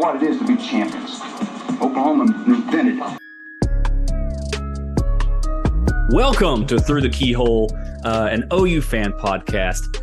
What 0.00 0.16
it 0.16 0.22
is 0.22 0.38
to 0.38 0.46
be 0.46 0.56
champions. 0.56 1.20
Oklahoma 1.72 2.24
invented 2.46 2.96
it. 2.96 3.18
Welcome 6.10 6.66
to 6.68 6.80
Through 6.80 7.02
the 7.02 7.10
Keyhole, 7.10 7.70
uh, 8.06 8.30
an 8.32 8.48
OU 8.50 8.80
fan 8.80 9.12
podcast. 9.12 10.02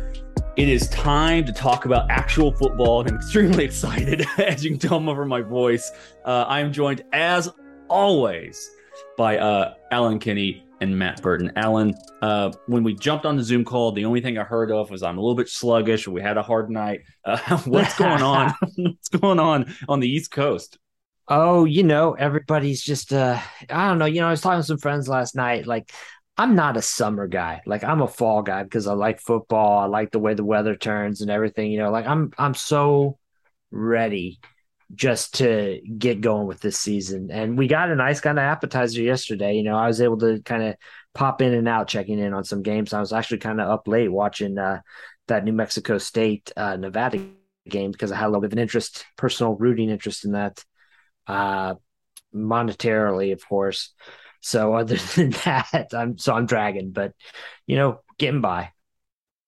It 0.56 0.68
is 0.68 0.88
time 0.90 1.44
to 1.46 1.52
talk 1.52 1.84
about 1.84 2.08
actual 2.10 2.52
football, 2.52 3.00
and 3.00 3.10
I'm 3.10 3.16
extremely 3.16 3.64
excited, 3.70 4.24
as 4.38 4.64
you 4.64 4.70
can 4.70 4.78
tell 4.78 5.10
over 5.10 5.26
my 5.26 5.40
voice. 5.40 5.90
Uh, 6.24 6.44
I 6.46 6.60
am 6.60 6.72
joined, 6.72 7.02
as 7.12 7.50
always, 7.88 8.70
by 9.16 9.38
uh, 9.38 9.74
Alan 9.90 10.20
Kinney 10.20 10.64
and 10.80 10.98
Matt 10.98 11.22
Burton. 11.22 11.52
Alan, 11.56 11.94
uh, 12.22 12.52
when 12.66 12.82
we 12.82 12.94
jumped 12.94 13.26
on 13.26 13.36
the 13.36 13.42
Zoom 13.42 13.64
call, 13.64 13.92
the 13.92 14.04
only 14.04 14.20
thing 14.20 14.38
I 14.38 14.44
heard 14.44 14.70
of 14.70 14.90
was 14.90 15.02
I'm 15.02 15.18
a 15.18 15.20
little 15.20 15.36
bit 15.36 15.48
sluggish. 15.48 16.06
We 16.08 16.22
had 16.22 16.36
a 16.36 16.42
hard 16.42 16.70
night. 16.70 17.00
Uh, 17.24 17.58
what's 17.64 17.96
going 17.98 18.22
on? 18.22 18.54
what's 18.76 19.08
going 19.08 19.40
on 19.40 19.74
on 19.88 20.00
the 20.00 20.08
East 20.08 20.30
Coast? 20.30 20.78
Oh, 21.28 21.64
you 21.66 21.82
know, 21.82 22.14
everybody's 22.14 22.82
just 22.82 23.12
uh 23.12 23.38
I 23.68 23.88
don't 23.88 23.98
know, 23.98 24.06
you 24.06 24.20
know, 24.20 24.28
I 24.28 24.30
was 24.30 24.40
talking 24.40 24.60
to 24.60 24.66
some 24.66 24.78
friends 24.78 25.08
last 25.08 25.36
night 25.36 25.66
like 25.66 25.92
I'm 26.38 26.54
not 26.54 26.76
a 26.76 26.82
summer 26.82 27.26
guy. 27.26 27.62
Like 27.66 27.84
I'm 27.84 28.00
a 28.00 28.08
fall 28.08 28.42
guy 28.42 28.62
because 28.62 28.86
I 28.86 28.94
like 28.94 29.20
football. 29.20 29.80
I 29.80 29.86
like 29.86 30.12
the 30.12 30.20
way 30.20 30.34
the 30.34 30.44
weather 30.44 30.76
turns 30.76 31.20
and 31.20 31.30
everything, 31.30 31.72
you 31.72 31.78
know. 31.80 31.90
Like 31.90 32.06
I'm 32.06 32.32
I'm 32.38 32.54
so 32.54 33.18
ready 33.70 34.38
just 34.94 35.34
to 35.34 35.80
get 35.98 36.20
going 36.20 36.46
with 36.46 36.60
this 36.60 36.78
season. 36.78 37.30
And 37.30 37.58
we 37.58 37.66
got 37.68 37.90
a 37.90 37.96
nice 37.96 38.20
kind 38.20 38.38
of 38.38 38.42
appetizer 38.42 39.02
yesterday. 39.02 39.54
You 39.54 39.62
know, 39.64 39.76
I 39.76 39.86
was 39.86 40.00
able 40.00 40.18
to 40.18 40.40
kind 40.42 40.62
of 40.62 40.76
pop 41.14 41.42
in 41.42 41.54
and 41.54 41.68
out 41.68 41.88
checking 41.88 42.18
in 42.18 42.32
on 42.34 42.44
some 42.44 42.62
games. 42.62 42.92
I 42.92 43.00
was 43.00 43.12
actually 43.12 43.38
kind 43.38 43.60
of 43.60 43.68
up 43.68 43.86
late 43.88 44.08
watching 44.10 44.58
uh 44.58 44.80
that 45.28 45.44
New 45.44 45.52
Mexico 45.52 45.98
State 45.98 46.50
uh 46.56 46.76
Nevada 46.76 47.22
game 47.68 47.92
because 47.92 48.12
I 48.12 48.16
had 48.16 48.26
a 48.26 48.28
little 48.28 48.40
bit 48.40 48.48
of 48.48 48.52
an 48.54 48.58
interest, 48.60 49.04
personal 49.16 49.54
rooting 49.56 49.90
interest 49.90 50.24
in 50.24 50.32
that 50.32 50.64
uh 51.26 51.74
monetarily 52.34 53.32
of 53.32 53.46
course 53.46 53.94
so 54.40 54.74
other 54.74 54.96
than 55.16 55.30
that 55.44 55.88
i'm 55.92 56.18
so 56.18 56.34
i'm 56.34 56.46
dragging 56.46 56.90
but 56.90 57.12
you 57.66 57.76
know 57.76 58.00
getting 58.18 58.40
by 58.40 58.70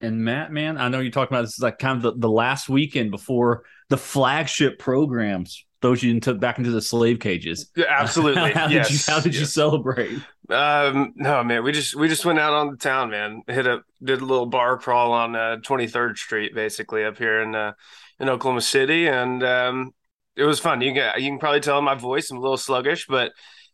And 0.00 0.24
Matt, 0.24 0.50
man, 0.50 0.78
I 0.78 0.88
know 0.88 1.00
you're 1.00 1.12
talking 1.12 1.34
about 1.34 1.42
this 1.42 1.58
is 1.58 1.62
like 1.62 1.78
kind 1.78 1.96
of 1.98 2.02
the, 2.02 2.20
the 2.20 2.30
last 2.30 2.68
weekend 2.68 3.10
before 3.10 3.64
the 3.90 3.98
flagship 3.98 4.78
programs 4.78 5.66
throws 5.82 6.02
you 6.02 6.12
into 6.12 6.32
back 6.34 6.58
into 6.58 6.70
the 6.70 6.80
slave 6.80 7.18
cages. 7.18 7.70
Absolutely. 7.88 8.52
how 8.52 8.68
yes. 8.68 8.88
did 8.88 8.94
you 8.94 9.12
how 9.12 9.20
did 9.20 9.34
you 9.34 9.44
celebrate? 9.44 10.18
Um, 10.48 11.12
no, 11.16 11.44
man, 11.44 11.62
we 11.62 11.72
just 11.72 11.94
we 11.94 12.08
just 12.08 12.24
went 12.24 12.38
out 12.38 12.52
on 12.52 12.70
the 12.70 12.76
town, 12.76 13.10
man. 13.10 13.42
Hit 13.46 13.66
a 13.66 13.82
did 14.02 14.20
a 14.20 14.24
little 14.24 14.46
bar 14.46 14.78
crawl 14.78 15.12
on 15.12 15.36
uh, 15.36 15.58
23rd 15.62 16.16
Street, 16.16 16.54
basically 16.54 17.04
up 17.04 17.18
here 17.18 17.40
in 17.40 17.54
uh, 17.54 17.72
in 18.18 18.28
Oklahoma 18.28 18.60
City, 18.60 19.08
and 19.08 19.42
um, 19.42 19.92
it 20.36 20.44
was 20.44 20.60
fun. 20.60 20.80
You 20.80 20.94
can 20.94 21.20
you 21.20 21.30
can 21.30 21.38
probably 21.38 21.60
tell 21.60 21.78
in 21.78 21.84
my 21.84 21.94
voice 21.94 22.30
I'm 22.30 22.38
a 22.38 22.40
little 22.40 22.56
sluggish, 22.56 23.06
but 23.06 23.32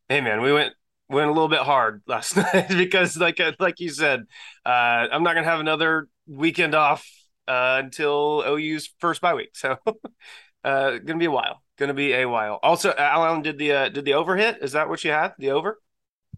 hey, 0.09 0.21
man, 0.21 0.41
we 0.41 0.53
went 0.53 0.75
went 1.09 1.29
a 1.29 1.33
little 1.33 1.49
bit 1.49 1.61
hard 1.61 2.03
last 2.07 2.37
night 2.37 2.69
because, 2.69 3.17
like 3.17 3.41
uh, 3.41 3.53
like 3.59 3.81
you 3.81 3.91
said, 3.91 4.21
uh, 4.65 5.09
I'm 5.13 5.23
not 5.23 5.35
gonna 5.35 5.47
have 5.47 5.61
another 5.61 6.09
weekend 6.27 6.75
off 6.75 7.07
uh, 7.49 7.81
until 7.85 8.43
OU's 8.47 8.89
first 8.99 9.21
bye 9.21 9.35
week, 9.35 9.51
so 9.55 9.79
uh, 10.65 10.99
gonna 10.99 11.19
be 11.19 11.27
a 11.27 11.31
while. 11.31 11.63
Gonna 11.79 11.95
be 11.95 12.13
a 12.15 12.27
while. 12.27 12.59
Also, 12.63 12.93
Alan 12.97 13.43
did 13.43 13.59
the 13.59 13.73
uh, 13.73 13.89
did 13.89 14.05
the 14.05 14.15
over 14.15 14.37
hit. 14.37 14.59
Is 14.63 14.73
that 14.73 14.89
what 14.89 15.05
you 15.05 15.11
had? 15.13 15.35
The 15.39 15.51
over? 15.53 15.79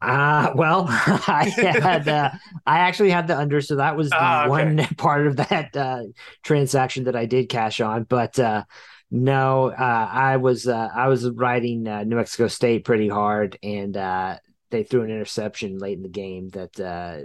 uh 0.00 0.52
well 0.54 0.86
i 0.88 1.52
had 1.80 2.06
uh, 2.08 2.30
i 2.66 2.78
actually 2.78 3.10
had 3.10 3.26
the 3.26 3.36
under 3.36 3.60
so 3.60 3.76
that 3.76 3.96
was 3.96 4.14
the 4.14 4.26
Ah, 4.26 4.46
okay. 4.46 4.68
one 4.68 4.76
part 4.96 5.26
of 5.26 5.36
that 5.36 5.76
uh 5.76 6.02
transaction 6.44 7.04
that 7.04 7.16
i 7.16 7.26
did 7.26 7.48
cash 7.48 7.80
on 7.80 8.04
but 8.04 8.38
uh 8.38 8.62
no 9.10 9.70
uh 9.70 10.08
i 10.12 10.36
was 10.36 10.68
uh 10.68 10.88
i 10.94 11.08
was 11.08 11.28
riding 11.30 11.88
uh, 11.88 12.04
new 12.04 12.14
mexico 12.14 12.46
state 12.46 12.84
pretty 12.84 13.08
hard 13.08 13.58
and 13.62 13.96
uh 13.96 14.38
they 14.70 14.84
threw 14.84 15.02
an 15.02 15.10
interception 15.10 15.78
late 15.78 15.96
in 15.96 16.02
the 16.04 16.08
game 16.08 16.48
that 16.50 16.78
uh 16.78 17.18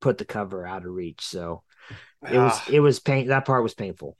put 0.00 0.16
the 0.16 0.24
cover 0.24 0.66
out 0.66 0.86
of 0.86 0.92
reach 0.92 1.20
so 1.20 1.62
it 2.30 2.38
was 2.38 2.52
Ah. 2.54 2.64
it 2.70 2.80
was 2.80 3.00
pain 3.00 3.28
that 3.28 3.44
part 3.44 3.62
was 3.62 3.74
painful 3.74 4.16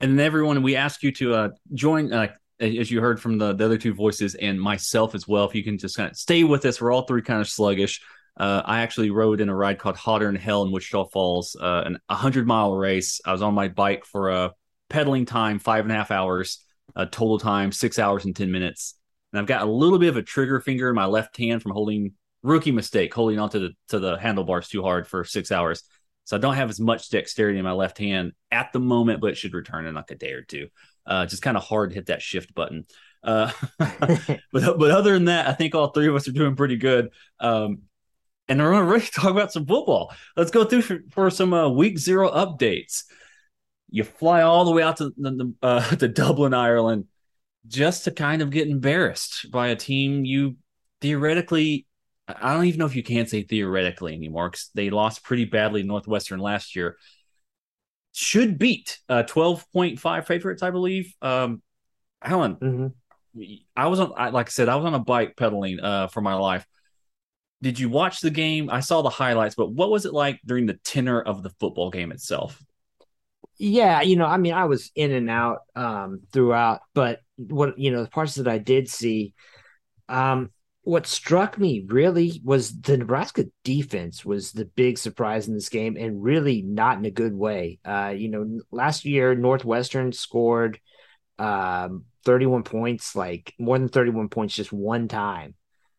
And 0.00 0.18
then 0.18 0.24
everyone, 0.26 0.62
we 0.62 0.76
ask 0.76 1.02
you 1.02 1.12
to 1.12 1.34
uh, 1.34 1.48
join, 1.74 2.10
uh, 2.12 2.28
as 2.58 2.90
you 2.90 3.00
heard 3.02 3.20
from 3.20 3.36
the, 3.38 3.52
the 3.52 3.66
other 3.66 3.76
two 3.78 3.92
voices 3.92 4.34
and 4.34 4.58
myself 4.60 5.14
as 5.14 5.28
well. 5.28 5.44
If 5.44 5.54
you 5.54 5.62
can 5.62 5.76
just 5.76 5.96
kind 5.96 6.10
of 6.10 6.16
stay 6.16 6.42
with 6.44 6.64
us, 6.64 6.80
we're 6.80 6.90
all 6.92 7.02
three 7.02 7.20
kind 7.22 7.40
of 7.40 7.48
sluggish. 7.48 8.00
Uh, 8.38 8.62
I 8.64 8.80
actually 8.80 9.10
rode 9.10 9.42
in 9.42 9.50
a 9.50 9.54
ride 9.54 9.78
called 9.78 9.96
Hotter 9.96 10.26
than 10.26 10.36
Hell 10.36 10.62
in 10.62 10.72
Wichita 10.72 11.04
Falls, 11.06 11.54
uh, 11.60 11.82
an 11.84 11.98
100 12.06 12.46
mile 12.46 12.74
race. 12.74 13.20
I 13.26 13.32
was 13.32 13.42
on 13.42 13.52
my 13.52 13.68
bike 13.68 14.06
for 14.06 14.30
a 14.30 14.52
pedaling 14.88 15.26
time, 15.26 15.58
five 15.58 15.84
and 15.84 15.92
a 15.92 15.96
half 15.96 16.10
hours, 16.10 16.64
a 16.96 17.04
total 17.04 17.38
time, 17.38 17.70
six 17.70 17.98
hours 17.98 18.24
and 18.24 18.34
10 18.34 18.50
minutes. 18.50 18.94
And 19.32 19.40
I've 19.40 19.46
got 19.46 19.62
a 19.62 19.70
little 19.70 19.98
bit 19.98 20.08
of 20.08 20.16
a 20.16 20.22
trigger 20.22 20.60
finger 20.60 20.88
in 20.88 20.94
my 20.94 21.04
left 21.06 21.36
hand 21.36 21.62
from 21.62 21.72
holding 21.72 22.12
rookie 22.42 22.72
mistake, 22.72 23.12
holding 23.12 23.38
onto 23.38 23.58
the 23.58 23.70
to 23.88 23.98
the 23.98 24.16
handlebars 24.18 24.68
too 24.68 24.82
hard 24.82 25.06
for 25.06 25.24
six 25.24 25.52
hours. 25.52 25.82
So 26.30 26.36
I 26.36 26.40
don't 26.40 26.54
have 26.54 26.70
as 26.70 26.78
much 26.78 27.10
dexterity 27.10 27.58
in 27.58 27.64
my 27.64 27.72
left 27.72 27.98
hand 27.98 28.34
at 28.52 28.72
the 28.72 28.78
moment, 28.78 29.20
but 29.20 29.32
it 29.32 29.36
should 29.36 29.52
return 29.52 29.84
in 29.84 29.96
like 29.96 30.12
a 30.12 30.14
day 30.14 30.30
or 30.30 30.42
two. 30.42 30.68
Uh, 31.04 31.26
just 31.26 31.42
kind 31.42 31.56
of 31.56 31.64
hard 31.64 31.90
to 31.90 31.96
hit 31.96 32.06
that 32.06 32.22
shift 32.22 32.54
button. 32.54 32.84
Uh, 33.24 33.50
but 33.80 34.38
but 34.52 34.92
other 34.92 35.12
than 35.14 35.24
that, 35.24 35.48
I 35.48 35.54
think 35.54 35.74
all 35.74 35.88
three 35.88 36.06
of 36.06 36.14
us 36.14 36.28
are 36.28 36.32
doing 36.32 36.54
pretty 36.54 36.76
good. 36.76 37.08
Um, 37.40 37.80
and 38.46 38.60
we're 38.60 38.74
to 38.74 38.84
really 38.84 39.00
talk 39.12 39.32
about 39.32 39.50
some 39.50 39.66
football. 39.66 40.14
Let's 40.36 40.52
go 40.52 40.62
through 40.64 40.82
for, 40.82 41.00
for 41.10 41.30
some 41.30 41.52
uh, 41.52 41.68
week 41.68 41.98
zero 41.98 42.30
updates. 42.30 43.02
You 43.90 44.04
fly 44.04 44.42
all 44.42 44.64
the 44.64 44.70
way 44.70 44.84
out 44.84 44.98
to 44.98 45.12
the, 45.16 45.52
uh, 45.60 45.82
to 45.96 46.06
Dublin, 46.06 46.54
Ireland, 46.54 47.06
just 47.66 48.04
to 48.04 48.12
kind 48.12 48.40
of 48.40 48.50
get 48.50 48.68
embarrassed 48.68 49.50
by 49.50 49.70
a 49.70 49.76
team 49.76 50.24
you 50.24 50.58
theoretically. 51.00 51.86
I 52.40 52.54
don't 52.54 52.66
even 52.66 52.78
know 52.78 52.86
if 52.86 52.96
you 52.96 53.02
can 53.02 53.26
say 53.26 53.42
theoretically 53.42 54.14
anymore 54.14 54.50
because 54.50 54.70
they 54.74 54.90
lost 54.90 55.24
pretty 55.24 55.44
badly 55.44 55.82
Northwestern 55.82 56.40
last 56.40 56.76
year. 56.76 56.96
Should 58.12 58.58
beat 58.58 58.98
uh, 59.08 59.22
twelve 59.22 59.64
point 59.72 60.00
five 60.00 60.26
favorites, 60.26 60.62
I 60.62 60.70
believe. 60.70 61.14
Um, 61.22 61.62
Alan, 62.22 62.58
Mhm. 62.60 62.94
I 63.76 63.86
was 63.86 64.00
on, 64.00 64.12
I, 64.16 64.30
like 64.30 64.48
I 64.48 64.50
said, 64.50 64.68
I 64.68 64.76
was 64.76 64.84
on 64.84 64.94
a 64.94 64.98
bike 64.98 65.36
pedaling 65.36 65.80
uh, 65.80 66.08
for 66.08 66.20
my 66.20 66.34
life. 66.34 66.66
Did 67.62 67.78
you 67.78 67.88
watch 67.88 68.20
the 68.20 68.30
game? 68.30 68.70
I 68.70 68.80
saw 68.80 69.02
the 69.02 69.10
highlights, 69.10 69.54
but 69.54 69.72
what 69.72 69.90
was 69.90 70.06
it 70.06 70.12
like 70.12 70.40
during 70.44 70.66
the 70.66 70.78
tenor 70.84 71.20
of 71.20 71.42
the 71.42 71.50
football 71.60 71.90
game 71.90 72.10
itself? 72.10 72.60
Yeah, 73.58 74.00
you 74.00 74.16
know, 74.16 74.24
I 74.24 74.38
mean, 74.38 74.54
I 74.54 74.64
was 74.64 74.90
in 74.94 75.12
and 75.12 75.28
out 75.30 75.58
um 75.76 76.22
throughout, 76.32 76.80
but 76.94 77.20
what 77.36 77.78
you 77.78 77.90
know, 77.90 78.02
the 78.02 78.10
parts 78.10 78.36
that 78.36 78.48
I 78.48 78.58
did 78.58 78.88
see, 78.88 79.34
um, 80.08 80.50
what 80.82 81.06
struck 81.06 81.58
me 81.58 81.84
really 81.88 82.40
was 82.44 82.80
the 82.80 82.96
Nebraska 82.96 83.46
defense 83.64 84.24
was 84.24 84.52
the 84.52 84.64
big 84.64 84.98
surprise 84.98 85.46
in 85.48 85.54
this 85.54 85.68
game, 85.68 85.96
and 85.98 86.22
really 86.22 86.62
not 86.62 86.98
in 86.98 87.04
a 87.04 87.10
good 87.10 87.34
way. 87.34 87.78
Uh, 87.84 88.14
you 88.16 88.28
know, 88.28 88.60
last 88.70 89.04
year 89.04 89.34
Northwestern 89.34 90.12
scored 90.12 90.80
um 91.38 92.04
31 92.24 92.64
points, 92.64 93.16
like 93.16 93.54
more 93.58 93.78
than 93.78 93.88
31 93.88 94.28
points 94.28 94.54
just 94.54 94.72
one 94.72 95.08
time, 95.08 95.54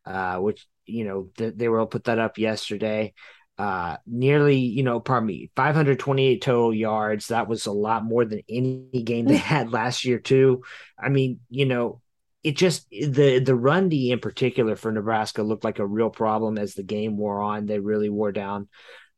uh, 0.06 0.38
which 0.38 0.68
you 0.86 1.06
know 1.06 1.30
th- 1.38 1.56
they 1.56 1.68
were 1.70 1.80
able 1.80 1.88
to 1.88 1.92
put 1.92 2.06
that 2.06 2.20
up 2.20 2.38
yesterday. 2.38 3.14
uh, 3.58 3.98
nearly, 4.08 4.58
you 4.58 4.84
know, 4.84 5.00
pardon 5.00 5.28
me, 5.28 5.52
528 5.56 6.42
total 6.42 6.74
yards. 6.74 7.28
That 7.28 7.48
was 7.48 7.66
a 7.68 7.72
lot 7.72 8.04
more 8.04 8.26
than 8.26 8.42
any 8.50 9.04
game 9.04 9.28
they 9.28 9.38
had 9.38 9.72
last 9.72 10.04
year, 10.06 10.20
too. 10.20 10.64
I 11.00 11.10
mean, 11.10 11.40
you 11.50 11.66
know, 11.66 12.01
it 12.44 12.58
just 12.58 12.90
the 12.90 13.40
the 13.40 13.56
run 13.56 13.90
D 13.90 14.12
in 14.12 14.20
particular 14.20 14.76
for 14.76 14.92
Nebraska 14.92 15.44
looked 15.44 15.64
like 15.64 15.80
a 15.80 15.86
real 15.86 16.10
problem 16.10 16.58
as 16.58 16.74
the 16.74 16.84
game 16.84 17.18
wore 17.18 17.42
on. 17.42 17.66
They 17.66 17.80
really 17.80 18.10
wore 18.10 18.32
down, 18.32 18.68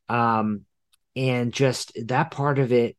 um, 0.08 0.62
and 1.16 1.52
just 1.52 1.92
that 2.06 2.30
part 2.30 2.58
of 2.58 2.72
it, 2.72 2.96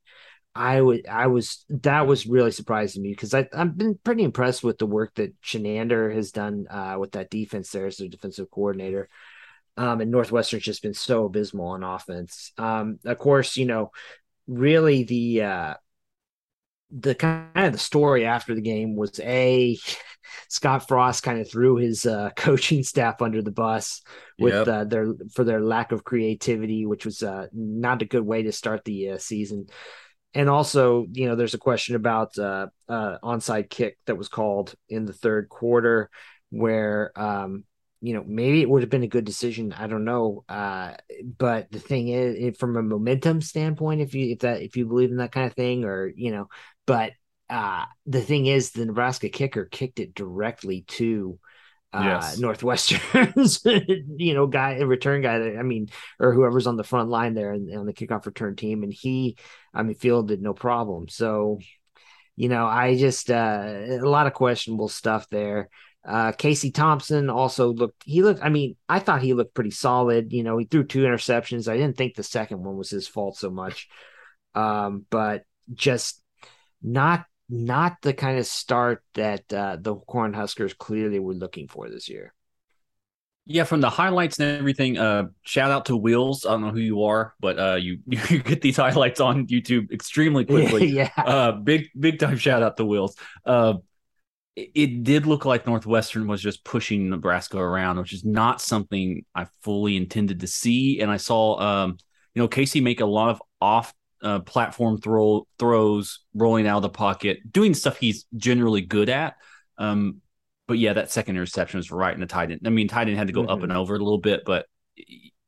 I 0.56 0.82
would 0.82 1.08
I 1.08 1.28
was 1.28 1.66
that 1.70 2.08
was 2.08 2.26
really 2.26 2.52
surprising 2.52 3.04
me 3.04 3.10
because 3.10 3.34
I 3.34 3.48
I've 3.54 3.78
been 3.78 4.00
pretty 4.04 4.24
impressed 4.24 4.64
with 4.64 4.80
the 4.80 4.88
work 4.88 5.14
that 5.16 5.40
Chinander 5.42 6.14
has 6.14 6.32
done 6.32 6.66
uh, 6.70 6.98
with 7.00 7.12
that 7.12 7.30
defense 7.30 7.70
there 7.70 7.86
as 7.86 7.98
their 7.98 8.08
defensive 8.08 8.50
coordinator. 8.50 9.10
Um, 9.78 10.00
and 10.00 10.10
Northwestern's 10.10 10.64
just 10.64 10.82
been 10.82 10.94
so 10.94 11.26
abysmal 11.26 11.68
on 11.68 11.84
offense. 11.84 12.54
Um, 12.58 13.00
of 13.04 13.18
course, 13.18 13.58
you 13.58 13.66
know, 13.66 13.92
really 14.48 15.04
the 15.04 15.42
uh, 15.42 15.74
the 16.98 17.16
kind 17.16 17.50
of 17.56 17.74
the 17.74 17.78
story 17.78 18.26
after 18.26 18.56
the 18.56 18.62
game 18.62 18.96
was 18.96 19.20
a 19.20 19.78
Scott 20.50 20.88
Frost 20.88 21.24
kind 21.24 21.40
of 21.40 21.50
threw 21.50 21.76
his 21.76 22.06
uh, 22.06 22.30
coaching 22.36 22.84
staff 22.84 23.22
under 23.22 23.42
the 23.42 23.52
bus 23.52 24.02
with 24.40 24.54
yep. 24.54 24.68
uh, 24.68 24.84
their 24.86 25.14
for 25.34 25.44
their 25.44 25.62
lack 25.62 25.92
of 25.92 26.04
creativity, 26.04 26.86
which 26.86 27.06
was 27.06 27.24
uh, 27.24 27.48
not 27.54 28.02
a 28.02 28.06
good 28.06 28.26
way 28.26 28.44
to 28.44 28.52
start 28.52 28.84
the 28.86 29.12
uh, 29.12 29.18
season. 29.18 29.68
And 30.34 30.50
also, 30.50 31.06
you 31.12 31.28
know, 31.28 31.36
there's 31.36 31.54
a 31.54 31.60
question 31.60 31.96
about 31.96 32.38
uh, 32.38 32.68
uh, 32.90 33.18
onside 33.24 33.70
kick 33.70 33.98
that 34.06 34.18
was 34.18 34.28
called 34.28 34.76
in 34.90 35.06
the 35.06 35.14
third 35.14 35.48
quarter, 35.48 36.10
where 36.50 37.12
um, 37.16 37.64
you 38.02 38.14
know, 38.14 38.24
maybe 38.28 38.62
it 38.62 38.70
would 38.70 38.84
have 38.84 38.90
been 38.90 39.04
a 39.04 39.08
good 39.08 39.26
decision. 39.26 39.74
I 39.74 39.88
don't 39.88 40.06
know. 40.06 40.44
Uh, 40.48 40.94
but 41.40 41.72
the 41.72 41.80
thing 41.80 42.10
is, 42.10 42.56
from 42.58 42.76
a 42.76 42.84
momentum 42.84 43.42
standpoint, 43.42 44.02
if 44.02 44.14
you 44.14 44.34
if 44.34 44.40
that 44.40 44.62
if 44.62 44.76
you 44.76 44.86
believe 44.86 45.10
in 45.10 45.18
that 45.18 45.32
kind 45.32 45.48
of 45.48 45.54
thing, 45.54 45.86
or 45.86 46.12
you 46.16 46.32
know, 46.32 46.50
but 46.86 47.14
uh, 47.50 47.86
the 48.06 48.22
thing 48.22 48.46
is, 48.46 48.72
the 48.72 48.86
Nebraska 48.86 49.30
kicker 49.30 49.66
kicked 49.66 50.00
it 50.00 50.16
directly 50.16 50.84
to 50.88 51.40
uh, 51.94 52.04
yes. 52.04 52.40
Northwestern's, 52.40 53.64
you 54.18 54.34
know, 54.34 54.48
guy, 54.48 54.80
return 54.80 55.22
guy. 55.22 55.56
I 55.56 55.64
mean, 55.64 55.90
or 56.20 56.34
whoever's 56.34 56.68
on 56.68 56.76
the 56.76 56.84
front 56.84 57.10
line 57.10 57.34
there 57.34 57.54
and 57.54 57.74
on 57.78 57.86
the 57.86 57.94
kickoff 57.94 58.26
return 58.26 58.56
team, 58.56 58.84
and 58.84 58.92
he, 58.92 59.38
I 59.74 59.84
mean, 59.84 59.96
fielded 59.96 60.42
no 60.42 60.54
problem. 60.54 61.08
So, 61.08 61.60
you 62.36 62.50
know, 62.50 62.66
I 62.66 62.98
just 62.98 63.32
uh, 63.32 63.64
a 63.90 64.00
lot 64.00 64.28
of 64.28 64.34
questionable 64.34 64.90
stuff 64.90 65.30
there. 65.30 65.70
Uh, 66.06 66.32
Casey 66.34 66.70
Thompson 66.70 67.30
also 67.30 67.72
looked, 67.74 68.04
he 68.06 68.22
looked, 68.22 68.44
I 68.44 68.50
mean, 68.50 68.76
I 68.88 69.00
thought 69.00 69.24
he 69.24 69.34
looked 69.34 69.56
pretty 69.56 69.72
solid. 69.72 70.34
You 70.34 70.44
know, 70.44 70.58
he 70.58 70.66
threw 70.66 70.84
two 70.84 71.04
interceptions. 71.04 71.68
I 71.68 71.78
didn't 71.78 71.98
think 71.98 72.16
the 72.16 72.24
second 72.24 72.64
one 72.64 72.78
was 72.78 72.92
his 72.92 73.08
fault 73.08 73.38
so 73.38 73.50
much. 73.50 73.88
Um, 74.54 75.06
but 75.10 75.44
just 75.74 76.22
not, 76.86 77.26
not 77.50 77.98
the 78.02 78.14
kind 78.14 78.38
of 78.38 78.46
start 78.46 79.04
that 79.16 79.52
uh, 79.52 79.78
the 79.80 79.96
Cornhuskers 79.96 80.78
clearly 80.78 81.20
were 81.20 81.34
looking 81.34 81.68
for 81.68 81.90
this 81.90 82.10
year. 82.10 82.34
Yeah, 83.48 83.64
from 83.64 83.80
the 83.80 83.92
highlights 83.92 84.40
and 84.40 84.58
everything, 84.58 84.98
uh, 84.98 85.28
shout 85.44 85.70
out 85.70 85.86
to 85.86 85.96
Wheels. 85.96 86.48
I 86.48 86.52
don't 86.52 86.62
know 86.62 86.72
who 86.72 86.80
you 86.80 87.04
are, 87.04 87.36
but 87.40 87.60
uh, 87.60 87.76
you 87.76 88.00
you 88.08 88.42
get 88.42 88.62
these 88.62 88.78
highlights 88.78 89.20
on 89.20 89.46
YouTube 89.46 89.92
extremely 89.92 90.46
quickly. 90.54 90.88
yeah, 90.88 91.12
uh, 91.18 91.52
big 91.52 91.90
big 92.00 92.18
time 92.18 92.38
shout 92.38 92.64
out 92.64 92.76
to 92.78 92.86
Wheels. 92.86 93.16
Uh, 93.46 93.76
it 94.56 95.04
did 95.04 95.28
look 95.28 95.46
like 95.46 95.68
Northwestern 95.68 96.28
was 96.28 96.42
just 96.42 96.64
pushing 96.64 97.10
Nebraska 97.10 97.58
around, 97.58 98.00
which 98.00 98.14
is 98.14 98.24
not 98.24 98.62
something 98.62 99.26
I 99.36 99.48
fully 99.62 99.98
intended 99.98 100.40
to 100.40 100.48
see. 100.48 101.02
And 101.02 101.12
I 101.12 101.18
saw, 101.18 101.60
um, 101.60 101.98
you 102.34 102.42
know, 102.42 102.48
Casey 102.48 102.80
make 102.80 103.02
a 103.02 103.06
lot 103.06 103.30
of 103.30 103.42
off 103.60 103.94
uh, 104.26 104.40
platform 104.40 105.00
throw 105.00 105.48
throws, 105.60 106.22
rolling 106.34 106.66
out 106.66 106.78
of 106.78 106.82
the 106.82 106.90
pocket, 106.90 107.40
doing 107.50 107.76
stuff 107.76 107.98
he's 107.98 108.26
generally 108.36 108.82
good 108.82 109.08
at. 109.08 109.36
Um, 109.78 110.22
but 110.68 110.80
yeah, 110.80 110.94
that 110.94 111.12
second 111.12 111.36
interception 111.36 111.78
was 111.78 111.92
right 111.92 112.14
in 112.14 112.20
the 112.20 112.26
tight 112.26 112.50
end. 112.50 112.62
I 112.66 112.70
mean, 112.72 112.88
tight 112.88 113.08
end 113.08 113.18
had 113.18 113.28
to 113.28 113.34
go 113.34 113.44
mm-hmm. 113.44 113.52
up 113.52 113.62
and 113.62 113.72
over 113.72 113.94
a 113.96 114.00
little 114.00 114.18
bit, 114.18 114.42
but 114.44 114.66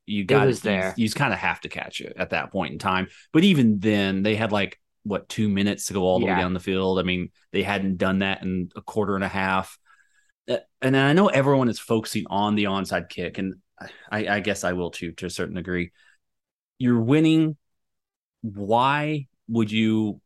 you 0.05 0.25
got 0.25 0.47
it. 0.47 0.61
There. 0.61 0.93
You, 0.95 1.05
you 1.05 1.11
kind 1.11 1.33
of 1.33 1.39
have 1.39 1.59
to 1.61 1.69
catch 1.69 2.01
it 2.01 2.13
at 2.17 2.29
that 2.29 2.51
point 2.51 2.71
in 2.71 2.77
time. 2.77 3.07
But 3.33 3.43
even 3.43 3.79
then, 3.79 4.21
they 4.21 4.35
had 4.35 4.51
like 4.51 4.79
what 5.03 5.27
two 5.27 5.49
minutes 5.49 5.87
to 5.87 5.93
go 5.93 6.03
all 6.03 6.19
the 6.19 6.27
yeah. 6.27 6.35
way 6.35 6.41
down 6.41 6.53
the 6.53 6.59
field. 6.59 6.99
I 6.99 7.03
mean, 7.03 7.31
they 7.51 7.63
hadn't 7.63 7.97
done 7.97 8.19
that 8.19 8.43
in 8.43 8.69
a 8.75 8.81
quarter 8.81 9.15
and 9.15 9.23
a 9.23 9.29
half. 9.29 9.75
Uh, 10.47 10.57
and 10.83 10.95
I 10.95 11.13
know 11.13 11.29
everyone 11.29 11.67
is 11.67 11.79
focusing 11.79 12.25
on 12.29 12.53
the 12.53 12.65
onside 12.65 13.09
kick, 13.09 13.39
and 13.39 13.55
I, 14.11 14.27
I 14.27 14.39
guess 14.39 14.63
I 14.63 14.73
will 14.73 14.91
too 14.91 15.13
to 15.13 15.25
a 15.25 15.31
certain 15.31 15.55
degree. 15.55 15.91
You're 16.77 17.01
winning. 17.01 17.57
Why 18.41 19.27
would 19.47 19.71
you? 19.71 20.21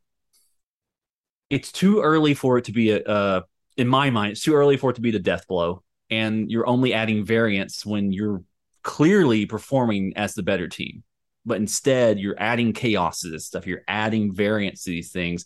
It's 1.50 1.72
too 1.72 2.02
early 2.02 2.34
for 2.34 2.58
it 2.58 2.66
to 2.66 2.72
be 2.72 2.92
a. 2.92 3.04
Uh, 3.04 3.42
in 3.78 3.88
my 3.88 4.10
mind, 4.10 4.34
it's 4.34 4.44
too 4.44 4.56
early 4.56 4.78
for 4.78 4.92
it 4.92 4.96
to 4.96 5.02
be 5.02 5.12
the 5.12 5.19
death 5.19 5.48
blow, 5.48 5.84
and 6.10 6.50
you're 6.52 6.68
only 6.68 6.94
adding 6.94 7.25
variance 7.25 7.86
when 7.86 8.12
you're 8.12 8.44
clearly 8.84 9.46
performing 9.46 10.13
as 10.16 10.34
the 10.34 10.44
better 10.44 10.68
team 10.68 11.04
but 11.46 11.58
instead 11.58 12.19
you're 12.19 12.40
adding 12.40 12.74
chaos 12.74 13.22
to 13.22 13.30
this 13.30 13.46
stuff. 13.46 13.68
You're 13.68 13.84
adding 13.88 14.34
variance 14.34 14.84
to 14.84 14.92
these 14.92 15.12
things, 15.12 15.46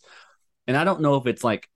and 0.67 0.75
I 0.75 0.83
don't 0.83 1.01
know 1.01 1.15
if 1.15 1.27
it's 1.27 1.43
like 1.43 1.69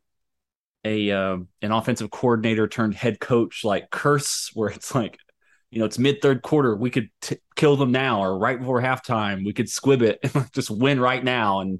a 0.83 1.11
uh, 1.11 1.37
an 1.61 1.71
offensive 1.71 2.09
coordinator 2.11 2.67
turned 2.67 2.95
head 2.95 3.19
coach 3.19 3.63
like 3.63 3.89
curse, 3.89 4.51
where 4.53 4.69
it's 4.69 4.93
like, 4.93 5.17
you 5.71 5.79
know, 5.79 5.85
it's 5.85 5.99
mid 5.99 6.21
third 6.21 6.41
quarter, 6.41 6.75
we 6.75 6.89
could 6.89 7.09
t- 7.21 7.37
kill 7.55 7.75
them 7.75 7.91
now, 7.91 8.21
or 8.23 8.37
right 8.37 8.59
before 8.59 8.81
halftime, 8.81 9.45
we 9.45 9.53
could 9.53 9.69
squib 9.69 10.01
it 10.01 10.19
and 10.33 10.51
just 10.53 10.69
win 10.69 10.99
right 10.99 11.23
now, 11.23 11.59
and 11.59 11.79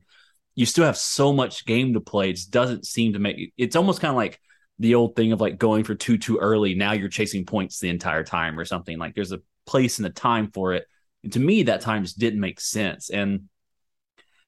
you 0.56 0.66
still 0.66 0.86
have 0.86 0.98
so 0.98 1.34
much 1.34 1.66
game 1.66 1.94
to 1.94 2.02
play. 2.02 2.30
It 2.30 2.36
just 2.36 2.52
doesn't 2.52 2.86
seem 2.86 3.14
to 3.14 3.20
make. 3.20 3.54
It's 3.58 3.76
almost 3.76 4.02
kind 4.02 4.12
of 4.12 4.18
like 4.18 4.40
the 4.78 4.96
old 4.96 5.16
thing 5.16 5.32
of 5.32 5.42
like 5.42 5.58
going 5.58 5.84
for 5.84 5.96
two 5.96 6.18
too 6.18 6.38
early. 6.38 6.76
Now 6.76 6.94
you're 6.94 7.10
chasing 7.10 7.46
points 7.46 7.80
the 7.80 7.90
entire 7.90 8.24
time 8.24 8.60
or 8.60 8.66
something. 8.66 8.98
Like 8.98 9.16
there's 9.16 9.32
a 9.32 9.42
place 9.66 10.00
and 10.00 10.08
a 10.08 10.12
time 10.12 10.52
for 10.52 10.74
it 10.74 10.86
and 11.24 11.34
to 11.34 11.40
me, 11.40 11.64
that 11.64 11.82
time 11.82 12.04
just 12.04 12.20
didn't 12.20 12.40
make 12.40 12.60
sense. 12.60 13.10
And 13.10 13.50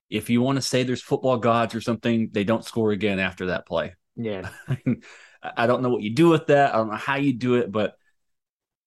if 0.10 0.30
you 0.30 0.42
want 0.42 0.58
to 0.58 0.62
say 0.62 0.84
there's 0.84 1.02
football 1.02 1.38
gods 1.38 1.76
or 1.76 1.82
something, 1.82 2.30
they 2.32 2.44
don't 2.44 2.66
score 2.66 2.92
again 2.92 3.20
after 3.20 3.48
that 3.48 3.66
play. 3.66 3.94
Yeah. 4.16 4.50
I 5.44 5.68
don't 5.68 5.82
know 5.82 5.90
what 5.90 6.04
you 6.04 6.14
do 6.14 6.30
with 6.30 6.48
that. 6.48 6.74
I 6.74 6.78
don't 6.78 6.90
know 6.90 6.96
how 6.96 7.16
you 7.16 7.34
do 7.34 7.56
it, 7.56 7.72
but 7.72 7.96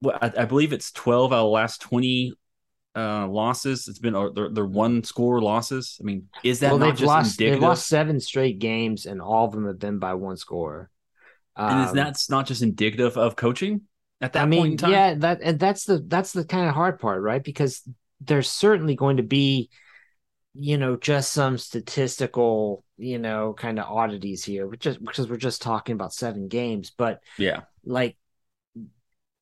I, 0.09 0.33
I 0.39 0.45
believe 0.45 0.73
it's 0.73 0.93
12 0.93 1.33
out 1.33 1.37
of 1.37 1.43
the 1.43 1.49
last 1.49 1.81
20 1.83 2.35
uh, 2.97 3.27
losses. 3.27 3.89
It's 3.89 3.99
been 3.99 4.15
uh, 4.15 4.31
they're, 4.31 4.51
they're, 4.51 4.65
one 4.65 5.03
score 5.05 5.41
losses. 5.41 5.99
I 6.01 6.05
mean, 6.05 6.29
is 6.43 6.61
that 6.61 6.71
well, 6.71 6.79
not 6.79 6.97
just 6.97 7.07
lost, 7.07 7.33
indicative? 7.33 7.61
They've 7.61 7.69
lost 7.69 7.89
seven 7.89 8.21
straight 8.21 8.59
games, 8.59 9.07
and 9.07 9.21
all 9.21 9.47
of 9.47 9.53
them 9.53 9.67
have 9.67 9.79
been 9.79 9.99
by 9.99 10.15
one 10.15 10.37
score. 10.37 10.91
Um, 11.57 11.79
and 11.79 11.89
is 11.89 11.93
that 11.95 12.19
not 12.31 12.47
just 12.47 12.63
indicative 12.63 13.17
of 13.17 13.37
coaching? 13.37 13.83
at 14.25 14.33
that 14.33 14.43
I 14.43 14.47
mean, 14.47 14.61
point 14.61 14.73
in 14.73 14.79
time. 14.79 14.91
Yeah, 14.93 15.15
that 15.15 15.41
and 15.43 15.59
that's 15.59 15.85
the 15.85 15.99
that's 15.99 16.33
the 16.33 16.45
kind 16.45 16.69
of 16.69 16.75
hard 16.75 16.99
part, 16.99 17.23
right? 17.23 17.43
Because 17.43 17.83
there's 18.21 18.49
certainly 18.49 18.95
going 18.95 19.19
to 19.19 19.23
be, 19.23 19.69
you 20.55 20.79
know, 20.79 20.97
just 20.97 21.33
some 21.33 21.59
statistical, 21.59 22.85
you 22.97 23.19
know, 23.19 23.53
kind 23.53 23.79
of 23.79 23.87
oddities 23.87 24.43
here, 24.43 24.71
just 24.79 25.05
because 25.05 25.29
we're 25.29 25.37
just 25.37 25.63
talking 25.63 25.95
about 25.95 26.15
seven 26.15 26.49
games. 26.49 26.91
But 26.97 27.21
yeah, 27.39 27.63
like 27.85 28.17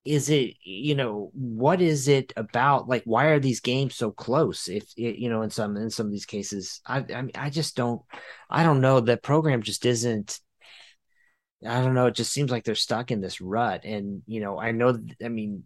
is 0.04 0.30
it 0.30 0.54
you 0.64 0.94
know 0.96 1.30
what 1.32 1.80
is 1.80 2.08
it 2.08 2.32
about 2.36 2.88
like 2.88 3.02
why 3.04 3.26
are 3.26 3.38
these 3.38 3.60
games 3.60 3.94
so 3.94 4.10
close 4.10 4.68
if 4.68 4.84
you 4.96 5.28
know 5.28 5.42
in 5.42 5.50
some 5.50 5.76
in 5.76 5.90
some 5.90 6.06
of 6.06 6.12
these 6.12 6.26
cases 6.26 6.80
i 6.86 7.04
i 7.14 7.22
mean 7.22 7.30
i 7.36 7.48
just 7.48 7.76
don't 7.76 8.02
i 8.50 8.64
don't 8.64 8.80
know 8.80 8.98
the 8.98 9.16
program 9.16 9.62
just 9.62 9.86
isn't 9.86 10.40
I 11.66 11.80
don't 11.80 11.94
know. 11.94 12.06
It 12.06 12.14
just 12.14 12.32
seems 12.32 12.50
like 12.50 12.64
they're 12.64 12.74
stuck 12.74 13.10
in 13.10 13.20
this 13.20 13.40
rut. 13.40 13.84
And, 13.84 14.22
you 14.26 14.40
know, 14.40 14.58
I 14.58 14.72
know, 14.72 14.98
I 15.24 15.28
mean, 15.28 15.64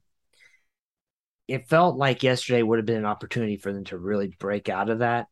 it 1.48 1.68
felt 1.68 1.96
like 1.96 2.22
yesterday 2.22 2.62
would 2.62 2.78
have 2.78 2.86
been 2.86 2.98
an 2.98 3.06
opportunity 3.06 3.56
for 3.56 3.72
them 3.72 3.84
to 3.84 3.98
really 3.98 4.28
break 4.38 4.68
out 4.68 4.90
of 4.90 4.98
that 4.98 5.28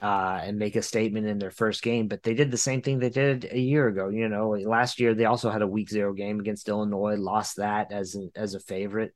uh, 0.00 0.40
and 0.42 0.58
make 0.58 0.76
a 0.76 0.82
statement 0.82 1.26
in 1.26 1.38
their 1.38 1.50
first 1.50 1.82
game. 1.82 2.08
But 2.08 2.22
they 2.22 2.34
did 2.34 2.50
the 2.50 2.56
same 2.56 2.82
thing 2.82 2.98
they 2.98 3.10
did 3.10 3.48
a 3.50 3.58
year 3.58 3.88
ago. 3.88 4.08
You 4.08 4.28
know, 4.28 4.50
last 4.50 5.00
year 5.00 5.14
they 5.14 5.24
also 5.24 5.50
had 5.50 5.62
a 5.62 5.66
week 5.66 5.90
zero 5.90 6.12
game 6.12 6.40
against 6.40 6.68
Illinois, 6.68 7.16
lost 7.16 7.56
that 7.56 7.92
as 7.92 8.14
an, 8.14 8.30
as 8.34 8.54
a 8.54 8.60
favorite. 8.60 9.14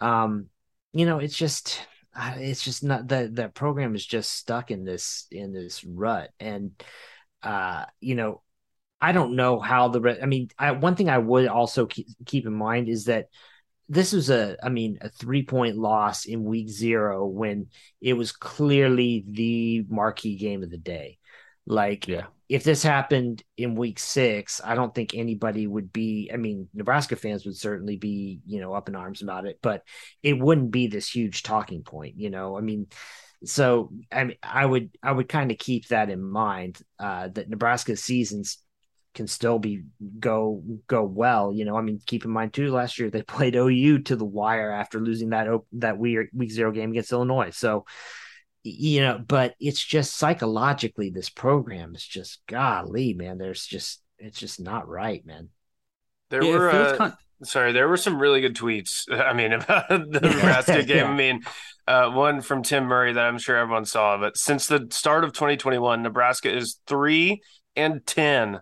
Um, 0.00 0.46
you 0.92 1.06
know, 1.06 1.18
it's 1.18 1.36
just 1.36 1.80
it's 2.16 2.64
just 2.64 2.82
not 2.82 3.08
that 3.08 3.36
that 3.36 3.54
program 3.54 3.94
is 3.94 4.04
just 4.04 4.32
stuck 4.32 4.70
in 4.70 4.84
this 4.84 5.26
in 5.30 5.52
this 5.52 5.84
rut 5.84 6.30
and 6.40 6.72
uh 7.44 7.84
you 8.00 8.16
know 8.16 8.42
I 9.00 9.12
don't 9.12 9.36
know 9.36 9.60
how 9.60 9.88
the 9.88 10.18
I 10.20 10.26
mean, 10.26 10.50
I, 10.58 10.72
one 10.72 10.96
thing 10.96 11.08
I 11.08 11.18
would 11.18 11.46
also 11.46 11.86
keep, 11.86 12.08
keep 12.26 12.46
in 12.46 12.52
mind 12.52 12.88
is 12.88 13.04
that 13.04 13.26
this 13.88 14.12
was 14.12 14.30
a 14.30 14.56
I 14.62 14.68
mean 14.68 14.98
a 15.00 15.08
three 15.08 15.44
point 15.44 15.76
loss 15.76 16.26
in 16.26 16.44
week 16.44 16.68
zero 16.68 17.26
when 17.26 17.68
it 18.00 18.12
was 18.14 18.32
clearly 18.32 19.24
the 19.28 19.84
marquee 19.88 20.36
game 20.36 20.62
of 20.62 20.70
the 20.70 20.78
day. 20.78 21.18
Like, 21.66 22.08
Yeah. 22.08 22.26
if 22.48 22.64
this 22.64 22.82
happened 22.82 23.42
in 23.58 23.74
week 23.74 23.98
six, 23.98 24.60
I 24.64 24.74
don't 24.74 24.94
think 24.94 25.14
anybody 25.14 25.66
would 25.66 25.92
be. 25.92 26.30
I 26.32 26.36
mean, 26.38 26.68
Nebraska 26.72 27.14
fans 27.16 27.44
would 27.44 27.56
certainly 27.56 27.96
be, 27.96 28.40
you 28.46 28.60
know, 28.60 28.72
up 28.72 28.88
in 28.88 28.96
arms 28.96 29.20
about 29.22 29.46
it, 29.46 29.58
but 29.62 29.82
it 30.22 30.38
wouldn't 30.38 30.70
be 30.70 30.86
this 30.86 31.08
huge 31.14 31.42
talking 31.42 31.82
point. 31.82 32.14
You 32.16 32.30
know, 32.30 32.56
I 32.56 32.62
mean, 32.62 32.86
so 33.44 33.90
I 34.10 34.24
mean, 34.24 34.36
I 34.42 34.64
would 34.64 34.90
I 35.02 35.12
would 35.12 35.28
kind 35.28 35.50
of 35.50 35.58
keep 35.58 35.88
that 35.88 36.10
in 36.10 36.22
mind 36.22 36.78
uh, 36.98 37.28
that 37.28 37.48
nebraska 37.48 37.96
seasons 37.96 38.58
can 39.18 39.26
still 39.26 39.58
be 39.58 39.82
go 40.18 40.62
go 40.86 41.02
well. 41.04 41.52
You 41.52 41.66
know, 41.66 41.76
I 41.76 41.82
mean, 41.82 42.00
keep 42.06 42.24
in 42.24 42.30
mind 42.30 42.54
too, 42.54 42.70
last 42.72 42.98
year 42.98 43.10
they 43.10 43.22
played 43.36 43.54
OU 43.56 43.98
to 44.04 44.16
the 44.16 44.24
wire 44.24 44.70
after 44.70 44.98
losing 45.00 45.30
that 45.30 45.46
op- 45.48 45.66
that 45.72 45.98
weird 45.98 46.30
week 46.32 46.50
zero 46.50 46.72
game 46.72 46.92
against 46.92 47.12
Illinois. 47.12 47.50
So, 47.50 47.84
you 48.62 49.00
know, 49.02 49.18
but 49.18 49.54
it's 49.60 49.84
just 49.84 50.14
psychologically, 50.16 51.10
this 51.10 51.28
program 51.28 51.94
is 51.94 52.06
just 52.06 52.40
golly, 52.46 53.12
man. 53.12 53.36
There's 53.36 53.66
just 53.66 54.00
it's 54.18 54.38
just 54.38 54.60
not 54.60 54.88
right, 54.88 55.24
man. 55.26 55.50
There 56.30 56.42
Yeah, 56.42 56.52
were 56.56 56.70
uh, 56.70 56.96
kind- 56.96 57.14
sorry, 57.42 57.72
there 57.72 57.88
were 57.88 57.96
some 57.96 58.18
really 58.18 58.40
good 58.40 58.56
tweets. 58.56 59.02
I 59.12 59.32
mean, 59.32 59.52
about 59.52 59.88
the 59.88 59.98
Nebraska 60.22 60.82
game. 60.84 60.96
Yeah. 60.96 61.10
I 61.10 61.14
mean, 61.16 61.40
uh, 61.86 62.10
one 62.10 62.40
from 62.40 62.62
Tim 62.62 62.84
Murray 62.84 63.12
that 63.14 63.24
I'm 63.24 63.38
sure 63.38 63.56
everyone 63.56 63.84
saw. 63.84 64.16
But 64.18 64.36
since 64.38 64.66
the 64.66 64.86
start 64.90 65.24
of 65.24 65.32
2021, 65.32 66.02
Nebraska 66.02 66.54
is 66.54 66.78
three 66.86 67.40
and 67.76 68.04
ten 68.06 68.60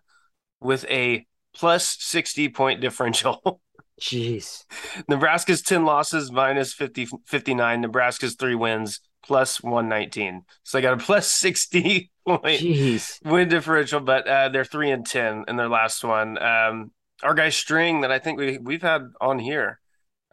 with 0.60 0.84
a 0.86 1.26
plus 1.54 1.96
60 2.00 2.48
point 2.50 2.80
differential. 2.80 3.60
Jeez, 4.00 4.64
Nebraska's 5.08 5.62
10 5.62 5.86
losses 5.86 6.30
minus 6.30 6.75
50, 6.75 7.08
59. 7.26 7.80
Nebraska's 7.80 8.34
three 8.34 8.54
wins 8.54 9.00
plus 9.25 9.62
119. 9.62 10.42
So 10.64 10.76
they 10.76 10.82
got 10.82 10.92
a 10.92 11.02
plus 11.02 11.30
60 11.32 12.10
point 12.26 12.60
jeez. 12.60 13.25
win 13.25 13.48
differential, 13.48 14.00
but 14.00 14.26
uh, 14.28 14.50
they're 14.50 14.64
three 14.64 14.90
and 14.90 15.06
ten 15.06 15.44
in 15.48 15.56
their 15.56 15.68
last 15.68 16.04
one. 16.04 16.40
Um, 16.42 16.90
our 17.22 17.34
guy 17.34 17.48
String 17.48 18.02
that 18.02 18.12
I 18.12 18.18
think 18.18 18.38
we 18.38 18.58
we've 18.58 18.82
had 18.82 19.12
on 19.20 19.38
here, 19.38 19.80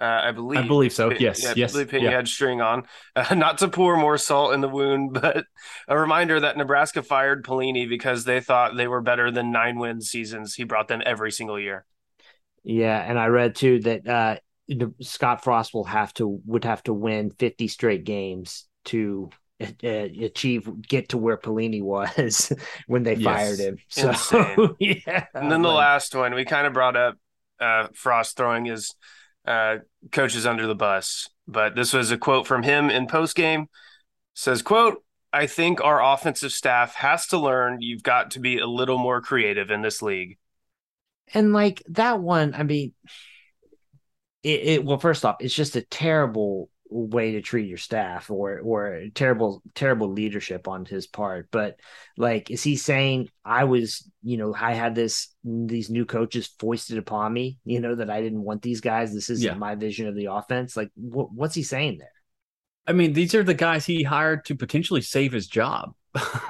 uh, 0.04 0.22
I 0.26 0.32
believe. 0.32 0.60
I 0.60 0.68
believe 0.68 0.92
so. 0.92 1.12
Yes, 1.12 1.42
yeah, 1.42 1.54
yes, 1.56 1.72
I 1.72 1.74
believe 1.74 1.90
Peyton 1.90 2.06
yeah. 2.06 2.18
had 2.18 2.28
String 2.28 2.62
on. 2.62 2.84
Uh, 3.16 3.36
not 3.36 3.60
to 3.60 3.68
pour 3.68 3.96
more 3.96 4.18
salt 4.18 4.54
in 4.54 4.62
the 4.62 4.68
wound, 4.68 5.14
but 5.22 5.46
a 5.88 5.98
reminder 5.98 6.40
that 6.40 6.58
Nebraska 6.58 7.04
fired 7.04 7.46
Pelini 7.46 7.88
because 7.88 8.26
they 8.26 8.40
thought 8.42 8.76
they 8.76 8.88
were 8.88 9.02
better 9.02 9.30
than 9.32 9.52
nine 9.52 9.78
win 9.78 10.02
seasons. 10.02 10.56
He 10.56 10.64
brought 10.64 10.88
them 10.88 11.02
every 11.06 11.32
single 11.32 11.60
year. 11.60 11.86
Yeah, 12.64 12.98
and 13.00 13.20
I 13.20 13.28
read 13.28 13.56
too 13.56 13.80
that 13.82 14.08
uh, 14.08 14.36
Scott 15.02 15.44
Frost 15.44 15.74
will 15.74 15.84
have 15.84 16.14
to 16.16 16.42
would 16.46 16.66
have 16.66 16.82
to 16.84 16.94
win 16.94 17.30
50 17.32 17.68
straight 17.68 18.04
games 18.04 18.66
to 18.86 19.30
uh, 19.62 19.68
achieve 19.86 20.70
get 20.82 21.10
to 21.10 21.18
where 21.18 21.38
Pelini 21.38 21.82
was 21.82 22.52
when 22.88 23.04
they 23.04 23.16
Yes. 23.16 23.24
fired 23.24 23.60
him. 23.60 23.78
So 23.90 24.10
Insane. 24.10 24.76
yeah, 24.80 25.26
And 25.36 25.52
then 25.52 25.62
the 25.62 25.70
like- 25.70 25.78
last 25.78 26.16
one, 26.16 26.34
we 26.34 26.46
kind 26.46 26.66
of 26.66 26.74
brought 26.74 26.96
up 26.96 27.16
uh, 27.60 27.88
Frost 27.94 28.38
throwing 28.38 28.66
his 28.66 28.96
uh, 29.46 29.78
coaches 30.12 30.46
under 30.46 30.68
the 30.68 30.76
bus, 30.76 31.30
but 31.48 31.76
this 31.76 31.94
was 31.94 32.12
a 32.12 32.18
quote 32.18 32.48
from 32.48 32.64
him 32.64 32.90
in 32.90 33.08
post 33.08 33.36
game. 33.36 33.68
Says, 34.34 34.62
"quote 34.62 35.04
I 35.32 35.48
think 35.48 35.82
our 35.82 36.04
offensive 36.04 36.52
staff 36.52 36.96
has 36.96 37.28
to 37.28 37.38
learn 37.38 37.82
you've 37.82 38.04
got 38.04 38.32
to 38.32 38.40
be 38.40 38.60
a 38.60 38.68
little 38.68 38.98
more 38.98 39.22
creative 39.22 39.72
in 39.72 39.82
this 39.82 40.02
league." 40.02 40.38
and 41.34 41.54
like 41.54 41.84
that 41.90 42.20
one, 42.20 42.54
I 42.54 42.64
mean, 42.64 42.94
it, 44.44 44.60
it 44.62 44.86
well, 44.86 45.00
first 45.00 45.26
off, 45.26 45.38
it's 45.40 45.54
just 45.54 45.76
a 45.76 45.82
terrible 45.82 46.70
way 46.94 47.32
to 47.34 47.42
treat 47.42 47.68
your 47.68 47.78
staff 47.78 48.30
or 48.30 48.60
or 48.60 49.04
terrible 49.16 49.62
terrible 49.76 50.12
leadership 50.12 50.68
on 50.68 50.86
his 50.86 51.08
part. 51.08 51.50
But 51.52 51.80
like 52.18 52.52
is 52.52 52.62
he 52.64 52.76
saying 52.76 53.30
i 53.44 53.64
was 53.64 54.08
you 54.22 54.38
know 54.38 54.54
i 54.58 54.74
had 54.74 54.94
this 54.96 55.34
these 55.44 55.90
new 55.90 56.06
coaches 56.06 56.50
foisted 56.60 56.98
upon 57.00 57.34
me 57.34 57.58
you 57.66 57.80
know 57.80 57.96
that 57.96 58.10
i 58.10 58.22
didn't 58.22 58.44
want 58.44 58.62
these 58.62 58.82
guys. 58.82 59.14
This 59.14 59.30
isn't 59.30 59.46
Yeah. 59.46 59.56
my 59.56 59.76
vision 59.76 60.08
of 60.08 60.16
the 60.16 60.26
offense. 60.32 60.78
Like 60.78 60.92
wh- 60.96 61.34
what's 61.34 61.56
he 61.56 61.64
saying 61.64 61.98
there? 61.98 62.12
I 62.86 62.92
mean, 62.94 63.14
these 63.14 63.34
are 63.34 63.44
the 63.44 63.54
guys 63.54 63.86
he 63.86 64.04
hired 64.04 64.46
to 64.46 64.56
potentially 64.56 65.02
save 65.02 65.32
his 65.32 65.48
job. 65.48 65.94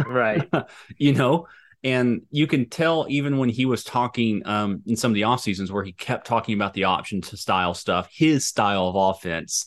right. 0.05 0.49
You 0.97 1.13
know? 1.13 1.47
And 1.85 2.21
you 2.31 2.47
can 2.47 2.69
tell 2.69 3.05
even 3.09 3.37
when 3.37 3.49
he 3.49 3.65
was 3.65 3.83
talking 3.83 4.41
um, 4.47 4.81
in 4.85 4.95
some 4.95 5.11
of 5.11 5.15
the 5.15 5.25
off 5.25 5.41
seasons 5.41 5.69
where 5.69 5.83
he 5.83 5.91
kept 5.91 6.25
talking 6.25 6.55
about 6.55 6.73
the 6.73 6.85
option 6.85 7.19
to 7.21 7.35
style 7.37 7.73
stuff 7.73 8.07
his 8.09 8.47
style 8.47 8.87
of 8.87 8.95
offense 8.95 9.65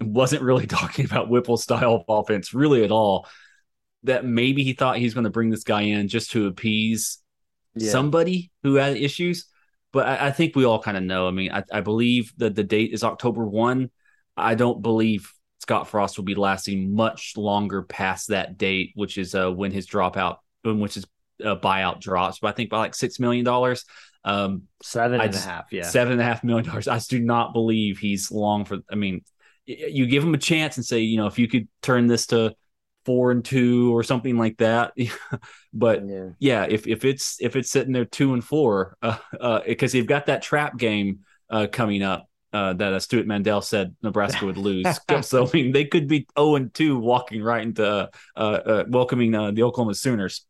wasn't 0.00 0.42
really 0.42 0.66
talking 0.78 1.04
about 1.04 1.28
whipple's 1.28 1.62
style 1.62 1.94
of 1.94 2.02
offense 2.08 2.54
really 2.54 2.84
at 2.84 2.90
all 2.90 3.26
that 4.04 4.24
maybe 4.24 4.62
he 4.62 4.72
thought 4.72 4.96
he's 4.96 5.14
going 5.14 5.24
to 5.24 5.30
bring 5.30 5.50
this 5.50 5.64
guy 5.64 5.82
in 5.82 6.08
just 6.08 6.30
to 6.32 6.46
appease 6.46 7.18
Yeah. 7.74 7.90
somebody 7.90 8.50
who 8.62 8.74
had 8.76 8.96
issues 8.96 9.46
but 9.92 10.06
i, 10.06 10.28
I 10.28 10.30
think 10.30 10.54
we 10.54 10.64
all 10.64 10.80
kind 10.80 10.96
of 10.96 11.02
know 11.02 11.26
i 11.26 11.30
mean 11.30 11.50
I, 11.52 11.64
I 11.72 11.80
believe 11.80 12.32
that 12.38 12.54
the 12.54 12.64
date 12.64 12.92
is 12.92 13.02
october 13.02 13.44
1 13.46 13.90
i 14.36 14.54
don't 14.54 14.82
believe 14.82 15.32
Scott 15.60 15.88
Frost 15.88 16.16
will 16.16 16.24
be 16.24 16.36
lasting 16.36 16.94
much 16.94 17.32
longer 17.36 17.82
past 17.82 18.28
that 18.28 18.56
date, 18.56 18.92
which 18.94 19.18
is 19.18 19.34
uh, 19.34 19.50
when 19.50 19.72
his 19.72 19.86
dropout, 19.88 20.36
which 20.64 20.96
is 20.96 21.04
uh, 21.44 21.56
buyout 21.56 22.00
drops. 22.00 22.38
But 22.38 22.48
I 22.48 22.52
think 22.52 22.70
by 22.70 22.78
like 22.78 22.94
six 22.94 23.18
million 23.18 23.44
dollars, 23.44 23.84
um, 24.24 24.62
seven 24.82 25.20
and 25.20 25.34
a 25.34 25.38
half 25.38 25.64
yeah 25.72 25.82
seven 25.82 26.12
and 26.12 26.22
a 26.22 26.24
half 26.24 26.44
million 26.44 26.64
dollars. 26.64 26.86
I 26.86 26.98
do 27.00 27.18
not 27.20 27.52
believe 27.52 27.98
he's 27.98 28.30
long 28.30 28.64
for. 28.64 28.78
I 28.90 28.94
mean, 28.94 29.22
you 29.68 30.06
give 30.06 30.22
them 30.24 30.34
a 30.34 30.38
chance 30.38 30.76
and 30.76 30.84
say, 30.86 31.00
you 31.00 31.16
know, 31.18 31.26
if 31.26 31.38
you 31.38 31.48
could 31.48 31.68
turn 31.82 32.06
this 32.06 32.26
to 32.28 32.54
four 33.04 33.30
and 33.30 33.44
two 33.44 33.94
or 33.96 34.02
something 34.02 34.36
like 34.36 34.56
that. 34.58 34.92
but 35.72 36.02
yeah 36.06 36.28
yeah, 36.38 36.66
if 36.68 36.86
if 36.86 37.04
it's 37.04 37.36
if 37.40 37.56
it's 37.56 37.70
sitting 37.70 37.92
there 37.92 38.04
two 38.04 38.34
and 38.34 38.42
four, 38.44 38.96
uh, 39.02 39.18
uh, 39.40 39.60
because 39.66 39.94
you've 39.94 40.06
got 40.06 40.26
that 40.26 40.42
trap 40.42 40.76
game 40.76 41.20
uh, 41.50 41.66
coming 41.70 42.02
up. 42.02 42.26
Uh, 42.50 42.72
that 42.72 42.94
uh, 42.94 42.98
Stewart 42.98 43.26
Mandel 43.26 43.60
said 43.60 43.94
Nebraska 44.02 44.46
would 44.46 44.56
lose. 44.56 44.86
so 45.20 45.46
I 45.46 45.50
mean, 45.52 45.70
they 45.70 45.84
could 45.84 46.08
be 46.08 46.26
zero 46.38 46.56
and 46.56 46.72
two, 46.72 46.98
walking 46.98 47.42
right 47.42 47.62
into 47.62 47.84
uh, 47.84 48.40
uh, 48.40 48.84
welcoming 48.88 49.34
uh, 49.34 49.50
the 49.50 49.64
Oklahoma 49.64 49.94
Sooners. 49.94 50.46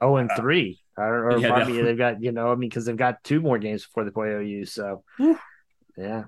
oh 0.00 0.16
and 0.16 0.28
three 0.36 0.80
or, 0.96 1.30
or 1.30 1.38
Yeah, 1.38 1.48
probably 1.48 1.78
no. 1.78 1.84
they've 1.84 1.98
got 1.98 2.22
you 2.22 2.32
know 2.32 2.50
i 2.50 2.54
mean 2.54 2.68
because 2.68 2.86
they've 2.86 2.96
got 2.96 3.22
two 3.22 3.40
more 3.40 3.58
games 3.58 3.84
before 3.84 4.04
they 4.04 4.10
play 4.10 4.30
ou 4.30 4.64
so 4.64 5.04
yeah 5.96 6.24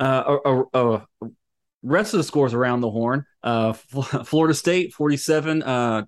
Uh, 0.00 0.38
uh, 0.44 0.62
uh, 0.72 0.78
uh, 1.22 1.28
rest 1.82 2.14
of 2.14 2.18
the 2.18 2.24
scores 2.24 2.54
around 2.54 2.80
the 2.80 2.90
horn. 2.90 3.24
Uh, 3.42 3.72
Florida 3.74 4.54
State 4.54 4.94
forty 4.94 5.16
seven. 5.16 5.62
Uh, 5.62 6.04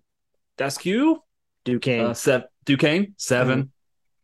Daskew, 0.59 1.17
duquesne 1.65 2.07
uh, 2.07 2.15
sev- 2.15 2.45
Duquesne 2.65 3.15
7 3.17 3.73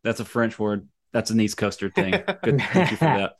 That's 0.03 0.19
a 0.19 0.25
French 0.25 0.59
word. 0.59 0.87
That's 1.11 1.31
an 1.31 1.39
East 1.39 1.57
Coaster 1.57 1.89
thing. 1.89 2.11
Good, 2.43 2.61
thank 2.61 2.91
you 2.91 2.97
for 2.97 3.05
that. 3.05 3.33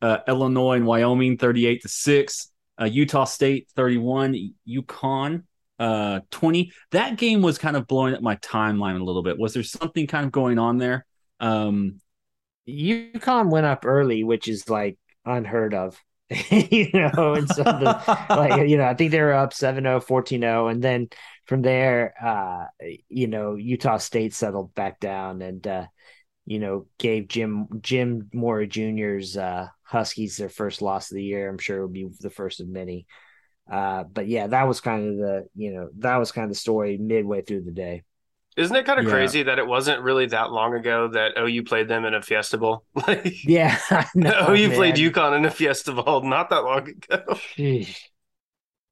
Uh, 0.00 0.18
Illinois 0.28 0.76
and 0.76 0.86
Wyoming 0.86 1.38
thirty 1.38 1.66
eight 1.66 1.82
to 1.82 1.88
six. 1.88 2.50
Uh, 2.80 2.84
Utah 2.84 3.24
State 3.24 3.68
thirty 3.74 3.98
one. 3.98 4.54
UConn 4.68 5.44
uh 5.80 6.18
20 6.32 6.72
that 6.90 7.16
game 7.16 7.40
was 7.40 7.56
kind 7.56 7.76
of 7.76 7.86
blowing 7.86 8.12
up 8.12 8.20
my 8.20 8.34
timeline 8.34 9.00
a 9.00 9.04
little 9.04 9.22
bit 9.22 9.38
was 9.38 9.54
there 9.54 9.62
something 9.62 10.08
kind 10.08 10.26
of 10.26 10.32
going 10.32 10.58
on 10.58 10.76
there 10.76 11.06
um 11.38 12.00
UConn 12.68 13.50
went 13.50 13.66
up 13.66 13.84
early, 13.86 14.24
which 14.24 14.48
is 14.48 14.68
like 14.68 14.98
unheard 15.28 15.74
of. 15.74 16.02
you 16.50 16.90
know, 16.92 17.34
and 17.34 17.48
so 17.48 17.62
the, 17.62 18.02
like 18.28 18.68
you 18.68 18.76
know, 18.76 18.84
I 18.84 18.94
think 18.94 19.12
they 19.12 19.20
were 19.20 19.32
up 19.32 19.54
7-0, 19.54 20.00
14-0 20.00 20.70
and 20.70 20.82
then 20.82 21.08
from 21.46 21.62
there 21.62 22.14
uh 22.22 22.66
you 23.08 23.28
know, 23.28 23.54
Utah 23.54 23.96
State 23.96 24.34
settled 24.34 24.74
back 24.74 25.00
down 25.00 25.40
and 25.40 25.66
uh 25.66 25.86
you 26.44 26.58
know, 26.58 26.86
gave 26.98 27.28
Jim 27.28 27.68
Jim 27.80 28.28
Mora 28.34 28.66
Jr.'s 28.66 29.36
uh 29.38 29.68
Huskies 29.84 30.36
their 30.36 30.50
first 30.50 30.82
loss 30.82 31.10
of 31.10 31.16
the 31.16 31.24
year. 31.24 31.48
I'm 31.48 31.58
sure 31.58 31.78
it 31.78 31.82
would 31.82 31.92
be 31.94 32.08
the 32.20 32.30
first 32.30 32.60
of 32.60 32.68
many. 32.68 33.06
Uh 33.70 34.04
but 34.04 34.28
yeah, 34.28 34.48
that 34.48 34.68
was 34.68 34.82
kind 34.82 35.08
of 35.08 35.16
the, 35.16 35.48
you 35.54 35.72
know, 35.72 35.88
that 35.98 36.16
was 36.18 36.30
kind 36.32 36.44
of 36.44 36.50
the 36.50 36.56
story 36.58 36.98
midway 36.98 37.40
through 37.40 37.62
the 37.62 37.72
day. 37.72 38.02
Isn't 38.58 38.76
it 38.76 38.84
kind 38.86 38.98
of 38.98 39.06
Yeah. 39.06 39.12
crazy 39.12 39.42
that 39.44 39.58
it 39.58 39.66
wasn't 39.66 40.02
really 40.02 40.26
that 40.26 40.50
long 40.52 40.74
ago 40.74 41.08
that 41.08 41.38
OU 41.38 41.62
played 41.64 41.88
them 41.88 42.04
in 42.04 42.14
a 42.14 42.20
Fiesta 42.22 42.58
Bowl? 42.58 42.84
Like 43.06 43.44
Yeah. 43.44 43.78
I 43.90 44.06
know, 44.14 44.48
OU 44.50 44.70
played 44.74 44.98
man. 44.98 45.10
UConn 45.12 45.36
in 45.38 45.44
a 45.46 45.50
Fiesta 45.50 45.92
Bowl 45.92 46.22
not 46.22 46.50
that 46.50 46.64
long 46.64 46.88
ago. 46.88 47.22
Sheesh. 47.56 47.96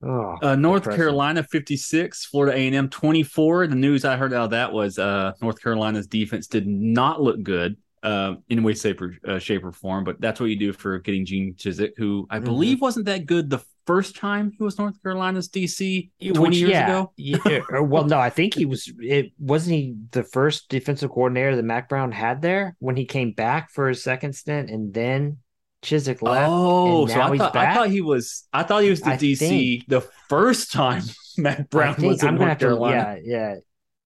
Oh, 0.03 0.37
Uh, 0.43 0.55
North 0.57 0.83
depressing. 0.83 0.97
Carolina 0.97 1.43
56, 1.43 2.27
Florida 2.27 2.57
A&M 2.57 2.89
24. 2.91 3.67
The 3.67 3.75
news 3.75 4.05
I 4.05 4.17
heard 4.17 4.33
out 4.33 4.45
of 4.45 4.51
that 4.51 4.73
was 4.73 4.99
uh, 4.99 5.33
North 5.43 5.61
Carolina's 5.63 6.07
defense 6.07 6.47
did 6.47 6.67
not 6.67 7.21
look 7.23 7.43
good 7.43 7.77
uh, 8.07 8.35
in 8.49 8.61
a 8.61 8.63
way, 8.63 8.75
shape, 8.75 9.01
or, 9.03 9.17
uh, 9.27 9.39
shape, 9.39 9.65
or 9.65 9.73
form. 9.73 10.05
But 10.05 10.21
that's 10.21 10.39
what 10.41 10.47
you 10.49 10.57
do 10.57 10.73
for 10.73 10.99
getting 11.01 11.25
Gene 11.27 11.55
Chizik, 11.55 11.93
who 11.97 12.27
I 12.31 12.39
Mhm. 12.39 12.45
believe 12.45 12.81
wasn't 12.81 13.07
that 13.07 13.27
good 13.27 13.51
the 13.51 13.61
first 13.87 14.17
time 14.17 14.51
he 14.57 14.63
was 14.65 14.79
North 14.79 15.01
Carolina's 15.03 15.49
DC 15.49 16.11
20 16.21 16.39
Which, 16.41 16.57
years 16.57 16.71
yeah, 16.71 16.87
ago. 16.89 17.13
yeah, 17.17 17.61
well, 17.81 18.05
no, 18.05 18.19
I 18.19 18.31
think 18.31 18.55
he 18.55 18.65
was. 18.67 18.93
It 19.01 19.33
wasn't 19.39 19.77
he 19.77 19.97
the 20.13 20.23
first 20.25 20.69
defensive 20.69 21.11
coordinator 21.11 21.57
that 21.57 21.63
Mack 21.65 21.89
Brown 21.89 22.13
had 22.13 22.43
there 22.43 22.77
when 22.79 22.97
he 22.97 23.05
came 23.05 23.33
back 23.33 23.71
for 23.71 23.89
his 23.89 24.03
second 24.03 24.35
stint, 24.35 24.71
and 24.71 24.93
then 24.95 25.39
Chizik 25.83 26.23
left. 26.23 26.49
Oh, 26.51 27.03
and 27.03 27.11
so 27.11 27.17
now 27.19 27.27
I 27.29 27.31
he's 27.33 27.39
thought, 27.41 27.57
I 27.57 27.75
thought 27.75 27.91
he 27.91 28.01
was 28.01 28.49
I 28.53 28.63
thought 28.65 28.83
he 28.83 28.91
was 28.91 29.01
the 29.03 29.11
I 29.13 29.17
DC 29.17 29.39
think- 29.39 29.89
the 29.89 30.01
first 30.29 30.73
time 30.73 31.03
Matt 31.39 31.71
Brown 31.71 31.95
was 32.03 32.23
in 32.23 32.29
I'm 32.31 32.35
North 32.37 32.49
have 32.49 32.59
to. 32.59 32.65
Carolina. 32.67 33.19
Yeah, 33.23 33.55
yeah. 33.55 33.55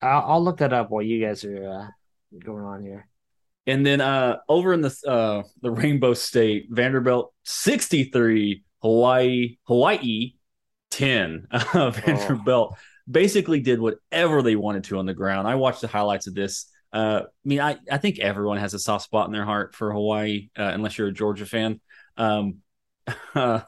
I'll, 0.02 0.33
I'll 0.33 0.45
look 0.45 0.59
that 0.59 0.73
up 0.73 0.90
while 0.90 1.02
you 1.02 1.25
guys 1.25 1.45
are 1.45 1.69
uh, 1.69 1.87
going 2.42 2.64
on 2.64 2.83
here. 2.83 3.07
And 3.67 3.85
then 3.85 4.00
uh, 4.00 4.38
over 4.49 4.73
in 4.73 4.81
the 4.81 4.97
uh, 5.07 5.43
the 5.61 5.71
Rainbow 5.71 6.14
State, 6.14 6.67
Vanderbilt 6.71 7.33
63, 7.45 8.64
Hawaii 8.83 9.57
Hawaii 9.64 10.33
10. 10.90 11.47
Uh, 11.52 11.90
Vanderbilt 11.90 12.76
basically 13.11 13.61
did 13.61 13.81
whatever 13.81 14.43
they 14.43 14.57
wanted 14.57 14.85
to 14.85 14.99
on 14.99 15.07
the 15.07 15.14
ground. 15.14 15.47
I 15.47 15.57
watched 15.57 15.81
the 15.81 15.88
highlights 15.88 16.26
of 16.26 16.35
this. 16.35 16.67
Uh, 16.93 17.23
I 17.25 17.49
mean, 17.49 17.61
I, 17.61 17.79
I 17.90 17.99
think 17.99 18.19
everyone 18.19 18.59
has 18.59 18.75
a 18.75 18.79
soft 18.79 19.05
spot 19.05 19.26
in 19.26 19.33
their 19.33 19.45
heart 19.45 19.75
for 19.75 19.93
Hawaii, 19.93 20.50
uh, 20.59 20.71
unless 20.75 20.99
you're 20.99 21.09
a 21.09 21.12
Georgia 21.12 21.47
fan. 21.47 21.81
Um, 22.17 22.59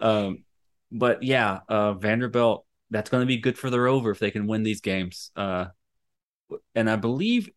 um, 0.00 0.44
but 0.90 1.22
yeah, 1.22 1.60
uh, 1.68 1.94
Vanderbilt, 1.94 2.64
that's 2.90 3.10
going 3.10 3.22
to 3.22 3.26
be 3.26 3.38
good 3.38 3.58
for 3.58 3.70
their 3.70 3.86
over 3.86 4.10
if 4.10 4.18
they 4.18 4.30
can 4.30 4.46
win 4.46 4.62
these 4.62 4.80
games. 4.80 5.30
Uh, 5.36 5.66
and 6.74 6.88
I 6.88 6.96
believe 6.96 7.50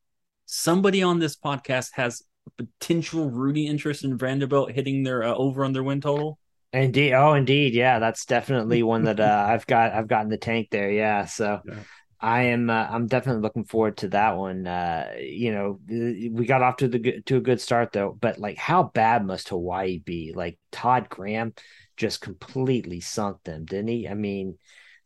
somebody 0.49 1.03
on 1.03 1.19
this 1.19 1.35
podcast 1.35 1.91
has 1.93 2.23
a 2.47 2.63
potential 2.63 3.29
Rudy 3.29 3.67
interest 3.67 4.03
in 4.03 4.17
Vanderbilt 4.17 4.71
hitting 4.71 5.03
their 5.03 5.23
uh, 5.23 5.35
over 5.35 5.63
on 5.63 5.73
their 5.73 5.83
win 5.83 6.01
total. 6.01 6.39
Indeed. 6.73 7.13
Oh, 7.13 7.33
indeed. 7.33 7.73
Yeah, 7.73 7.99
that's 7.99 8.25
definitely 8.25 8.83
one 8.83 9.03
that 9.03 9.19
uh, 9.19 9.45
I've 9.47 9.67
got. 9.67 9.93
I've 9.93 10.07
got 10.07 10.23
in 10.23 10.29
the 10.29 10.37
tank 10.37 10.69
there. 10.71 10.91
Yeah. 10.91 11.25
So 11.25 11.61
yeah. 11.65 11.79
I 12.19 12.43
am. 12.43 12.69
Uh, 12.69 12.87
I'm 12.89 13.07
definitely 13.07 13.43
looking 13.43 13.63
forward 13.63 13.97
to 13.97 14.09
that 14.09 14.37
one. 14.37 14.65
Uh, 14.65 15.11
you 15.19 15.51
know, 15.51 15.79
we 15.87 16.45
got 16.45 16.63
off 16.63 16.77
to 16.77 16.87
the 16.87 17.21
to 17.27 17.37
a 17.37 17.41
good 17.41 17.61
start 17.61 17.91
though. 17.91 18.17
But 18.19 18.39
like, 18.39 18.57
how 18.57 18.83
bad 18.83 19.25
must 19.25 19.49
Hawaii 19.49 19.99
be? 19.99 20.33
Like 20.35 20.57
Todd 20.71 21.09
Graham 21.09 21.53
just 21.95 22.21
completely 22.21 23.01
sunk 23.01 23.43
them, 23.43 23.65
didn't 23.65 23.89
he? 23.89 24.07
I 24.07 24.15
mean, 24.15 24.57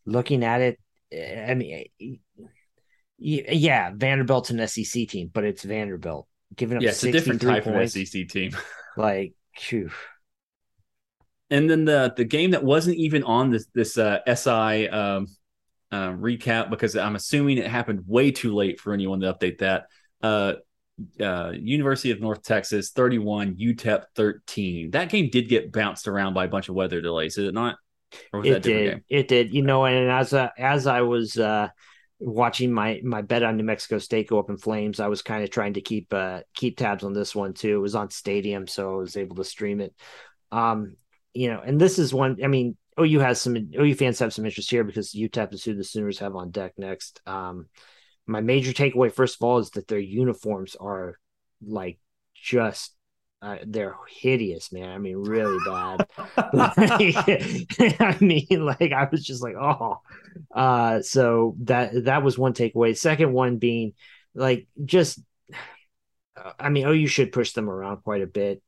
looking 0.06 0.44
at 0.44 0.60
it, 0.60 0.80
eh, 1.12 1.50
I 1.50 1.54
mean, 1.54 1.84
eh, 2.00 2.14
yeah, 3.18 3.92
Vanderbilt's 3.94 4.50
an 4.50 4.66
SEC 4.66 5.08
team, 5.08 5.30
but 5.32 5.44
it's 5.44 5.62
Vanderbilt 5.62 6.26
giving 6.56 6.76
up. 6.76 6.82
Yeah, 6.82 6.90
it's 6.90 7.04
a 7.04 7.12
different 7.12 7.40
type 7.42 7.64
points. 7.64 7.96
of 7.96 8.08
SEC 8.08 8.28
team. 8.28 8.56
like, 8.96 9.34
phew 9.56 9.90
and 11.50 11.68
then 11.68 11.84
the 11.84 12.12
the 12.16 12.24
game 12.24 12.52
that 12.52 12.64
wasn't 12.64 12.96
even 12.96 13.22
on 13.22 13.50
this 13.50 13.66
this 13.74 13.98
uh, 13.98 14.18
SI 14.26 14.88
um, 14.88 15.26
uh, 15.92 16.10
recap 16.10 16.70
because 16.70 16.96
I'm 16.96 17.16
assuming 17.16 17.58
it 17.58 17.66
happened 17.66 18.04
way 18.06 18.30
too 18.30 18.54
late 18.54 18.80
for 18.80 18.92
anyone 18.92 19.20
to 19.20 19.32
update 19.32 19.58
that. 19.58 19.86
Uh, 20.22 20.54
uh, 21.20 21.52
University 21.54 22.12
of 22.12 22.20
North 22.20 22.42
Texas 22.42 22.90
31, 22.90 23.56
UTEP 23.56 24.04
13. 24.14 24.92
That 24.92 25.08
game 25.08 25.28
did 25.30 25.48
get 25.48 25.72
bounced 25.72 26.06
around 26.06 26.34
by 26.34 26.44
a 26.44 26.48
bunch 26.48 26.68
of 26.68 26.76
weather 26.76 27.00
delays, 27.00 27.34
did 27.34 27.46
it 27.46 27.54
not? 27.54 27.76
it 28.32 28.62
did. 28.62 28.90
Game? 28.90 29.04
It 29.08 29.28
did. 29.28 29.52
You 29.52 29.62
know, 29.62 29.84
and 29.84 30.10
as 30.10 30.32
uh, 30.32 30.50
as 30.58 30.86
I 30.86 31.02
was 31.02 31.36
uh, 31.36 31.68
watching 32.24 32.72
my 32.72 33.00
my 33.04 33.22
bet 33.22 33.42
on 33.42 33.56
New 33.56 33.64
Mexico 33.64 33.98
State 33.98 34.28
go 34.28 34.38
up 34.38 34.50
in 34.50 34.56
flames, 34.56 34.98
I 34.98 35.08
was 35.08 35.22
kind 35.22 35.44
of 35.44 35.50
trying 35.50 35.74
to 35.74 35.80
keep 35.80 36.12
uh, 36.12 36.40
keep 36.54 36.78
tabs 36.78 37.04
on 37.04 37.12
this 37.12 37.34
one 37.34 37.52
too. 37.52 37.76
It 37.76 37.82
was 37.82 37.94
on 37.94 38.10
Stadium, 38.10 38.66
so 38.66 38.94
I 38.94 38.96
was 38.96 39.16
able 39.16 39.36
to 39.36 39.44
stream 39.44 39.80
it. 39.80 39.94
Um, 40.50 40.96
you 41.34 41.48
know, 41.48 41.60
and 41.60 41.80
this 41.80 41.98
is 41.98 42.14
one. 42.14 42.38
I 42.42 42.46
mean, 42.46 42.76
OU 42.98 43.20
has 43.20 43.40
some 43.40 43.56
OU 43.56 43.94
fans 43.94 44.18
have 44.18 44.32
some 44.32 44.46
interest 44.46 44.70
here 44.70 44.84
because 44.84 45.12
UTEP 45.12 45.52
is 45.52 45.64
who 45.64 45.74
the 45.74 45.84
Sooners 45.84 46.18
have 46.20 46.34
on 46.34 46.50
deck 46.50 46.74
next. 46.78 47.20
Um, 47.26 47.66
my 48.26 48.40
major 48.40 48.72
takeaway, 48.72 49.12
first 49.12 49.36
of 49.36 49.42
all, 49.42 49.58
is 49.58 49.70
that 49.70 49.86
their 49.86 49.98
uniforms 49.98 50.76
are 50.76 51.18
like 51.62 51.98
just 52.34 52.94
uh, 53.44 53.58
they're 53.66 53.94
hideous, 54.08 54.72
man. 54.72 54.88
I 54.88 54.96
mean, 54.96 55.18
really 55.18 55.58
bad. 55.66 56.06
I 58.00 58.16
mean, 58.18 58.64
like 58.64 58.92
I 58.92 59.06
was 59.10 59.22
just 59.22 59.42
like, 59.42 59.54
oh. 59.54 60.00
Uh, 60.52 61.02
so 61.02 61.54
that 61.60 62.04
that 62.06 62.22
was 62.22 62.38
one 62.38 62.54
takeaway. 62.54 62.96
Second 62.96 63.34
one 63.34 63.58
being 63.58 63.92
like 64.34 64.66
just, 64.82 65.20
I 66.58 66.70
mean, 66.70 66.86
OU 66.86 67.06
should 67.06 67.32
push 67.32 67.52
them 67.52 67.68
around 67.68 67.98
quite 67.98 68.22
a 68.22 68.26
bit. 68.26 68.62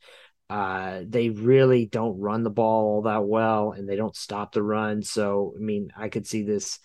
Uh, 0.50 1.00
they 1.08 1.30
really 1.30 1.86
don't 1.86 2.20
run 2.20 2.42
the 2.42 2.50
ball 2.50 2.84
all 2.84 3.02
that 3.02 3.24
well, 3.24 3.72
and 3.72 3.88
they 3.88 3.96
don't 3.96 4.14
stop 4.14 4.52
the 4.52 4.62
run. 4.62 5.02
So, 5.02 5.54
I 5.56 5.60
mean, 5.60 5.90
I 5.96 6.10
could 6.10 6.26
see 6.26 6.42
this 6.42 6.80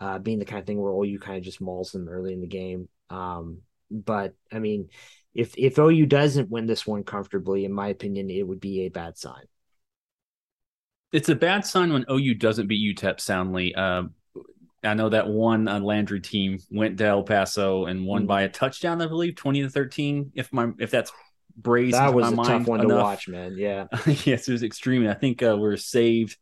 uh, 0.00 0.18
being 0.18 0.38
the 0.38 0.46
kind 0.46 0.60
of 0.60 0.66
thing 0.66 0.80
where 0.80 0.92
OU 0.92 1.18
kind 1.18 1.36
of 1.36 1.44
just 1.44 1.60
mauls 1.60 1.92
them 1.92 2.08
early 2.08 2.32
in 2.32 2.40
the 2.40 2.46
game. 2.46 2.88
Um, 3.10 3.58
but 3.90 4.32
I 4.50 4.60
mean, 4.60 4.88
if 5.34 5.54
if 5.56 5.78
OU 5.78 6.06
doesn't 6.06 6.50
win 6.50 6.66
this 6.66 6.86
one 6.86 7.04
comfortably, 7.04 7.64
in 7.64 7.72
my 7.72 7.88
opinion, 7.88 8.30
it 8.30 8.46
would 8.46 8.60
be 8.60 8.82
a 8.82 8.88
bad 8.88 9.18
sign. 9.18 9.44
It's 11.12 11.28
a 11.28 11.36
bad 11.36 11.64
sign 11.64 11.92
when 11.92 12.04
OU 12.10 12.34
doesn't 12.34 12.66
beat 12.66 12.96
UTEP 12.96 13.20
soundly. 13.20 13.74
Uh, 13.74 14.04
I 14.82 14.94
know 14.94 15.08
that 15.08 15.28
one 15.28 15.68
uh, 15.68 15.80
Landry 15.80 16.20
team 16.20 16.58
went 16.70 16.98
to 16.98 17.06
El 17.06 17.22
Paso 17.22 17.86
and 17.86 18.04
won 18.04 18.22
mm-hmm. 18.22 18.28
by 18.28 18.42
a 18.42 18.48
touchdown, 18.48 19.00
I 19.00 19.06
believe, 19.06 19.36
twenty 19.36 19.62
to 19.62 19.70
thirteen. 19.70 20.32
If 20.34 20.52
my 20.52 20.70
if 20.78 20.90
that's 20.90 21.12
brace. 21.56 21.92
That 21.92 22.14
was 22.14 22.32
a 22.32 22.36
tough 22.36 22.66
one 22.66 22.80
enough. 22.80 22.90
to 22.90 23.02
watch, 23.02 23.28
man. 23.28 23.54
Yeah. 23.56 23.86
yes, 24.06 24.48
it 24.48 24.52
was 24.52 24.62
extreme. 24.62 25.06
I 25.08 25.14
think 25.14 25.42
uh, 25.42 25.56
we're 25.58 25.76
saved. 25.76 26.36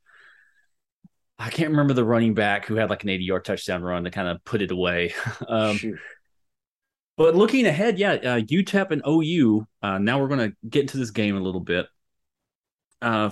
I 1.39 1.51
can't 1.51 1.71
remember 1.71 1.93
the 1.93 2.05
running 2.05 2.35
back 2.35 2.67
who 2.67 2.77
had 2.77 2.91
like 2.91 3.03
an 3.03 3.09
80 3.09 3.25
yard 3.25 3.45
touchdown 3.45 3.83
run 3.83 4.05
to 4.05 4.11
kind 4.11 4.29
of 4.29 4.45
put 4.45 4.63
it 4.63 4.71
away. 4.71 5.15
um, 5.49 5.79
but 7.17 7.35
looking 7.35 7.67
ahead, 7.67 7.99
yeah, 7.99 8.13
uh, 8.13 8.41
UTEP 8.41 8.91
and 8.91 9.03
OU. 9.07 9.67
Uh, 9.83 9.99
now 9.99 10.21
we're 10.21 10.29
going 10.29 10.51
to 10.51 10.57
get 10.69 10.83
into 10.83 10.99
this 10.99 11.11
game 11.11 11.37
a 11.37 11.41
little 11.41 11.61
bit. 11.61 11.87
Uh, 13.01 13.31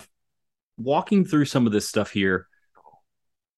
walking 0.77 1.25
through 1.25 1.45
some 1.45 1.67
of 1.67 1.73
this 1.73 1.89
stuff 1.89 2.11
here, 2.11 2.47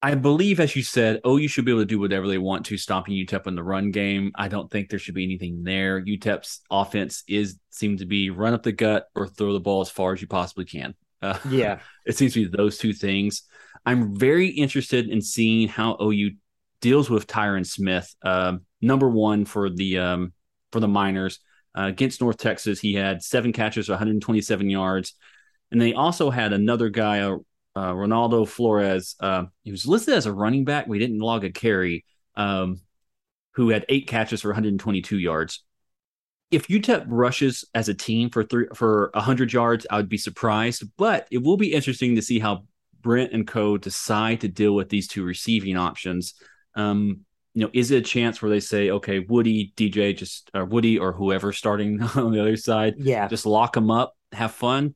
I 0.03 0.15
believe, 0.15 0.59
as 0.59 0.75
you 0.75 0.83
said, 0.83 1.21
OU 1.25 1.47
should 1.47 1.63
be 1.63 1.71
able 1.71 1.81
to 1.81 1.85
do 1.85 1.97
whatever 1.97 2.27
they 2.27 2.37
want 2.37 2.65
to, 2.65 2.77
stopping 2.77 3.15
UTEP 3.15 3.47
in 3.47 3.55
the 3.55 3.63
run 3.63 3.91
game. 3.91 4.33
I 4.35 4.49
don't 4.49 4.69
think 4.69 4.89
there 4.89 4.99
should 4.99 5.15
be 5.15 5.23
anything 5.23 5.63
there. 5.63 6.01
UTEP's 6.01 6.59
offense 6.69 7.23
is 7.25 7.57
seems 7.69 8.01
to 8.01 8.05
be 8.05 8.29
run 8.29 8.53
up 8.53 8.63
the 8.63 8.73
gut 8.73 9.07
or 9.15 9.27
throw 9.27 9.53
the 9.53 9.61
ball 9.61 9.79
as 9.79 9.89
far 9.89 10.11
as 10.11 10.21
you 10.21 10.27
possibly 10.27 10.65
can. 10.65 10.93
Uh, 11.21 11.39
yeah, 11.49 11.79
it 12.05 12.17
seems 12.17 12.33
to 12.33 12.45
be 12.45 12.57
those 12.57 12.77
two 12.77 12.91
things. 12.91 13.43
I'm 13.85 14.17
very 14.17 14.49
interested 14.49 15.07
in 15.07 15.21
seeing 15.21 15.69
how 15.69 15.97
OU 16.01 16.31
deals 16.81 17.09
with 17.09 17.25
Tyron 17.25 17.65
Smith. 17.65 18.13
Uh, 18.21 18.57
number 18.83 19.09
one 19.09 19.45
for 19.45 19.69
the 19.69 19.97
um, 19.97 20.33
for 20.71 20.79
the 20.79 20.87
Miners 20.87 21.39
uh, 21.77 21.83
against 21.83 22.21
North 22.21 22.37
Texas, 22.37 22.79
he 22.79 22.93
had 22.93 23.23
seven 23.23 23.53
catches, 23.53 23.89
127 23.89 24.69
yards, 24.69 25.13
and 25.71 25.81
they 25.81 25.93
also 25.93 26.29
had 26.29 26.53
another 26.53 26.89
guy, 26.89 27.21
uh, 27.21 27.37
uh, 27.75 27.93
Reynaldo 27.93 28.47
Flores. 28.47 29.15
Uh, 29.19 29.45
he 29.63 29.71
was 29.71 29.87
listed 29.87 30.13
as 30.13 30.25
a 30.25 30.33
running 30.33 30.65
back. 30.65 30.87
We 30.87 30.99
didn't 30.99 31.19
log 31.19 31.43
a 31.43 31.51
carry. 31.51 32.05
Um, 32.35 32.81
who 33.53 33.69
had 33.69 33.85
eight 33.89 34.07
catches 34.07 34.41
for 34.41 34.49
122 34.49 35.17
yards. 35.17 35.63
If 36.51 36.67
UTEP 36.67 37.05
rushes 37.07 37.65
as 37.73 37.89
a 37.89 37.93
team 37.93 38.29
for 38.29 38.43
three 38.43 38.67
for 38.75 39.09
100 39.13 39.53
yards, 39.53 39.87
I 39.89 39.97
would 39.97 40.09
be 40.09 40.17
surprised. 40.17 40.83
But 40.97 41.27
it 41.31 41.39
will 41.39 41.57
be 41.57 41.73
interesting 41.73 42.15
to 42.15 42.21
see 42.21 42.39
how 42.39 42.65
Brent 43.01 43.33
and 43.33 43.47
Co 43.47 43.77
decide 43.77 44.41
to 44.41 44.47
deal 44.47 44.75
with 44.75 44.89
these 44.89 45.07
two 45.07 45.23
receiving 45.23 45.77
options. 45.77 46.35
Um, 46.75 47.21
you 47.53 47.63
know, 47.63 47.69
is 47.73 47.91
it 47.91 47.97
a 47.97 48.01
chance 48.01 48.41
where 48.41 48.49
they 48.49 48.59
say, 48.59 48.89
okay, 48.89 49.19
Woody, 49.19 49.73
DJ, 49.75 50.17
just 50.17 50.49
or 50.53 50.65
Woody 50.65 50.97
or 50.97 51.13
whoever 51.13 51.51
starting 51.51 52.01
on 52.15 52.31
the 52.31 52.41
other 52.41 52.57
side, 52.57 52.95
yeah, 52.97 53.27
just 53.27 53.45
lock 53.45 53.73
them 53.73 53.91
up, 53.91 54.15
have 54.31 54.51
fun, 54.51 54.95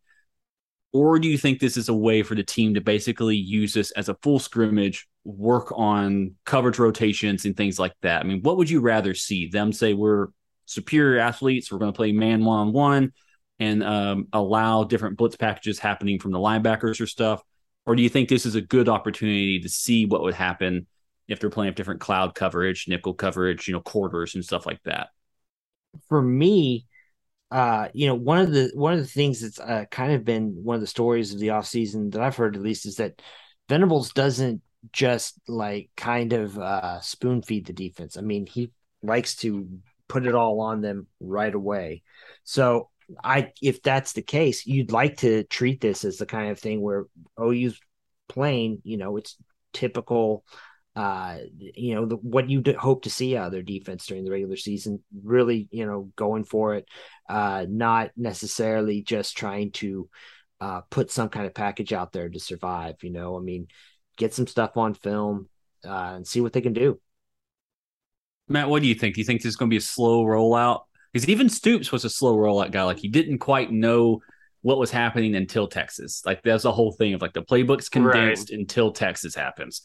or 0.94 1.20
do 1.20 1.28
you 1.28 1.38
think 1.38 1.60
this 1.60 1.78
is 1.78 1.90
a 1.90 1.94
way 1.94 2.24
for 2.24 2.34
the 2.34 2.44
team 2.44 2.74
to 2.74 2.82
basically 2.82 3.36
use 3.36 3.74
this 3.74 3.92
as 3.92 4.10
a 4.10 4.18
full 4.24 4.40
scrimmage, 4.40 5.08
work 5.24 5.72
on 5.76 6.36
coverage 6.46 6.80
rotations 6.80 7.46
and 7.46 7.56
things 7.56 7.78
like 7.78 7.94
that? 8.02 8.22
I 8.22 8.24
mean, 8.24 8.42
what 8.42 8.58
would 8.58 8.70
you 8.70 8.80
rather 8.80 9.14
see 9.14 9.48
them 9.48 9.74
say 9.74 9.94
we're 9.94 10.28
superior 10.66 11.20
athletes, 11.20 11.72
we're 11.72 11.78
going 11.80 11.92
to 11.92 11.96
play 11.96 12.14
man 12.14 12.44
one 12.44 12.60
on 12.60 12.74
one 12.74 13.14
and 13.60 13.84
um, 13.84 14.28
allow 14.34 14.86
different 14.86 15.18
blitz 15.18 15.36
packages 15.36 15.78
happening 15.78 16.20
from 16.20 16.32
the 16.32 16.40
linebackers 16.40 17.02
or 17.02 17.06
stuff? 17.06 17.44
Or 17.86 17.96
do 17.96 18.02
you 18.02 18.10
think 18.10 18.28
this 18.28 18.46
is 18.46 18.56
a 18.56 18.62
good 18.62 18.90
opportunity 18.90 19.60
to 19.60 19.70
see 19.70 20.06
what 20.06 20.22
would 20.24 20.34
happen 20.34 20.88
if 21.28 21.40
they're 21.40 21.50
playing 21.50 21.74
different 21.74 22.02
cloud 22.02 22.36
coverage, 22.36 22.88
nickel 22.88 23.14
coverage, 23.14 23.68
you 23.68 23.74
know, 23.74 23.82
quarters 23.82 24.36
and 24.36 24.44
stuff 24.44 24.66
like 24.66 24.82
that? 24.84 25.10
For 26.10 26.22
me, 26.22 26.86
uh, 27.50 27.88
you 27.94 28.08
know, 28.08 28.16
one 28.16 28.40
of 28.40 28.52
the 28.52 28.72
one 28.74 28.94
of 28.94 29.00
the 29.00 29.06
things 29.06 29.42
that's 29.42 29.60
uh, 29.60 29.86
kind 29.90 30.14
of 30.14 30.26
been 30.26 30.64
one 30.64 30.76
of 30.76 30.82
the 30.82 30.88
stories 30.88 31.34
of 31.34 31.40
the 31.40 31.52
off 31.52 31.66
season 31.66 32.10
that 32.12 32.22
I've 32.22 32.36
heard 32.36 32.56
at 32.56 32.62
least 32.62 32.86
is 32.86 32.98
that 32.98 33.22
Venables 33.70 34.12
doesn't 34.14 34.62
just 34.92 35.40
like 35.48 35.90
kind 35.96 36.34
of 36.34 36.58
uh, 36.58 37.00
spoon 37.02 37.42
feed 37.42 37.66
the 37.66 37.74
defense. 37.74 38.18
I 38.18 38.22
mean, 38.22 38.46
he 38.46 38.72
likes 39.02 39.36
to 39.38 39.68
put 40.08 40.26
it 40.26 40.36
all 40.36 40.62
on 40.62 40.82
them 40.82 41.08
right 41.20 41.54
away. 41.54 42.04
So 42.44 42.90
I, 43.24 43.52
if 43.62 43.82
that's 43.82 44.14
the 44.14 44.22
case, 44.22 44.66
you'd 44.66 44.92
like 44.92 45.18
to 45.18 45.44
treat 45.44 45.82
this 45.82 46.04
as 46.06 46.18
the 46.18 46.26
kind 46.26 46.52
of 46.52 46.60
thing 46.60 46.82
where 46.82 47.06
OU's 47.40 47.80
playing. 48.28 48.82
You 48.84 48.98
know, 48.98 49.18
it's 49.18 49.38
typical 49.74 50.44
uh, 50.98 51.38
you 51.60 51.94
know, 51.94 52.08
the, 52.08 52.16
what 52.16 52.50
you 52.50 52.64
hope 52.76 53.04
to 53.04 53.10
see 53.12 53.38
out 53.38 53.46
of 53.46 53.52
their 53.52 53.62
defense 53.62 54.08
during 54.08 54.26
the 54.26 54.32
regular 54.32 54.56
season, 54.56 55.00
really, 55.24 55.68
you 55.70 55.86
know, 55.86 56.10
going 56.16 56.44
for 56.44 56.74
it, 56.74 56.88
uh, 57.30 57.68
not 57.70 58.10
necessarily 58.18 59.04
just 59.04 59.38
trying 59.38 59.72
to 59.72 60.10
uh, 60.60 60.82
put 60.90 61.12
some 61.12 61.30
kind 61.30 61.46
of 61.46 61.54
package 61.54 61.94
out 61.94 62.14
there 62.14 62.28
to 62.28 62.40
survive. 62.40 62.96
You 63.04 63.12
know, 63.12 63.38
I 63.38 63.42
mean, 63.42 63.68
get 64.18 64.34
some 64.34 64.48
stuff 64.48 64.76
on 64.76 64.96
film 64.96 65.50
uh, 65.86 66.14
and 66.16 66.26
see 66.26 66.42
what 66.42 66.52
they 66.52 66.62
can 66.62 66.74
do. 66.74 67.00
Matt, 68.48 68.68
what 68.68 68.82
do 68.82 68.88
you 68.88 68.96
think? 68.96 69.14
Do 69.14 69.22
you 69.22 69.26
think 69.26 69.44
this 69.44 69.52
is 69.52 69.56
going 69.56 69.70
to 69.70 69.74
be 69.74 69.78
a 69.78 69.82
slow 69.82 70.24
rollout? 70.24 70.86
Because 71.14 71.30
even 71.30 71.48
Stoops 71.48 71.92
was 71.92 72.06
a 72.06 72.10
slow 72.10 72.36
rollout 72.36 72.72
guy. 72.72 72.82
Like 72.82 72.98
he 72.98 73.08
didn't 73.08 73.38
quite 73.38 73.72
know 73.72 74.22
what 74.64 74.80
was 74.80 74.90
happening 74.90 75.36
until 75.36 75.68
Texas. 75.68 76.24
Like 76.26 76.42
that's 76.42 76.64
the 76.64 76.72
whole 76.72 76.92
thing 76.92 77.14
of 77.14 77.22
like 77.22 77.34
the 77.34 77.44
playbook's 77.44 77.88
condensed 77.88 78.50
right. 78.50 78.60
until 78.60 78.92
Texas 78.92 79.36
happens. 79.36 79.84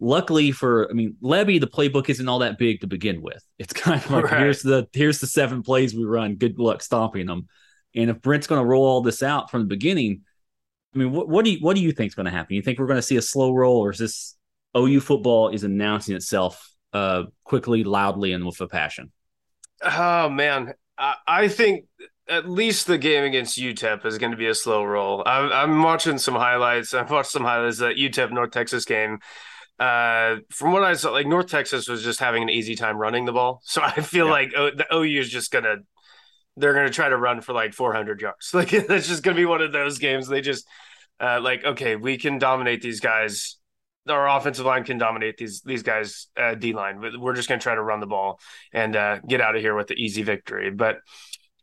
Luckily 0.00 0.52
for, 0.52 0.88
I 0.88 0.92
mean, 0.92 1.16
Lebby, 1.22 1.60
the 1.60 1.66
playbook 1.66 2.08
isn't 2.08 2.28
all 2.28 2.38
that 2.40 2.56
big 2.56 2.82
to 2.82 2.86
begin 2.86 3.20
with. 3.20 3.42
It's 3.58 3.72
kind 3.72 4.00
of 4.02 4.10
like 4.10 4.24
right. 4.30 4.40
here's 4.40 4.62
the 4.62 4.86
here's 4.92 5.20
the 5.20 5.26
seven 5.26 5.62
plays 5.62 5.94
we 5.94 6.04
run. 6.04 6.36
Good 6.36 6.58
luck 6.58 6.82
stopping 6.82 7.26
them. 7.26 7.48
And 7.94 8.10
if 8.10 8.20
Brent's 8.20 8.46
going 8.46 8.60
to 8.60 8.66
roll 8.66 8.84
all 8.84 9.00
this 9.00 9.22
out 9.22 9.50
from 9.50 9.62
the 9.62 9.66
beginning, 9.66 10.22
I 10.94 10.98
mean, 10.98 11.12
what, 11.12 11.28
what 11.28 11.44
do 11.44 11.50
you 11.50 11.58
what 11.60 11.74
do 11.74 11.82
you 11.82 11.92
think 11.92 12.10
is 12.10 12.14
going 12.14 12.26
to 12.26 12.32
happen? 12.32 12.54
You 12.54 12.62
think 12.62 12.78
we're 12.78 12.86
going 12.86 12.98
to 12.98 13.02
see 13.02 13.16
a 13.16 13.22
slow 13.22 13.52
roll, 13.52 13.78
or 13.78 13.90
is 13.90 13.98
this 13.98 14.36
OU 14.76 15.00
football 15.00 15.48
is 15.48 15.64
announcing 15.64 16.14
itself 16.14 16.70
uh, 16.92 17.24
quickly, 17.44 17.84
loudly, 17.84 18.32
and 18.32 18.46
with 18.46 18.60
a 18.60 18.68
passion? 18.68 19.10
Oh 19.82 20.28
man, 20.28 20.74
I, 20.96 21.14
I 21.26 21.48
think 21.48 21.86
at 22.28 22.48
least 22.48 22.86
the 22.86 22.98
game 22.98 23.24
against 23.24 23.58
UTEP 23.58 24.04
is 24.04 24.18
going 24.18 24.32
to 24.32 24.36
be 24.36 24.48
a 24.48 24.54
slow 24.54 24.84
roll. 24.84 25.22
I'm, 25.24 25.50
I'm 25.50 25.82
watching 25.82 26.18
some 26.18 26.34
highlights. 26.34 26.92
I've 26.92 27.10
watched 27.10 27.30
some 27.30 27.44
highlights 27.44 27.78
that 27.78 27.96
UTEP 27.96 28.30
North 28.32 28.50
Texas 28.50 28.84
game. 28.84 29.18
Uh, 29.78 30.36
from 30.50 30.72
what 30.72 30.82
I 30.82 30.94
saw, 30.94 31.10
like 31.10 31.26
North 31.26 31.46
Texas 31.46 31.88
was 31.88 32.02
just 32.02 32.20
having 32.20 32.42
an 32.42 32.50
easy 32.50 32.74
time 32.74 32.96
running 32.96 33.24
the 33.24 33.32
ball. 33.32 33.60
So 33.64 33.82
I 33.82 34.00
feel 34.00 34.26
yeah. 34.26 34.32
like 34.32 34.52
o, 34.56 34.70
the 34.70 34.86
OU 34.92 35.20
is 35.20 35.28
just 35.28 35.50
gonna 35.50 35.76
they're 36.56 36.74
gonna 36.74 36.90
try 36.90 37.08
to 37.08 37.16
run 37.16 37.40
for 37.40 37.52
like 37.52 37.74
400 37.74 38.20
yards. 38.20 38.50
Like 38.54 38.70
that's 38.70 39.08
just 39.08 39.22
gonna 39.22 39.36
be 39.36 39.46
one 39.46 39.62
of 39.62 39.72
those 39.72 39.98
games. 39.98 40.28
They 40.28 40.40
just 40.40 40.66
uh, 41.20 41.40
like 41.40 41.64
okay, 41.64 41.96
we 41.96 42.18
can 42.18 42.38
dominate 42.38 42.82
these 42.82 43.00
guys 43.00 43.58
our 44.10 44.28
offensive 44.28 44.66
line 44.66 44.84
can 44.84 44.98
dominate 44.98 45.36
these 45.36 45.60
these 45.62 45.82
guys 45.82 46.28
uh, 46.36 46.54
D 46.54 46.72
line. 46.72 47.00
We're 47.18 47.34
just 47.34 47.48
going 47.48 47.58
to 47.58 47.62
try 47.62 47.74
to 47.74 47.82
run 47.82 48.00
the 48.00 48.06
ball 48.06 48.40
and 48.72 48.96
uh, 48.96 49.18
get 49.20 49.40
out 49.40 49.56
of 49.56 49.62
here 49.62 49.74
with 49.74 49.88
the 49.88 49.94
easy 49.94 50.22
victory. 50.22 50.70
But 50.70 50.98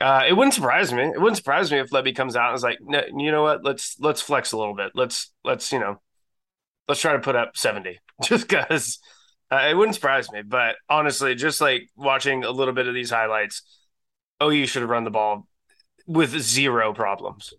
uh, 0.01 0.23
it 0.27 0.33
wouldn't 0.33 0.53
surprise 0.53 0.91
me. 0.93 1.03
It 1.03 1.19
wouldn't 1.19 1.37
surprise 1.37 1.71
me 1.71 1.79
if 1.79 1.89
Lebby 1.89 2.15
comes 2.15 2.35
out 2.35 2.49
and 2.49 2.57
is 2.57 2.63
like, 2.63 2.79
no, 2.81 3.01
you 3.17 3.31
know 3.31 3.43
what? 3.43 3.63
Let's 3.63 3.97
let's 3.99 4.21
flex 4.21 4.51
a 4.51 4.57
little 4.57 4.75
bit. 4.75 4.91
Let's 4.93 5.33
let's 5.43 5.71
you 5.71 5.79
know, 5.79 6.01
let's 6.87 7.01
try 7.01 7.13
to 7.13 7.19
put 7.19 7.35
up 7.35 7.57
seventy 7.57 7.99
just 8.23 8.47
because. 8.47 8.99
Uh, 9.51 9.67
it 9.69 9.77
wouldn't 9.77 9.93
surprise 9.93 10.31
me, 10.31 10.41
but 10.41 10.75
honestly, 10.89 11.35
just 11.35 11.61
like 11.61 11.87
watching 11.95 12.43
a 12.43 12.49
little 12.49 12.73
bit 12.73 12.87
of 12.87 12.95
these 12.95 13.11
highlights, 13.11 13.61
oh, 14.41 14.49
you 14.49 14.65
should 14.65 14.81
have 14.81 14.89
run 14.89 15.03
the 15.03 15.11
ball 15.11 15.47
with 16.07 16.31
zero 16.41 16.93
problems. 16.93 17.53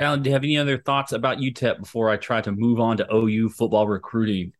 Alan, 0.00 0.22
do 0.22 0.30
you 0.30 0.34
have 0.34 0.44
any 0.44 0.56
other 0.56 0.78
thoughts 0.78 1.12
about 1.12 1.38
UTEP 1.38 1.80
before 1.80 2.10
I 2.10 2.16
try 2.16 2.40
to 2.40 2.52
move 2.52 2.80
on 2.80 2.96
to 2.98 3.14
OU 3.14 3.50
football 3.50 3.86
recruiting? 3.86 4.52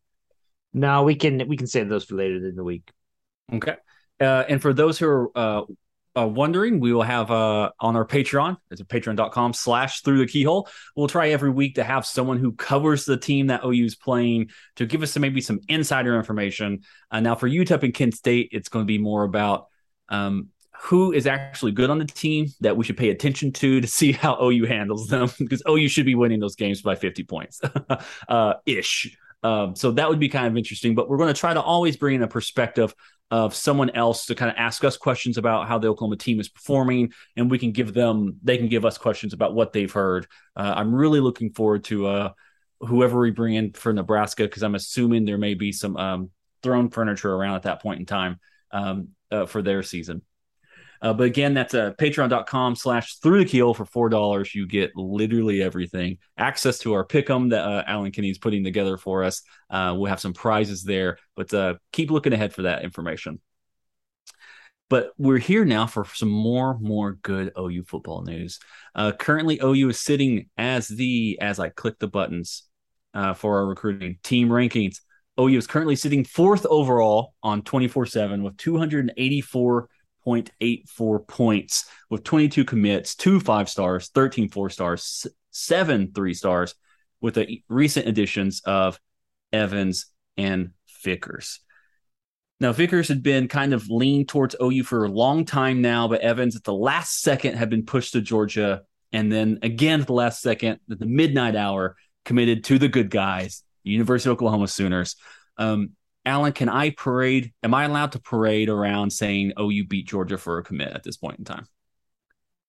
No, 0.73 1.03
we 1.03 1.15
can 1.15 1.47
we 1.47 1.57
can 1.57 1.67
save 1.67 1.89
those 1.89 2.05
for 2.05 2.15
later 2.15 2.35
in 2.35 2.55
the 2.55 2.63
week. 2.63 2.91
Okay. 3.51 3.75
Uh, 4.19 4.43
and 4.47 4.61
for 4.61 4.73
those 4.73 4.97
who 4.97 5.07
are 5.07 5.37
uh, 5.37 5.61
uh, 6.17 6.27
wondering, 6.27 6.79
we 6.79 6.93
will 6.93 7.03
have 7.03 7.31
uh, 7.31 7.71
on 7.79 7.95
our 7.95 8.05
Patreon, 8.05 8.57
it's 8.71 8.81
at 8.81 8.87
patreon.com 8.87 9.53
slash 9.53 10.01
through 10.01 10.19
the 10.19 10.27
keyhole. 10.27 10.69
We'll 10.95 11.07
try 11.07 11.29
every 11.29 11.49
week 11.49 11.75
to 11.75 11.83
have 11.83 12.05
someone 12.05 12.37
who 12.37 12.53
covers 12.53 13.05
the 13.05 13.17
team 13.17 13.47
that 13.47 13.63
OU 13.65 13.85
is 13.85 13.95
playing 13.95 14.49
to 14.77 14.85
give 14.85 15.03
us 15.03 15.11
some, 15.11 15.21
maybe 15.21 15.41
some 15.41 15.59
insider 15.67 16.15
information. 16.17 16.81
Uh, 17.11 17.19
now, 17.19 17.35
for 17.35 17.49
UTEP 17.49 17.83
and 17.83 17.93
Kent 17.93 18.15
State, 18.15 18.49
it's 18.51 18.69
going 18.69 18.83
to 18.83 18.87
be 18.87 18.97
more 18.97 19.23
about 19.23 19.67
um, 20.09 20.49
who 20.81 21.11
is 21.11 21.27
actually 21.27 21.71
good 21.71 21.89
on 21.89 21.99
the 21.99 22.05
team 22.05 22.47
that 22.61 22.77
we 22.77 22.85
should 22.85 22.97
pay 22.97 23.09
attention 23.09 23.51
to 23.51 23.81
to 23.81 23.87
see 23.87 24.11
how 24.11 24.37
OU 24.41 24.65
handles 24.65 25.07
them 25.07 25.29
because 25.39 25.61
OU 25.67 25.87
should 25.87 26.05
be 26.05 26.15
winning 26.15 26.39
those 26.39 26.55
games 26.55 26.81
by 26.81 26.95
50 26.95 27.23
points 27.23 27.61
uh, 28.29 28.53
ish. 28.65 29.17
Um, 29.45 29.75
so 29.75 29.91
that 29.91 30.09
would 30.09 30.19
be 30.19 30.27
kind 30.27 30.47
of 30.47 30.57
interesting, 30.57 30.95
but 30.95 31.07
we're 31.07 31.17
going 31.17 31.31
to 31.31 31.39
try 31.39 31.53
to 31.53 31.61
always 31.61 31.97
bring 31.97 32.15
in 32.15 32.23
a 32.23 32.27
perspective 32.27 32.95
of 33.29 33.53
someone 33.53 33.91
else 33.91 34.25
to 34.25 34.33
kind 34.33 34.49
of 34.49 34.57
ask 34.57 34.83
us 34.83 34.97
questions 34.97 35.37
about 35.37 35.67
how 35.67 35.77
the 35.77 35.87
Oklahoma 35.87 36.17
team 36.17 36.39
is 36.39 36.49
performing, 36.49 37.13
and 37.35 37.51
we 37.51 37.59
can 37.59 37.71
give 37.71 37.93
them, 37.93 38.39
they 38.41 38.57
can 38.57 38.69
give 38.69 38.85
us 38.85 38.97
questions 38.97 39.33
about 39.33 39.53
what 39.53 39.71
they've 39.71 39.91
heard. 39.91 40.25
Uh, 40.55 40.73
I'm 40.75 40.95
really 40.95 41.19
looking 41.19 41.51
forward 41.51 41.83
to 41.85 42.07
uh, 42.07 42.29
whoever 42.79 43.19
we 43.19 43.29
bring 43.29 43.53
in 43.53 43.73
for 43.73 43.93
Nebraska 43.93 44.45
because 44.45 44.63
I'm 44.63 44.73
assuming 44.73 45.25
there 45.25 45.37
may 45.37 45.53
be 45.53 45.71
some 45.71 45.95
um, 45.95 46.31
thrown 46.63 46.89
furniture 46.89 47.31
around 47.31 47.53
at 47.53 47.63
that 47.63 47.83
point 47.83 47.99
in 47.99 48.07
time 48.07 48.39
um, 48.71 49.09
uh, 49.29 49.45
for 49.45 49.61
their 49.61 49.83
season. 49.83 50.23
Uh, 51.01 51.13
but 51.13 51.23
again, 51.23 51.53
that's 51.53 51.73
a 51.73 51.87
uh, 51.87 51.93
patreon.com 51.93 52.75
slash 52.75 53.17
through 53.17 53.39
the 53.39 53.49
keel 53.49 53.73
for 53.73 53.85
four 53.85 54.09
dollars. 54.09 54.53
You 54.53 54.67
get 54.67 54.91
literally 54.95 55.61
everything. 55.61 56.17
Access 56.37 56.79
to 56.79 56.93
our 56.93 57.05
pick'em 57.05 57.49
that 57.51 57.63
uh, 57.65 57.83
Alan 57.85 58.11
Kinney 58.11 58.29
is 58.29 58.37
putting 58.37 58.63
together 58.63 58.97
for 58.97 59.23
us. 59.23 59.41
Uh, 59.69 59.95
we'll 59.97 60.09
have 60.09 60.19
some 60.19 60.33
prizes 60.33 60.83
there, 60.83 61.17
but 61.35 61.53
uh, 61.53 61.75
keep 61.91 62.11
looking 62.11 62.33
ahead 62.33 62.53
for 62.53 62.63
that 62.63 62.83
information. 62.83 63.39
But 64.89 65.11
we're 65.17 65.39
here 65.39 65.65
now 65.65 65.87
for 65.87 66.05
some 66.05 66.29
more, 66.29 66.77
more 66.79 67.13
good 67.13 67.51
OU 67.57 67.83
football 67.87 68.23
news. 68.23 68.59
Uh, 68.93 69.11
currently, 69.11 69.59
OU 69.63 69.89
is 69.89 69.99
sitting 69.99 70.49
as 70.57 70.87
the 70.87 71.39
as 71.41 71.59
I 71.59 71.69
click 71.69 71.97
the 71.99 72.07
buttons 72.07 72.63
for 73.35 73.57
our 73.57 73.65
recruiting 73.65 74.17
team 74.23 74.49
rankings. 74.49 74.97
OU 75.39 75.57
is 75.57 75.67
currently 75.67 75.95
sitting 75.95 76.23
fourth 76.23 76.65
overall 76.65 77.33
on 77.43 77.61
24 77.61 78.05
7 78.05 78.43
with 78.43 78.57
284 78.57 79.89
0.84 80.25 81.27
points 81.27 81.85
with 82.09 82.23
22 82.23 82.65
commits, 82.65 83.15
two 83.15 83.39
five 83.39 83.69
stars, 83.69 84.09
13 84.09 84.49
four 84.49 84.69
stars, 84.69 85.27
seven 85.51 86.11
three 86.13 86.33
stars, 86.33 86.75
with 87.21 87.35
the 87.35 87.63
recent 87.69 88.07
additions 88.07 88.61
of 88.65 88.99
Evans 89.51 90.07
and 90.37 90.71
Vickers. 91.03 91.59
Now, 92.59 92.71
Vickers 92.71 93.09
had 93.09 93.21
been 93.21 93.47
kind 93.47 93.73
of 93.73 93.89
leaned 93.89 94.29
towards 94.29 94.55
OU 94.61 94.83
for 94.83 95.03
a 95.03 95.09
long 95.09 95.45
time 95.45 95.81
now, 95.81 96.07
but 96.07 96.21
Evans 96.21 96.55
at 96.55 96.63
the 96.63 96.73
last 96.73 97.21
second 97.21 97.55
had 97.55 97.69
been 97.69 97.85
pushed 97.85 98.13
to 98.13 98.21
Georgia. 98.21 98.83
And 99.11 99.31
then 99.31 99.59
again 99.61 100.01
at 100.01 100.07
the 100.07 100.13
last 100.13 100.41
second, 100.41 100.79
at 100.89 100.99
the 100.99 101.05
midnight 101.05 101.55
hour, 101.55 101.95
committed 102.23 102.63
to 102.65 102.79
the 102.79 102.87
good 102.87 103.09
guys, 103.09 103.63
University 103.83 104.29
of 104.29 104.33
Oklahoma 104.33 104.67
Sooners. 104.67 105.15
Um, 105.57 105.91
Alan, 106.25 106.53
can 106.53 106.69
I 106.69 106.89
parade? 106.89 107.53
Am 107.63 107.73
I 107.73 107.85
allowed 107.85 108.13
to 108.13 108.19
parade 108.19 108.69
around 108.69 109.11
saying, 109.11 109.53
"Oh, 109.57 109.69
you 109.69 109.85
beat 109.85 110.07
Georgia 110.07 110.37
for 110.37 110.57
a 110.57 110.63
commit" 110.63 110.93
at 110.93 111.03
this 111.03 111.17
point 111.17 111.39
in 111.39 111.45
time? 111.45 111.67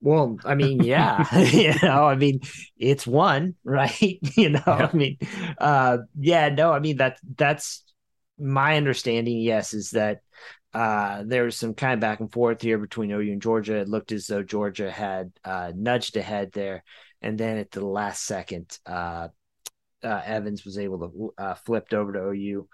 Well, 0.01 0.39
I 0.45 0.55
mean, 0.55 0.83
yeah, 0.83 1.27
you 1.51 1.75
know, 1.83 2.05
I 2.05 2.17
mean, 2.17 2.41
it's 2.77 3.07
one, 3.07 3.55
right? 3.65 4.19
you 4.37 4.51
know, 4.51 4.63
yeah. 4.67 4.91
I 4.93 4.97
mean, 4.97 5.19
uh, 5.59 5.99
yeah, 6.19 6.49
no, 6.51 6.73
I 6.73 6.81
mean 6.81 6.99
that 6.99 7.19
that's 7.37 7.83
my 8.39 8.77
understanding. 8.77 9.39
Yes, 9.39 9.75
is 9.75 9.91
that 9.91 10.21
uh, 10.75 11.23
there 11.25 11.45
was 11.45 11.57
some 11.57 11.75
kind 11.75 11.95
of 11.95 12.01
back 12.01 12.21
and 12.21 12.31
forth 12.31 12.61
here 12.61 12.79
between 12.79 13.11
OU 13.11 13.33
and 13.33 13.43
Georgia. 13.43 13.77
It 13.77 13.89
looked 13.89 14.13
as 14.13 14.27
though 14.27 14.43
Georgia 14.43 14.91
had 14.91 15.33
uh, 15.43 15.73
nudged 15.75 16.17
ahead 16.17 16.53
there, 16.53 16.85
and 17.23 17.39
then 17.39 17.57
at 17.57 17.71
the 17.71 17.85
last 17.85 18.25
second, 18.25 18.79
uh, 18.85 19.29
uh 20.05 20.23
Evans 20.25 20.65
was 20.65 20.77
able 20.77 20.99
to 20.99 21.43
uh, 21.43 21.55
flipped 21.55 21.95
over 21.95 22.13
to 22.13 22.29
OU. 22.29 22.69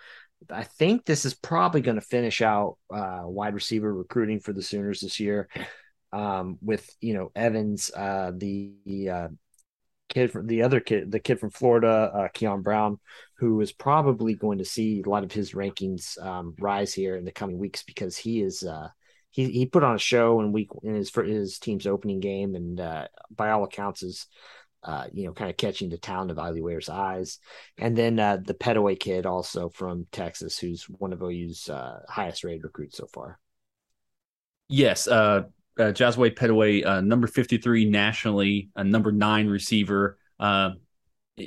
I 0.50 0.64
think 0.64 1.04
this 1.04 1.24
is 1.24 1.34
probably 1.34 1.80
going 1.80 1.96
to 1.96 2.00
finish 2.00 2.42
out 2.42 2.78
uh, 2.92 3.22
wide 3.24 3.54
receiver 3.54 3.92
recruiting 3.92 4.40
for 4.40 4.52
the 4.52 4.62
Sooners 4.62 5.00
this 5.00 5.20
year. 5.20 5.48
Um, 6.12 6.58
with 6.60 6.88
you 7.00 7.14
know 7.14 7.32
Evans, 7.34 7.90
uh, 7.94 8.32
the 8.36 9.08
uh, 9.10 9.28
kid 10.12 10.30
from 10.30 10.46
the 10.46 10.62
other 10.62 10.80
kid, 10.80 11.10
the 11.10 11.20
kid 11.20 11.40
from 11.40 11.50
Florida, 11.50 12.10
uh, 12.14 12.28
Keon 12.34 12.62
Brown, 12.62 12.98
who 13.38 13.60
is 13.60 13.72
probably 13.72 14.34
going 14.34 14.58
to 14.58 14.64
see 14.64 15.02
a 15.04 15.08
lot 15.08 15.24
of 15.24 15.32
his 15.32 15.52
rankings 15.52 16.22
um, 16.22 16.54
rise 16.58 16.92
here 16.92 17.16
in 17.16 17.24
the 17.24 17.32
coming 17.32 17.58
weeks 17.58 17.82
because 17.82 18.16
he 18.16 18.42
is 18.42 18.62
uh, 18.62 18.88
he 19.30 19.50
he 19.50 19.66
put 19.66 19.82
on 19.82 19.96
a 19.96 19.98
show 19.98 20.40
in 20.40 20.52
week 20.52 20.68
in 20.82 20.94
his 20.94 21.10
for 21.10 21.24
his 21.24 21.58
team's 21.58 21.86
opening 21.86 22.20
game 22.20 22.54
and 22.54 22.78
uh, 22.78 23.08
by 23.34 23.50
all 23.50 23.64
accounts 23.64 24.02
is 24.02 24.26
uh, 24.84 25.06
you 25.12 25.26
know, 25.26 25.32
kind 25.32 25.50
of 25.50 25.56
catching 25.56 25.88
the 25.88 25.98
town 25.98 26.28
evaluator's 26.28 26.88
eyes. 26.88 27.38
And 27.78 27.96
then 27.96 28.18
uh, 28.18 28.38
the 28.44 28.54
Pettaway 28.54 28.98
kid, 28.98 29.26
also 29.26 29.68
from 29.68 30.06
Texas, 30.10 30.58
who's 30.58 30.84
one 30.84 31.12
of 31.12 31.22
OU's 31.22 31.68
uh, 31.68 32.00
highest 32.08 32.44
rated 32.44 32.64
recruits 32.64 32.96
so 32.96 33.06
far. 33.06 33.38
Yes. 34.68 35.06
Uh, 35.06 35.44
uh, 35.78 35.92
Jaquaize 35.92 36.34
Pettaway, 36.34 36.84
uh, 36.84 37.00
number 37.00 37.26
53 37.26 37.86
nationally, 37.86 38.70
a 38.76 38.84
number 38.84 39.12
nine 39.12 39.48
receiver 39.48 40.18
uh, 40.40 40.70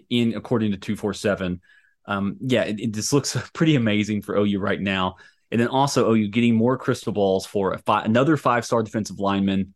in 0.09 0.35
according 0.35 0.71
to 0.71 0.77
247. 0.77 1.61
Um, 2.07 2.37
yeah, 2.39 2.63
it, 2.63 2.79
it, 2.79 2.91
just 2.91 3.13
looks 3.13 3.35
pretty 3.53 3.75
amazing 3.75 4.21
for 4.21 4.37
OU 4.37 4.59
right 4.59 4.79
now. 4.79 5.15
And 5.51 5.59
then 5.59 5.67
also 5.67 6.11
OU 6.11 6.29
getting 6.29 6.55
more 6.55 6.77
crystal 6.77 7.13
balls 7.13 7.45
for 7.45 7.79
another 7.87 8.37
five 8.37 8.65
star 8.65 8.81
defensive 8.83 9.19
lineman, 9.19 9.73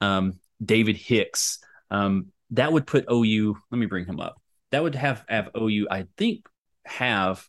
um, 0.00 0.38
David 0.64 0.96
Hicks. 0.96 1.58
Um, 1.90 2.28
that 2.52 2.72
would 2.72 2.86
put 2.86 3.06
OU. 3.10 3.56
Let 3.70 3.78
me 3.78 3.86
bring 3.86 4.06
him 4.06 4.20
up. 4.20 4.40
That 4.70 4.82
would 4.82 4.94
have 4.94 5.24
have 5.28 5.50
OU. 5.56 5.88
I 5.90 6.06
think 6.16 6.46
have 6.84 7.46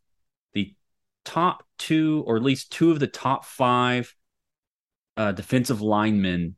the 0.53 0.73
top 1.25 1.63
two, 1.77 2.23
or 2.25 2.35
at 2.35 2.43
least 2.43 2.71
two 2.71 2.91
of 2.91 2.99
the 2.99 3.07
top 3.07 3.45
five 3.45 4.13
uh, 5.15 5.31
defensive 5.31 5.81
linemen 5.81 6.55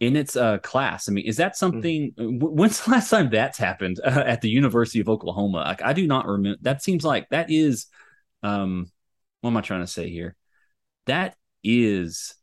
in 0.00 0.16
its 0.16 0.36
uh, 0.36 0.58
class. 0.58 1.08
I 1.08 1.12
mean, 1.12 1.26
is 1.26 1.36
that 1.36 1.56
something? 1.56 2.12
Mm-hmm. 2.18 2.38
When's 2.38 2.84
the 2.84 2.90
last 2.90 3.10
time 3.10 3.30
that's 3.30 3.58
happened 3.58 4.00
uh, 4.04 4.24
at 4.26 4.40
the 4.40 4.50
University 4.50 5.00
of 5.00 5.08
Oklahoma? 5.08 5.58
Like, 5.58 5.82
I 5.82 5.92
do 5.92 6.06
not 6.06 6.26
remember. 6.26 6.58
That 6.62 6.82
seems 6.82 7.04
like 7.04 7.28
that 7.30 7.50
is 7.50 7.86
um, 8.42 8.90
what 9.40 9.50
am 9.50 9.56
I 9.56 9.60
trying 9.60 9.82
to 9.82 9.86
say 9.86 10.10
here? 10.10 10.36
That 11.06 11.36
is 11.62 12.34
It's 12.34 12.34
gotta 12.34 12.34
be 12.34 12.41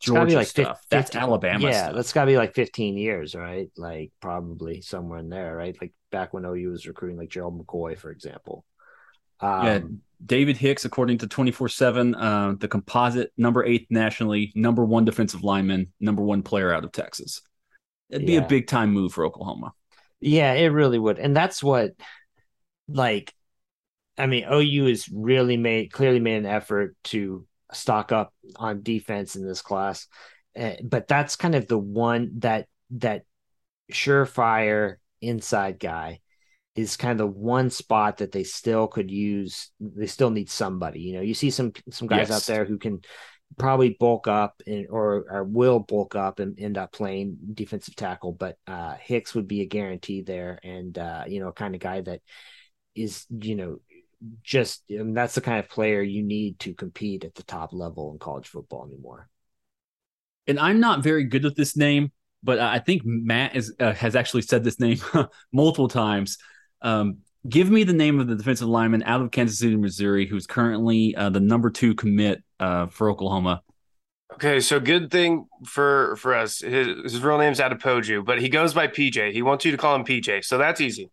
Georgia 0.00 0.38
like 0.38 0.44
stuff. 0.44 0.80
That's 0.90 1.10
15 1.10 1.16
Alabama 1.16 1.72
Yeah, 1.72 1.72
stuff. 1.72 1.92
that's 1.92 2.12
got 2.12 2.22
to 2.24 2.30
be 2.30 2.36
like 2.36 2.54
15 2.54 2.96
years, 2.98 3.34
right? 3.34 3.70
Like 3.76 4.12
probably 4.20 4.80
somewhere 4.82 5.18
in 5.20 5.28
there, 5.28 5.56
right? 5.56 5.76
Like 5.80 5.92
back 6.10 6.34
when 6.34 6.44
OU 6.44 6.70
was 6.70 6.86
recruiting 6.86 7.18
like 7.18 7.30
Gerald 7.30 7.58
McCoy, 7.64 7.98
for 7.98 8.10
example. 8.10 8.64
Um, 9.40 9.48
Yeah, 9.60 9.80
David 10.24 10.56
Hicks, 10.56 10.84
according 10.84 11.18
to 11.18 11.26
24 11.26 11.68
7, 11.68 12.14
uh, 12.14 12.54
the 12.58 12.68
composite 12.68 13.32
number 13.36 13.64
eighth 13.64 13.86
nationally, 13.90 14.52
number 14.54 14.84
one 14.84 15.04
defensive 15.04 15.42
lineman, 15.44 15.92
number 16.00 16.22
one 16.22 16.42
player 16.42 16.72
out 16.72 16.84
of 16.84 16.92
Texas. 16.92 17.42
It'd 18.10 18.26
be 18.26 18.36
Yeah. 18.36 18.38
a 18.38 18.42
big 18.42 18.68
time 18.68 18.92
move 18.92 19.12
for 19.14 19.26
Oklahoma. 19.26 19.74
Yeah, 20.20 20.52
it 20.54 20.66
really 20.66 20.98
would. 20.98 21.18
And 21.18 21.36
that's 21.36 21.62
what 21.62 21.92
like 22.88 23.34
I 24.18 24.26
mean, 24.26 24.46
OU 24.50 24.86
has 24.86 25.08
really 25.10 25.56
made 25.56 25.92
clearly 25.92 26.20
made 26.20 26.38
an 26.38 26.46
effort 26.46 26.96
to 27.04 27.46
stock 27.72 28.12
up 28.12 28.32
on 28.56 28.82
defense 28.82 29.36
in 29.36 29.46
this 29.46 29.62
class. 29.62 30.06
Uh, 30.58 30.72
but 30.82 31.08
that's 31.08 31.36
kind 31.36 31.54
of 31.54 31.66
the 31.66 31.78
one 31.78 32.30
that 32.38 32.66
that 32.90 33.22
surefire 33.92 34.96
inside 35.20 35.78
guy 35.78 36.20
is 36.74 36.96
kind 36.96 37.12
of 37.12 37.18
the 37.18 37.38
one 37.38 37.70
spot 37.70 38.18
that 38.18 38.32
they 38.32 38.44
still 38.44 38.86
could 38.86 39.10
use. 39.10 39.70
They 39.80 40.06
still 40.06 40.30
need 40.30 40.50
somebody. 40.50 41.00
You 41.00 41.14
know, 41.14 41.22
you 41.22 41.34
see 41.34 41.50
some 41.50 41.72
some 41.90 42.08
guys 42.08 42.30
out 42.30 42.44
there 42.44 42.64
who 42.64 42.78
can 42.78 43.00
probably 43.58 43.96
bulk 43.98 44.28
up 44.28 44.60
and 44.66 44.86
or, 44.90 45.24
or 45.30 45.44
will 45.44 45.78
bulk 45.80 46.14
up 46.14 46.40
and 46.40 46.58
end 46.58 46.76
up 46.76 46.92
playing 46.92 47.38
defensive 47.54 47.96
tackle, 47.96 48.32
but 48.32 48.58
uh, 48.66 48.94
Hicks 49.00 49.34
would 49.34 49.48
be 49.48 49.62
a 49.62 49.66
guarantee 49.66 50.22
there, 50.22 50.58
and 50.62 50.96
uh, 50.98 51.24
you 51.26 51.40
know, 51.40 51.52
kind 51.52 51.74
of 51.74 51.80
guy 51.80 52.00
that 52.02 52.20
is 52.94 53.26
you 53.30 53.54
know 53.54 53.78
just 54.42 54.82
and 54.90 55.16
that's 55.16 55.34
the 55.34 55.40
kind 55.40 55.58
of 55.58 55.68
player 55.68 56.02
you 56.02 56.22
need 56.22 56.58
to 56.60 56.74
compete 56.74 57.24
at 57.24 57.34
the 57.34 57.42
top 57.42 57.72
level 57.72 58.12
in 58.12 58.18
college 58.18 58.48
football 58.48 58.86
anymore. 58.86 59.28
And 60.46 60.58
I'm 60.58 60.80
not 60.80 61.02
very 61.02 61.24
good 61.24 61.44
with 61.44 61.56
this 61.56 61.76
name, 61.76 62.12
but 62.42 62.58
I 62.58 62.78
think 62.78 63.02
Matt 63.04 63.56
is, 63.56 63.74
uh, 63.80 63.92
has 63.92 64.14
actually 64.14 64.42
said 64.42 64.62
this 64.62 64.78
name 64.78 64.98
multiple 65.52 65.88
times. 65.88 66.38
Um, 66.82 67.18
give 67.48 67.70
me 67.70 67.84
the 67.84 67.92
name 67.92 68.20
of 68.20 68.28
the 68.28 68.36
defensive 68.36 68.68
lineman 68.68 69.02
out 69.02 69.22
of 69.22 69.30
Kansas 69.30 69.58
City, 69.58 69.76
Missouri, 69.76 70.26
who's 70.26 70.46
currently 70.46 71.14
uh, 71.16 71.30
the 71.30 71.40
number 71.40 71.70
two 71.70 71.94
commit 71.94 72.42
uh, 72.60 72.86
for 72.86 73.10
Oklahoma. 73.10 73.62
Okay, 74.34 74.60
so 74.60 74.78
good 74.80 75.10
thing 75.10 75.46
for 75.64 76.16
for 76.16 76.34
us. 76.34 76.60
His, 76.60 77.12
his 77.12 77.22
real 77.22 77.38
name's 77.38 77.58
Adepoju, 77.58 78.24
but 78.24 78.40
he 78.40 78.48
goes 78.48 78.74
by 78.74 78.86
PJ. 78.86 79.32
He 79.32 79.40
wants 79.40 79.64
you 79.64 79.70
to 79.70 79.76
call 79.78 79.94
him 79.94 80.04
PJ, 80.04 80.44
so 80.44 80.58
that's 80.58 80.80
easy. 80.80 81.10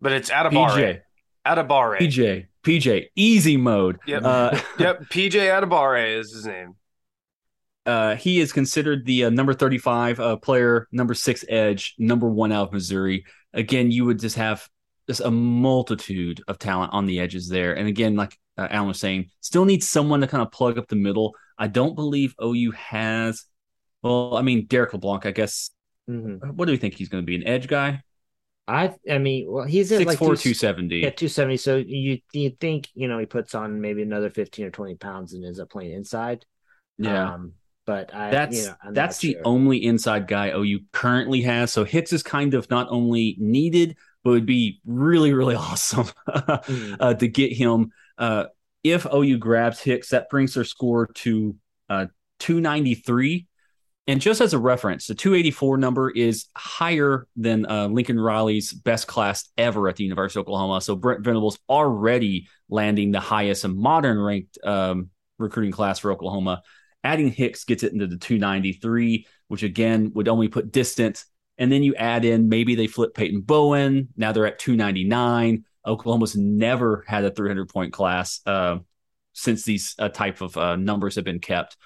But 0.00 0.12
it's 0.12 0.28
Adebawore. 0.28 0.70
PJ, 0.70 1.00
Adebawore. 1.46 1.98
PJ, 1.98 2.46
PJ, 2.62 3.06
easy 3.16 3.56
mode. 3.56 3.98
Yep. 4.06 4.22
Uh, 4.24 4.60
Yep, 4.78 5.00
PJ 5.10 5.32
Adebawore 5.32 6.18
is 6.18 6.32
his 6.32 6.46
name. 6.46 6.74
uh, 7.86 8.16
he 8.16 8.40
is 8.40 8.52
considered 8.52 9.06
the 9.06 9.24
uh, 9.24 9.30
number 9.30 9.54
35 9.54 10.20
uh, 10.20 10.36
player, 10.36 10.86
number 10.92 11.14
six 11.14 11.44
edge, 11.48 11.94
number 11.98 12.28
one 12.28 12.52
out 12.52 12.68
of 12.68 12.72
Missouri. 12.72 13.24
Again, 13.54 13.90
you 13.90 14.04
would 14.04 14.18
just 14.18 14.36
have 14.36 14.68
just 15.08 15.20
a 15.20 15.30
multitude 15.30 16.42
of 16.48 16.58
talent 16.58 16.92
on 16.92 17.06
the 17.06 17.18
edges 17.20 17.48
there. 17.48 17.74
And 17.74 17.88
again, 17.88 18.14
like 18.14 18.36
uh, 18.58 18.68
Alan 18.70 18.88
was 18.88 19.00
saying, 19.00 19.30
still 19.40 19.64
needs 19.64 19.88
someone 19.88 20.20
to 20.20 20.26
kind 20.26 20.42
of 20.42 20.52
plug 20.52 20.76
up 20.76 20.86
the 20.88 20.96
middle. 20.96 21.34
I 21.56 21.66
don't 21.68 21.94
believe 21.94 22.34
OU 22.42 22.72
has. 22.72 23.46
Well, 24.02 24.36
I 24.36 24.42
mean, 24.42 24.66
Derrick 24.66 24.92
LeBlanc, 24.92 25.24
I 25.24 25.30
guess. 25.30 25.70
Mhm. 26.10 26.52
What 26.54 26.66
do 26.66 26.72
we 26.72 26.78
think 26.78 26.94
he's 26.94 27.08
going 27.08 27.22
to 27.22 27.26
be? 27.26 27.36
An 27.36 27.46
edge 27.46 27.68
guy? 27.68 28.02
I 28.68 28.94
I 29.10 29.18
mean, 29.18 29.50
well, 29.50 29.64
he's 29.64 29.90
at 29.92 30.00
6'4, 30.02 30.06
like 30.06 30.18
two- 30.18 30.24
270. 30.54 30.96
Yeah, 30.98 31.10
two 31.10 31.26
seventy. 31.28 31.56
So 31.56 31.76
you 31.76 32.20
you 32.32 32.50
think 32.50 32.88
you 32.94 33.08
know 33.08 33.18
he 33.18 33.26
puts 33.26 33.54
on 33.54 33.80
maybe 33.80 34.02
another 34.02 34.30
fifteen 34.30 34.66
or 34.66 34.70
twenty 34.70 34.94
pounds 34.94 35.32
and 35.32 35.44
ends 35.44 35.58
up 35.58 35.70
playing 35.70 35.92
inside. 35.92 36.44
yeah. 36.98 37.32
Um, 37.34 37.52
but 37.86 38.14
I 38.14 38.30
That's 38.30 38.56
you 38.56 38.66
know, 38.66 38.74
that's 38.92 39.18
the 39.18 39.32
sure. 39.32 39.40
only 39.46 39.82
inside 39.82 40.28
guy 40.28 40.50
OU 40.50 40.80
currently 40.92 41.40
has. 41.42 41.72
So 41.72 41.84
Hicks 41.84 42.12
is 42.12 42.22
kind 42.22 42.52
of 42.52 42.68
not 42.68 42.86
only 42.90 43.34
needed, 43.40 43.96
but 44.22 44.30
would 44.32 44.44
be 44.46 44.80
really, 44.84 45.32
really 45.32 45.54
awesome 45.68 46.04
Mhm. 46.28 46.96
uh, 47.00 47.14
to 47.14 47.26
get 47.28 47.52
him. 47.54 47.90
Uh, 48.18 48.44
if 48.84 49.06
OU 49.12 49.38
grabs 49.38 49.80
Hicks, 49.80 50.10
that 50.10 50.28
brings 50.28 50.52
their 50.54 50.64
score 50.64 51.06
to 51.14 51.56
uh, 51.88 52.06
293. 52.40 53.46
And 54.08 54.22
just 54.22 54.40
as 54.40 54.54
a 54.54 54.58
reference, 54.58 55.06
the 55.06 55.14
284 55.14 55.76
number 55.76 56.10
is 56.10 56.46
higher 56.56 57.26
than 57.36 57.66
uh, 57.66 57.88
Lincoln 57.88 58.18
Riley's 58.18 58.72
best 58.72 59.06
class 59.06 59.50
ever 59.58 59.86
at 59.86 59.96
the 59.96 60.04
University 60.04 60.40
of 60.40 60.46
Oklahoma. 60.46 60.80
So 60.80 60.96
Brent 60.96 61.22
Venables 61.22 61.58
already 61.68 62.48
landing 62.70 63.12
the 63.12 63.20
highest 63.20 63.64
and 63.64 63.76
modern 63.76 64.18
ranked 64.18 64.56
um, 64.64 65.10
recruiting 65.36 65.72
class 65.72 65.98
for 65.98 66.10
Oklahoma. 66.10 66.62
Adding 67.04 67.30
Hicks 67.30 67.64
gets 67.64 67.82
it 67.82 67.92
into 67.92 68.06
the 68.06 68.16
293, 68.16 69.26
which 69.48 69.62
again 69.62 70.10
would 70.14 70.28
only 70.28 70.48
put 70.48 70.72
distance. 70.72 71.26
And 71.58 71.70
then 71.70 71.82
you 71.82 71.94
add 71.94 72.24
in 72.24 72.48
maybe 72.48 72.76
they 72.76 72.86
flip 72.86 73.12
Peyton 73.14 73.42
Bowen. 73.42 74.08
Now 74.16 74.32
they're 74.32 74.46
at 74.46 74.58
299. 74.58 75.64
Oklahoma's 75.86 76.34
never 76.34 77.04
had 77.06 77.24
a 77.24 77.30
300 77.30 77.68
point 77.68 77.92
class 77.92 78.40
uh, 78.46 78.78
since 79.34 79.64
these 79.64 79.94
uh, 79.98 80.08
type 80.08 80.40
of 80.40 80.56
uh, 80.56 80.76
numbers 80.76 81.16
have 81.16 81.24
been 81.24 81.40
kept. 81.40 81.76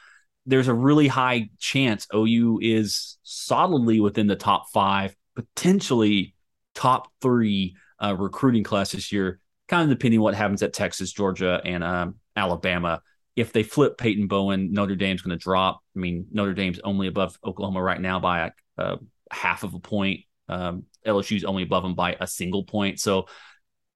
There's 0.47 0.69
a 0.69 0.75
really 0.75 1.09
high 1.09 1.51
chance 1.59 2.07
OU 2.15 2.59
is 2.63 3.19
solidly 3.23 4.01
within 4.01 4.27
the 4.27 4.37
top 4.37 4.71
five, 4.73 5.15
potentially 5.37 6.35
top 6.75 7.09
three 7.21 7.77
uh, 8.03 8.17
recruiting 8.19 8.65
class 8.65 8.93
this 8.93 9.13
year, 9.13 9.39
kind 9.69 9.85
of 9.85 9.97
depending 9.97 10.21
what 10.21 10.35
happens 10.35 10.63
at 10.63 10.73
Texas, 10.73 11.13
Georgia, 11.13 11.61
and 11.65 11.85
um, 11.85 12.17
Alabama. 12.37 13.03
If 13.37 13.53
they 13.53 13.63
flip 13.63 13.97
Peyton 13.97 14.27
Bowen, 14.27 14.73
Notre 14.73 14.97
Dame's 14.97 15.23
going 15.23 15.39
to 15.39 15.43
drop. 15.43 15.81
I 15.97 15.99
mean, 15.99 16.27
Notre 16.33 16.55
Dame's 16.55 16.81
only 16.81 17.07
above 17.07 17.39
Oklahoma 17.45 17.83
right 17.83 18.01
now 18.01 18.21
by 18.21 18.51
a, 18.79 18.99
half 19.31 19.63
of 19.63 19.75
a 19.75 19.81
point. 19.81 20.21
Um, 20.49 20.85
LSU's 21.07 21.45
only 21.45 21.63
above 21.63 21.83
them 21.83 21.95
by 21.95 22.17
a 22.21 22.27
single 22.27 22.65
point. 22.65 23.01
So, 23.01 23.27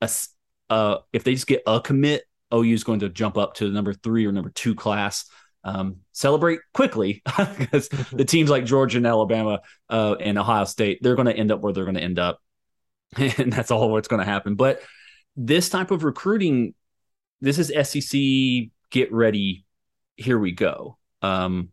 a, 0.01 0.11
uh, 0.71 0.99
if 1.13 1.25
they 1.25 1.35
just 1.35 1.47
get 1.47 1.63
a 1.67 1.81
commit, 1.81 2.25
OU 2.53 2.75
is 2.75 2.85
going 2.85 3.01
to 3.01 3.09
jump 3.09 3.37
up 3.37 3.55
to 3.55 3.67
the 3.67 3.73
number 3.73 3.93
three 3.93 4.27
or 4.27 4.33
number 4.33 4.51
two 4.51 4.75
class. 4.75 5.27
Um, 5.67 5.97
celebrate 6.13 6.61
quickly 6.73 7.23
because 7.59 7.89
the 8.13 8.25
teams 8.25 8.49
like 8.49 8.65
Georgia 8.65 8.99
and 8.99 9.07
Alabama 9.07 9.63
uh, 9.91 10.15
and 10.21 10.39
Ohio 10.39 10.65
State, 10.65 11.01
they're 11.03 11.17
going 11.17 11.27
to 11.27 11.37
end 11.37 11.51
up 11.51 11.61
where 11.61 11.73
they're 11.73 11.85
going 11.85 11.97
to 11.97 12.03
end 12.03 12.19
up. 12.19 12.41
And 13.19 13.53
that's 13.53 13.73
all 13.73 13.91
what's 13.91 14.09
going 14.09 14.21
to 14.21 14.31
happen. 14.31 14.55
But 14.55 14.81
this 15.35 15.69
type 15.69 15.91
of 15.91 16.05
recruiting, 16.05 16.75
this 17.41 17.59
is 17.59 17.73
SEC 17.89 18.21
get 18.91 19.13
ready. 19.13 19.65
Here 20.17 20.39
we 20.39 20.53
go. 20.53 20.99
Um, 21.21 21.71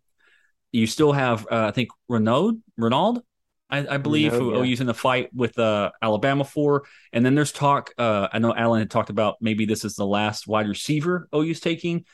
you 0.71 0.87
still 0.87 1.11
have, 1.11 1.45
uh, 1.51 1.67
I 1.67 1.71
think, 1.71 1.89
Renaud, 2.07 2.57
Renaud, 2.77 3.21
I, 3.69 3.95
I 3.95 3.97
believe, 3.97 4.33
Renaud, 4.33 4.45
who 4.45 4.65
yeah. 4.65 4.71
OU's 4.71 4.81
in 4.81 4.87
the 4.87 4.93
fight 4.93 5.29
with 5.33 5.57
uh, 5.59 5.91
Alabama 6.01 6.43
for. 6.43 6.83
And 7.11 7.23
then 7.23 7.35
there's 7.35 7.51
talk. 7.51 7.91
Uh, 7.97 8.27
I 8.33 8.39
know 8.39 8.55
Alan 8.55 8.79
had 8.79 8.89
talked 8.89 9.11
about 9.11 9.37
maybe 9.39 9.65
this 9.65 9.85
is 9.85 9.95
the 9.95 10.05
last 10.05 10.47
wide 10.47 10.67
receiver 10.67 11.27
OU's 11.33 11.59
taking, 11.59 12.05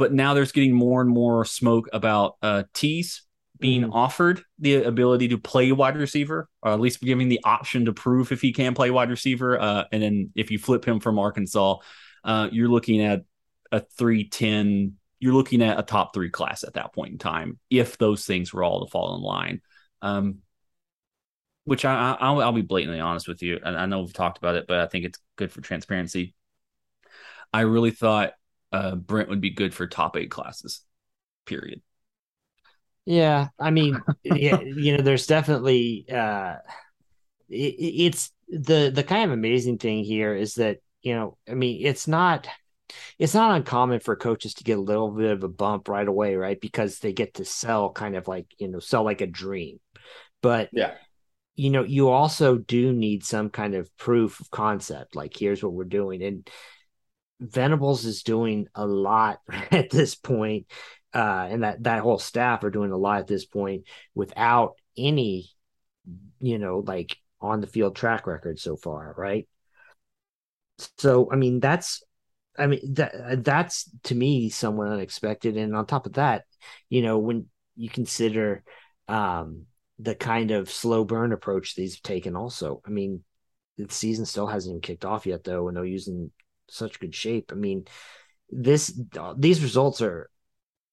but 0.00 0.14
now 0.14 0.32
there's 0.32 0.52
getting 0.52 0.72
more 0.72 1.02
and 1.02 1.10
more 1.10 1.44
smoke 1.44 1.88
about 1.92 2.36
uh, 2.42 2.64
Tease 2.72 3.22
being 3.60 3.82
Mhm. 3.82 3.90
offered 3.92 4.42
the 4.58 4.76
ability 4.76 5.28
to 5.28 5.38
play 5.38 5.70
wide 5.72 5.98
receiver, 5.98 6.48
or 6.62 6.72
at 6.72 6.80
least 6.80 7.02
giving 7.02 7.28
the 7.28 7.40
option 7.44 7.84
to 7.84 7.92
prove 7.92 8.32
if 8.32 8.40
he 8.40 8.54
can 8.54 8.74
play 8.74 8.90
wide 8.90 9.10
receiver. 9.10 9.60
Uh, 9.60 9.84
and 9.92 10.02
then 10.02 10.32
if 10.34 10.50
you 10.50 10.58
flip 10.58 10.86
him 10.88 11.00
from 11.00 11.18
Arkansas, 11.18 11.76
uh, 12.24 12.48
you're 12.50 12.70
looking 12.70 13.02
at 13.02 13.24
a 13.70 13.80
310. 13.80 14.96
You're 15.18 15.34
looking 15.34 15.60
at 15.60 15.78
a 15.78 15.82
top 15.82 16.14
three 16.14 16.30
class 16.30 16.64
at 16.64 16.72
that 16.74 16.94
point 16.94 17.12
in 17.12 17.18
time 17.18 17.58
if 17.68 17.98
those 17.98 18.24
things 18.24 18.54
were 18.54 18.64
all 18.64 18.86
to 18.86 18.90
fall 18.90 19.14
in 19.16 19.22
line. 19.22 19.60
Um, 20.00 20.38
which 21.64 21.84
I, 21.84 21.92
I 21.94 22.16
I'll, 22.20 22.40
I'll 22.40 22.52
be 22.52 22.62
blatantly 22.62 23.00
honest 23.00 23.28
with 23.28 23.42
you, 23.42 23.60
and 23.62 23.76
I 23.76 23.84
know 23.84 24.00
we've 24.00 24.14
talked 24.14 24.38
about 24.38 24.54
it, 24.54 24.64
but 24.66 24.80
I 24.80 24.86
think 24.86 25.04
it's 25.04 25.18
good 25.36 25.52
for 25.52 25.60
transparency. 25.60 26.34
I 27.52 27.62
really 27.62 27.90
thought 27.90 28.32
uh, 28.72 28.96
Brent 28.96 29.28
would 29.28 29.40
be 29.40 29.50
good 29.50 29.74
for 29.74 29.86
top 29.86 30.16
eight 30.16 30.30
classes. 30.30 30.82
Period. 31.46 31.82
Yeah, 33.06 33.48
I 33.58 33.70
mean, 33.70 34.04
yeah, 34.22 34.60
you 34.60 34.96
know, 34.96 35.02
there's 35.02 35.26
definitely 35.26 36.06
uh 36.10 36.56
it, 37.48 37.54
it's 37.78 38.32
the 38.48 38.92
the 38.94 39.04
kind 39.04 39.24
of 39.26 39.32
amazing 39.32 39.78
thing 39.78 40.04
here 40.04 40.34
is 40.34 40.56
that, 40.56 40.78
you 41.02 41.14
know, 41.14 41.38
I 41.48 41.54
mean, 41.54 41.86
it's 41.86 42.08
not 42.08 42.48
it's 43.18 43.34
not 43.34 43.56
uncommon 43.56 44.00
for 44.00 44.16
coaches 44.16 44.54
to 44.56 44.64
get 44.64 44.78
a 44.78 44.82
little 44.82 45.10
bit 45.12 45.32
of 45.32 45.44
a 45.44 45.48
bump 45.48 45.88
right 45.88 46.08
away, 46.08 46.36
right? 46.36 46.60
Because 46.60 47.00
they 47.00 47.12
get 47.12 47.34
to 47.36 47.46
sell 47.46 47.92
kind 47.92 48.16
of 48.16 48.28
like, 48.28 48.46
you 48.58 48.68
know, 48.68 48.80
sell 48.80 49.04
like 49.04 49.20
a 49.22 49.26
dream. 49.28 49.80
But 50.42 50.72
Yeah. 50.72 50.94
you 51.56 51.70
know, 51.70 51.84
you 51.84 52.08
also 52.08 52.56
do 52.58 52.92
need 52.92 53.24
some 53.24 53.50
kind 53.50 53.74
of 53.74 53.94
proof 53.98 54.40
of 54.40 54.50
concept. 54.50 55.14
Like, 55.16 55.36
here's 55.36 55.62
what 55.62 55.72
we're 55.72 55.84
doing. 55.84 56.22
And 56.22 56.48
Venables 57.40 58.04
is 58.04 58.22
doing 58.22 58.68
a 58.74 58.86
lot 58.86 59.40
at 59.70 59.90
this 59.90 60.14
point 60.14 60.66
uh, 61.12 61.48
and 61.50 61.62
that 61.62 61.82
that 61.82 62.00
whole 62.00 62.18
staff 62.18 62.62
are 62.62 62.70
doing 62.70 62.92
a 62.92 62.96
lot 62.96 63.20
at 63.20 63.26
this 63.26 63.44
point 63.44 63.84
without 64.14 64.74
any, 64.96 65.50
you 66.40 66.58
know, 66.58 66.84
like 66.86 67.16
on 67.40 67.60
the 67.60 67.66
field 67.66 67.96
track 67.96 68.26
record 68.26 68.58
so 68.58 68.76
far, 68.76 69.14
right? 69.16 69.48
So 70.98 71.28
I 71.30 71.36
mean 71.36 71.60
that's 71.60 72.02
I 72.56 72.66
mean 72.66 72.94
that 72.94 73.44
that's 73.44 73.90
to 74.04 74.14
me 74.14 74.50
somewhat 74.50 74.88
unexpected. 74.88 75.56
And 75.56 75.74
on 75.74 75.86
top 75.86 76.06
of 76.06 76.14
that, 76.14 76.44
you 76.88 77.02
know, 77.02 77.18
when 77.18 77.46
you 77.76 77.88
consider 77.88 78.62
um, 79.08 79.66
the 79.98 80.14
kind 80.14 80.52
of 80.52 80.70
slow 80.70 81.04
burn 81.04 81.32
approach 81.32 81.74
that 81.74 81.82
he's 81.82 82.00
taken, 82.00 82.36
also, 82.36 82.82
I 82.86 82.90
mean, 82.90 83.24
the 83.78 83.92
season 83.92 84.26
still 84.26 84.46
hasn't 84.46 84.72
even 84.72 84.80
kicked 84.80 85.04
off 85.04 85.26
yet, 85.26 85.42
though, 85.44 85.68
and 85.68 85.76
they're 85.76 85.84
using 85.84 86.30
such 86.70 87.00
good 87.00 87.14
shape. 87.14 87.50
I 87.52 87.56
mean, 87.56 87.86
this 88.50 88.98
these 89.36 89.62
results 89.62 90.02
are 90.02 90.30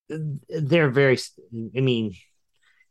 they're 0.08 0.90
very. 0.90 1.18
I 1.76 1.80
mean, 1.80 2.14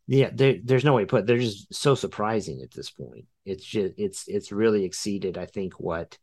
yeah, 0.07 0.29
there's 0.33 0.85
no 0.85 0.93
way 0.93 1.03
to 1.03 1.07
put. 1.07 1.21
It. 1.21 1.27
They're 1.27 1.37
just 1.37 1.73
so 1.73 1.95
surprising 1.95 2.61
at 2.61 2.71
this 2.71 2.89
point. 2.89 3.25
It's 3.45 3.65
just 3.65 3.93
it's 3.97 4.27
it's 4.27 4.51
really 4.51 4.85
exceeded, 4.85 5.37
I 5.37 5.45
think, 5.45 5.79
what 5.79 6.17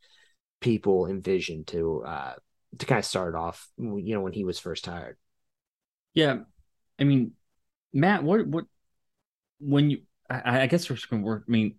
people 0.60 1.06
envisioned 1.06 1.66
to 1.66 2.02
uh 2.06 2.34
to 2.78 2.86
kind 2.86 2.98
of 2.98 3.04
start 3.04 3.34
off. 3.34 3.68
You 3.76 4.14
know, 4.14 4.20
when 4.20 4.32
he 4.32 4.44
was 4.44 4.58
first 4.58 4.86
hired. 4.86 5.16
Yeah, 6.14 6.40
I 6.98 7.04
mean, 7.04 7.32
Matt, 7.92 8.22
what 8.22 8.46
what 8.46 8.64
when 9.58 9.90
you? 9.90 10.02
I, 10.30 10.62
I 10.62 10.66
guess 10.66 10.88
we're, 10.88 11.20
we're. 11.20 11.38
I 11.38 11.50
mean, 11.50 11.76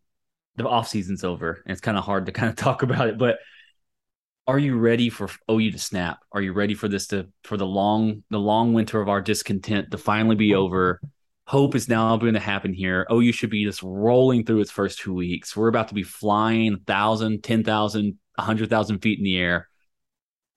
the 0.58 0.68
off 0.68 0.88
season's 0.88 1.24
over, 1.24 1.64
and 1.66 1.72
it's 1.72 1.82
kind 1.82 1.98
of 1.98 2.04
hard 2.04 2.26
to 2.28 2.32
kind 2.32 2.50
of 2.50 2.56
talk 2.58 2.84
about 2.84 3.08
it, 3.08 3.18
but 3.18 3.38
are 4.48 4.60
you 4.60 4.78
ready 4.78 5.10
for 5.10 5.30
oh, 5.48 5.60
OU 5.60 5.72
to 5.72 5.80
snap? 5.80 6.20
Are 6.32 6.42
you 6.42 6.54
ready 6.54 6.76
for 6.76 6.88
this 6.88 7.08
to 7.08 7.28
for 7.44 7.58
the 7.58 7.66
long 7.66 8.24
the 8.30 8.40
long 8.40 8.74
winter 8.74 9.02
of 9.02 9.10
our 9.10 9.22
discontent 9.22 9.92
to 9.92 9.98
finally 9.98 10.36
be 10.36 10.54
over? 10.54 11.02
Hope 11.48 11.76
is 11.76 11.88
now 11.88 12.18
going 12.18 12.34
to 12.34 12.40
happen 12.40 12.74
here. 12.74 13.06
Oh, 13.10 13.22
OU 13.22 13.32
should 13.32 13.50
be 13.52 13.66
just 13.66 13.84
rolling 13.84 14.46
through 14.46 14.62
its 14.62 14.72
first 14.72 15.00
two 15.00 15.14
weeks. 15.14 15.56
We're 15.56 15.68
about 15.68 15.90
to 15.90 15.94
be 15.94 16.02
flying 16.02 16.72
1,000, 16.72 17.44
10,000, 17.44 18.18
100,000 18.36 19.00
feet 19.00 19.20
in 19.20 19.24
the 19.24 19.38
air. 19.38 19.70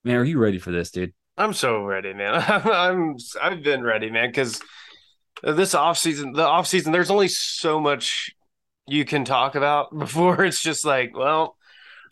Man, 0.05 0.17
are 0.17 0.25
you 0.25 0.39
ready 0.39 0.59
for 0.59 0.71
this, 0.71 0.91
dude? 0.91 1.13
I'm 1.37 1.53
so 1.53 1.83
ready, 1.83 2.15
man. 2.15 2.35
I'm 2.47 3.17
I've 3.41 3.63
been 3.63 3.83
ready, 3.83 4.11
man, 4.11 4.31
because 4.31 4.61
this 5.43 5.75
off 5.75 5.99
season, 5.99 6.33
the 6.33 6.47
off 6.47 6.67
season, 6.67 6.93
there's 6.93 7.11
only 7.11 7.29
so 7.29 7.81
much 7.81 8.31
you 8.87 9.05
can 9.05 9.25
talk 9.25 9.55
about 9.55 9.97
before 9.99 10.45
it's 10.45 10.63
just 10.63 10.85
like, 10.85 11.17
well, 11.17 11.58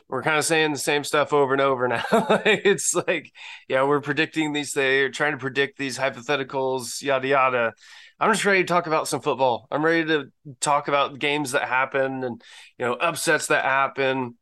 we're 0.08 0.22
kind 0.22 0.38
of 0.38 0.44
saying 0.44 0.72
the 0.72 0.78
same 0.78 1.02
stuff 1.04 1.32
over 1.32 1.52
and 1.52 1.60
over 1.60 1.88
now. 1.88 2.04
it's 2.12 2.94
like, 2.94 3.32
yeah, 3.68 3.82
we're 3.84 4.00
predicting 4.00 4.52
these 4.52 4.72
things, 4.72 5.16
trying 5.16 5.32
to 5.32 5.38
predict 5.38 5.78
these 5.78 5.98
hypotheticals, 5.98 7.02
yada 7.02 7.26
yada. 7.26 7.72
I'm 8.18 8.32
just 8.32 8.44
ready 8.44 8.62
to 8.62 8.66
talk 8.66 8.86
about 8.86 9.08
some 9.08 9.20
football. 9.20 9.66
I'm 9.70 9.84
ready 9.84 10.06
to 10.06 10.30
talk 10.60 10.88
about 10.88 11.18
games 11.18 11.52
that 11.52 11.68
happen 11.68 12.24
and 12.24 12.42
you 12.78 12.86
know 12.86 12.94
upsets 12.94 13.48
that 13.48 13.64
happen. 13.64 14.36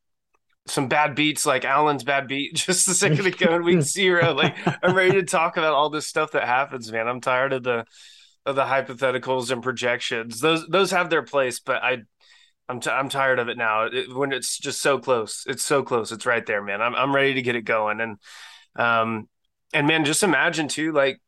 Some 0.67 0.89
bad 0.89 1.15
beats 1.15 1.45
like 1.45 1.65
Allen's 1.65 2.05
bad 2.05 2.29
beat 2.29 2.55
just 2.55 2.87
a 2.89 2.95
second 2.95 3.27
ago 3.27 3.55
in 3.55 3.65
week 3.65 3.83
zero. 3.83 4.33
Like 4.33 4.57
I'm 4.83 4.95
ready 4.95 5.13
to 5.13 5.25
talk 5.25 5.57
about 5.57 5.73
all 5.73 5.91
this 5.91 6.07
stuff 6.07 6.33
that 6.33 6.45
happens, 6.45 6.93
man. 6.93 7.09
I'm 7.09 7.21
tired 7.21 7.53
of 7.53 7.63
the 7.63 7.85
of 8.47 8.57
the 8.57 8.65
hypotheticals 8.65 9.51
and 9.51 9.63
projections. 9.63 10.41
Those 10.41 10.67
those 10.69 10.91
have 10.91 11.11
their 11.11 11.23
place, 11.23 11.61
but 11.61 11.83
I 11.83 12.03
I'm 12.69 12.81
t- 12.81 12.91
I'm 12.91 13.09
tired 13.09 13.39
of 13.39 13.49
it 13.49 13.59
now. 13.59 13.85
It, 13.85 14.15
when 14.15 14.33
it's 14.33 14.59
just 14.59 14.81
so 14.81 14.99
close, 14.99 15.45
it's 15.47 15.63
so 15.63 15.83
close. 15.83 16.13
It's 16.13 16.27
right 16.27 16.45
there, 16.45 16.63
man. 16.63 16.81
I'm 16.81 16.95
I'm 16.95 17.15
ready 17.15 17.35
to 17.35 17.43
get 17.43 17.57
it 17.57 17.63
going, 17.63 18.01
and 18.01 18.19
um, 18.77 19.29
and 19.73 19.87
man, 19.87 20.05
just 20.05 20.23
imagine 20.23 20.69
too, 20.69 20.93
like 20.93 21.21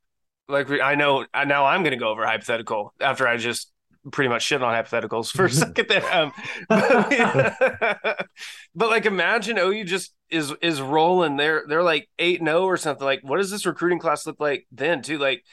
like 0.49 0.71
I 0.71 0.95
know 0.95 1.27
now 1.35 1.67
I'm 1.67 1.83
gonna 1.83 1.97
go 1.97 2.09
over 2.09 2.25
hypothetical 2.25 2.95
after 3.01 3.27
I 3.27 3.37
just 3.37 3.71
pretty 4.13 4.29
much 4.29 4.43
shit 4.43 4.63
on 4.63 4.73
hypotheticals 4.73 5.31
for 5.31 5.47
a 5.47 5.51
second 5.51 5.89
there. 5.89 6.15
Um, 6.15 6.33
but, 6.69 7.57
but, 8.75 8.89
like 8.89 9.07
imagine 9.07 9.59
OU 9.59 9.85
just 9.85 10.15
is 10.31 10.55
is 10.63 10.81
rolling. 10.81 11.37
They're 11.37 11.65
they're 11.69 11.83
like 11.83 12.09
eight 12.19 12.43
no 12.43 12.59
oh 12.59 12.67
or 12.67 12.77
something. 12.77 13.05
Like 13.05 13.21
what 13.23 13.39
does 13.39 13.51
this 13.51 13.67
recruiting 13.67 13.99
class 13.99 14.27
look 14.27 14.41
like 14.41 14.67
then 14.73 15.03
too? 15.03 15.19
Like 15.19 15.45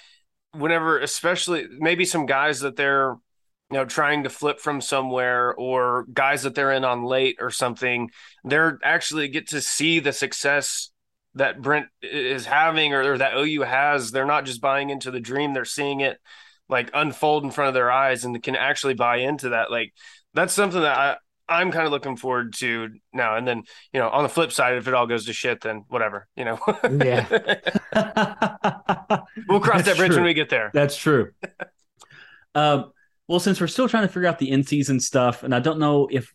whenever, 0.51 0.99
especially 0.99 1.67
maybe 1.79 2.05
some 2.05 2.25
guys 2.25 2.61
that 2.61 2.75
they're 2.75 3.15
you 3.73 3.79
know 3.79 3.85
trying 3.85 4.23
to 4.23 4.29
flip 4.29 4.59
from 4.59 4.79
somewhere 4.79 5.51
or 5.55 6.05
guys 6.13 6.43
that 6.43 6.53
they're 6.53 6.71
in 6.71 6.83
on 6.83 7.03
late 7.03 7.37
or 7.41 7.49
something 7.49 8.11
they're 8.43 8.77
actually 8.83 9.27
get 9.27 9.47
to 9.47 9.59
see 9.59 9.99
the 9.99 10.13
success 10.13 10.91
that 11.33 11.59
Brent 11.59 11.87
is 12.03 12.45
having 12.45 12.93
or, 12.93 13.13
or 13.13 13.17
that 13.17 13.35
OU 13.35 13.63
has 13.63 14.11
they're 14.11 14.27
not 14.27 14.45
just 14.45 14.61
buying 14.61 14.91
into 14.91 15.09
the 15.09 15.19
dream 15.19 15.53
they're 15.55 15.65
seeing 15.65 16.01
it 16.01 16.19
like 16.69 16.91
unfold 16.93 17.43
in 17.43 17.49
front 17.49 17.69
of 17.69 17.73
their 17.73 17.91
eyes 17.91 18.25
and 18.25 18.43
can 18.43 18.55
actually 18.55 18.93
buy 18.93 19.17
into 19.17 19.49
that 19.49 19.71
like 19.71 19.91
that's 20.35 20.53
something 20.53 20.81
that 20.81 20.95
I 20.95 21.17
I'm 21.49 21.71
kind 21.71 21.85
of 21.85 21.91
looking 21.91 22.15
forward 22.15 22.53
to 22.59 22.89
now. 23.11 23.35
And 23.35 23.45
then, 23.45 23.63
you 23.91 23.99
know, 23.99 24.07
on 24.07 24.23
the 24.23 24.29
flip 24.29 24.53
side, 24.53 24.77
if 24.77 24.87
it 24.87 24.93
all 24.93 25.07
goes 25.07 25.25
to 25.25 25.33
shit, 25.33 25.59
then 25.59 25.83
whatever, 25.89 26.25
you 26.37 26.45
know. 26.45 26.57
yeah. 27.03 27.27
we'll 29.49 29.59
cross 29.59 29.83
That's 29.83 29.89
that 29.89 29.97
bridge 29.97 30.11
true. 30.11 30.19
when 30.19 30.23
we 30.23 30.33
get 30.33 30.49
there. 30.49 30.71
That's 30.73 30.95
true. 30.95 31.31
um, 32.55 32.93
well, 33.27 33.39
since 33.39 33.61
we're 33.61 33.67
still 33.67 33.87
trying 33.87 34.03
to 34.03 34.13
figure 34.13 34.27
out 34.27 34.39
the 34.39 34.51
in 34.51 34.63
season 34.63 34.99
stuff, 34.99 35.43
and 35.43 35.55
I 35.55 35.59
don't 35.59 35.79
know 35.79 36.07
if 36.11 36.33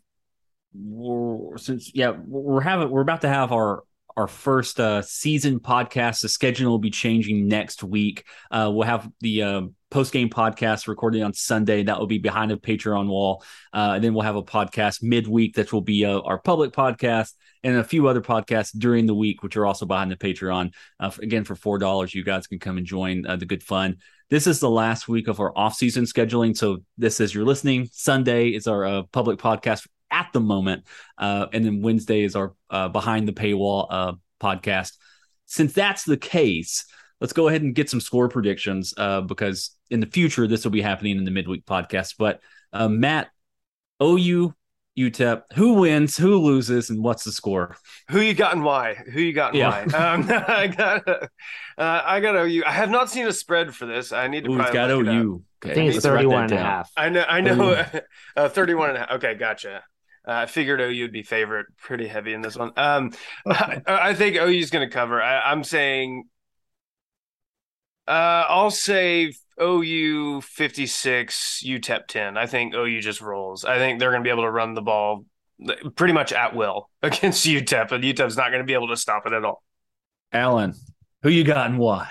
we're 0.74 1.56
since 1.56 1.90
yeah 1.94 2.10
we're 2.26 2.60
having 2.60 2.90
we're 2.90 3.00
about 3.00 3.22
to 3.22 3.28
have 3.28 3.52
our 3.52 3.82
our 4.16 4.26
first 4.26 4.80
uh, 4.80 5.00
season 5.02 5.60
podcast. 5.60 6.22
The 6.22 6.28
schedule 6.28 6.70
will 6.70 6.78
be 6.78 6.90
changing 6.90 7.46
next 7.46 7.84
week. 7.84 8.24
Uh, 8.50 8.70
we'll 8.72 8.86
have 8.86 9.08
the 9.20 9.42
uh, 9.42 9.62
post 9.90 10.12
game 10.12 10.28
podcast 10.28 10.88
recorded 10.88 11.22
on 11.22 11.32
Sunday. 11.34 11.84
That 11.84 12.00
will 12.00 12.08
be 12.08 12.18
behind 12.18 12.50
the 12.50 12.56
Patreon 12.56 13.06
wall, 13.06 13.44
uh, 13.72 13.92
and 13.94 14.04
then 14.04 14.14
we'll 14.14 14.24
have 14.24 14.36
a 14.36 14.42
podcast 14.42 15.02
midweek 15.02 15.54
that 15.54 15.72
will 15.72 15.82
be 15.82 16.04
uh, 16.04 16.20
our 16.20 16.38
public 16.40 16.72
podcast, 16.72 17.34
and 17.62 17.76
a 17.76 17.84
few 17.84 18.08
other 18.08 18.20
podcasts 18.22 18.76
during 18.76 19.06
the 19.06 19.14
week, 19.14 19.42
which 19.42 19.56
are 19.56 19.66
also 19.66 19.86
behind 19.86 20.10
the 20.10 20.16
Patreon. 20.16 20.72
Uh, 20.98 21.10
again, 21.22 21.44
for 21.44 21.54
four 21.54 21.78
dollars, 21.78 22.14
you 22.14 22.24
guys 22.24 22.46
can 22.46 22.58
come 22.58 22.76
and 22.76 22.86
join 22.86 23.22
the 23.22 23.46
good 23.46 23.62
fun. 23.62 23.98
This 24.30 24.46
is 24.46 24.60
the 24.60 24.68
last 24.68 25.08
week 25.08 25.26
of 25.26 25.40
our 25.40 25.56
off-season 25.56 26.04
scheduling. 26.04 26.54
So 26.54 26.78
this, 26.98 27.18
is 27.18 27.34
you're 27.34 27.46
listening, 27.46 27.88
Sunday 27.92 28.48
is 28.48 28.66
our 28.66 28.84
uh, 28.84 29.02
public 29.04 29.38
podcast 29.38 29.88
at 30.10 30.28
the 30.34 30.40
moment, 30.40 30.84
uh, 31.16 31.46
and 31.52 31.64
then 31.64 31.80
Wednesday 31.80 32.24
is 32.24 32.36
our 32.36 32.54
uh, 32.68 32.88
behind 32.88 33.26
the 33.26 33.32
paywall 33.32 33.86
uh, 33.88 34.12
podcast. 34.38 34.98
Since 35.46 35.72
that's 35.72 36.04
the 36.04 36.18
case, 36.18 36.84
let's 37.22 37.32
go 37.32 37.48
ahead 37.48 37.62
and 37.62 37.74
get 37.74 37.88
some 37.88 38.02
score 38.02 38.28
predictions 38.28 38.92
uh, 38.98 39.22
because 39.22 39.70
in 39.90 40.00
the 40.00 40.06
future 40.06 40.46
this 40.46 40.62
will 40.62 40.72
be 40.72 40.82
happening 40.82 41.16
in 41.16 41.24
the 41.24 41.30
midweek 41.30 41.64
podcast. 41.64 42.16
But 42.18 42.40
uh, 42.72 42.88
Matt, 42.88 43.28
OU 44.02 44.54
UTEP. 44.98 45.42
Who 45.54 45.74
wins? 45.74 46.16
Who 46.16 46.38
loses? 46.38 46.90
And 46.90 47.02
what's 47.02 47.24
the 47.24 47.32
score? 47.32 47.76
Who 48.10 48.20
you 48.20 48.34
got 48.34 48.52
and 48.52 48.64
why? 48.64 48.94
Who 48.94 49.20
you 49.20 49.32
got 49.32 49.54
and 49.54 49.58
yeah. 49.58 49.86
why? 49.86 49.98
Um, 49.98 50.28
I 50.48 50.66
got. 50.66 51.08
Uh, 51.08 52.02
I 52.04 52.20
got 52.20 52.34
OU. 52.34 52.64
I 52.66 52.72
have 52.72 52.90
not 52.90 53.08
seen 53.10 53.26
a 53.26 53.32
spread 53.32 53.74
for 53.74 53.86
this. 53.86 54.12
I 54.12 54.26
need 54.26 54.44
to. 54.44 54.50
Ooh, 54.50 54.58
got 54.58 54.90
OU. 54.90 55.44
Okay. 55.64 55.72
I 55.72 55.74
think 55.74 55.94
it's 55.94 56.04
31 56.04 56.44
and 56.44 56.52
a 56.52 56.56
half. 56.58 56.90
I 56.96 57.08
know. 57.08 57.24
I 57.28 57.40
know. 57.40 57.84
uh, 58.36 58.48
31 58.48 58.90
and 58.90 58.96
a 58.96 59.00
half. 59.00 59.10
Okay, 59.12 59.34
gotcha. 59.34 59.82
Uh, 60.26 60.32
I 60.32 60.46
figured 60.46 60.80
OU 60.80 61.02
would 61.02 61.12
be 61.12 61.22
favorite 61.22 61.66
pretty 61.78 62.06
heavy 62.06 62.34
in 62.34 62.42
this 62.42 62.56
one. 62.56 62.72
Um, 62.76 63.12
I, 63.46 63.80
I, 63.86 64.14
think 64.14 64.36
OU 64.36 64.46
is 64.48 64.70
going 64.70 64.86
to 64.86 64.92
cover. 64.92 65.22
I, 65.22 65.50
am 65.50 65.64
saying. 65.64 66.24
Uh, 68.08 68.46
I'll 68.48 68.70
say 68.70 69.34
OU 69.60 70.40
56, 70.40 71.62
UTEP 71.62 72.06
10. 72.06 72.38
I 72.38 72.46
think 72.46 72.74
OU 72.74 73.00
just 73.02 73.20
rolls. 73.20 73.66
I 73.66 73.76
think 73.76 74.00
they're 74.00 74.10
going 74.10 74.22
to 74.22 74.26
be 74.26 74.30
able 74.30 74.44
to 74.44 74.50
run 74.50 74.72
the 74.72 74.80
ball 74.80 75.26
pretty 75.94 76.14
much 76.14 76.32
at 76.32 76.56
will 76.56 76.88
against 77.02 77.46
UTEP, 77.46 77.92
and 77.92 78.02
UTEP's 78.02 78.36
not 78.36 78.48
going 78.48 78.62
to 78.62 78.66
be 78.66 78.72
able 78.72 78.88
to 78.88 78.96
stop 78.96 79.26
it 79.26 79.34
at 79.34 79.44
all. 79.44 79.62
Alan, 80.32 80.74
who 81.22 81.28
you 81.28 81.44
got 81.44 81.68
and 81.68 81.78
why? 81.78 82.10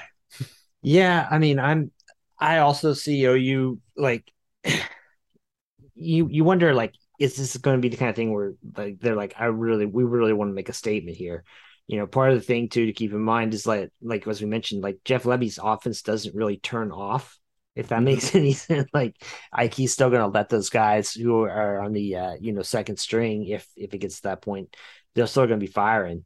Yeah, 0.84 1.28
I 1.30 1.40
mean, 1.40 1.60
I'm. 1.60 1.92
I 2.40 2.60
also 2.60 2.94
see 2.94 3.26
OU 3.26 3.80
like. 3.96 4.32
you 5.96 6.28
you 6.30 6.44
wonder 6.44 6.76
like 6.76 6.94
is 7.20 7.36
this 7.36 7.58
going 7.58 7.76
to 7.76 7.82
be 7.82 7.90
the 7.90 7.98
kind 7.98 8.10
of 8.10 8.16
thing 8.16 8.32
where 8.32 8.54
like 8.76 9.00
they're 9.00 9.16
like 9.16 9.34
I 9.36 9.46
really 9.46 9.88
we 9.88 10.04
really 10.04 10.34
want 10.34 10.52
to 10.52 10.54
make 10.54 10.70
a 10.70 10.74
statement 10.74 11.18
here 11.18 11.44
you 11.88 11.98
know, 11.98 12.06
part 12.06 12.32
of 12.32 12.36
the 12.36 12.46
thing 12.46 12.68
too 12.70 12.86
to 12.86 12.94
keep 12.94 13.14
in 13.14 13.22
mind 13.22 13.54
is 13.54 13.66
like 13.66 13.90
like 14.02 14.28
as 14.28 14.42
we 14.42 14.48
mentioned, 14.48 14.84
like 14.84 15.00
Jeff 15.06 15.24
Lebby's 15.24 15.60
offense 15.62 16.02
doesn't 16.02 16.36
really 16.36 16.58
turn 16.58 16.92
off. 16.92 17.38
If 17.76 17.90
that 17.90 18.04
makes 18.04 18.36
any 18.36 18.54
sense, 18.54 18.90
like 18.94 19.16
like 19.56 19.74
he's 19.74 19.94
still 19.94 20.10
gonna 20.10 20.28
let 20.28 20.50
those 20.50 20.70
guys 20.70 21.14
who 21.14 21.44
are 21.44 21.82
on 21.82 21.94
the 21.94 22.16
uh, 22.16 22.36
you 22.40 22.54
know 22.54 22.62
second 22.62 22.98
string, 23.00 23.46
if 23.48 23.68
if 23.76 23.94
it 23.94 24.00
gets 24.00 24.18
to 24.18 24.24
that 24.24 24.42
point, 24.42 24.76
they're 25.16 25.28
still 25.28 25.46
gonna 25.48 25.58
be 25.58 25.68
firing. 25.68 26.26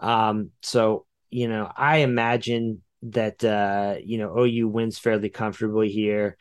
Um, 0.00 0.50
so 0.62 1.06
you 1.30 1.48
know, 1.48 1.70
I 1.74 1.98
imagine 1.98 2.82
that 3.02 3.44
uh, 3.44 3.96
you 4.02 4.18
know 4.18 4.36
OU 4.38 4.68
wins 4.68 4.98
fairly 4.98 5.28
comfortably 5.28 5.88
here. 5.88 6.36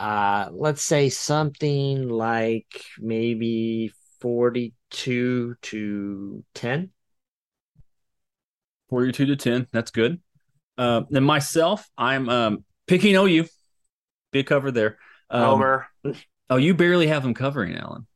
Uh, 0.00 0.48
let's 0.52 0.82
say 0.82 1.10
something 1.10 2.08
like 2.08 2.84
maybe 2.98 3.92
forty-two 4.20 5.56
to 5.60 6.44
ten. 6.54 6.90
42 8.92 9.24
to 9.24 9.36
10. 9.36 9.68
That's 9.72 9.90
good. 9.90 10.20
Uh, 10.76 11.04
then 11.08 11.24
myself, 11.24 11.88
I'm 11.96 12.28
um, 12.28 12.64
picking 12.86 13.16
OU. 13.16 13.46
Big 14.32 14.44
cover 14.44 14.70
there. 14.70 14.98
Um, 15.30 15.44
Homer. 15.44 15.86
Oh, 16.50 16.56
you 16.56 16.74
barely 16.74 17.06
have 17.06 17.22
them 17.22 17.32
covering, 17.32 17.74
Alan. 17.74 18.06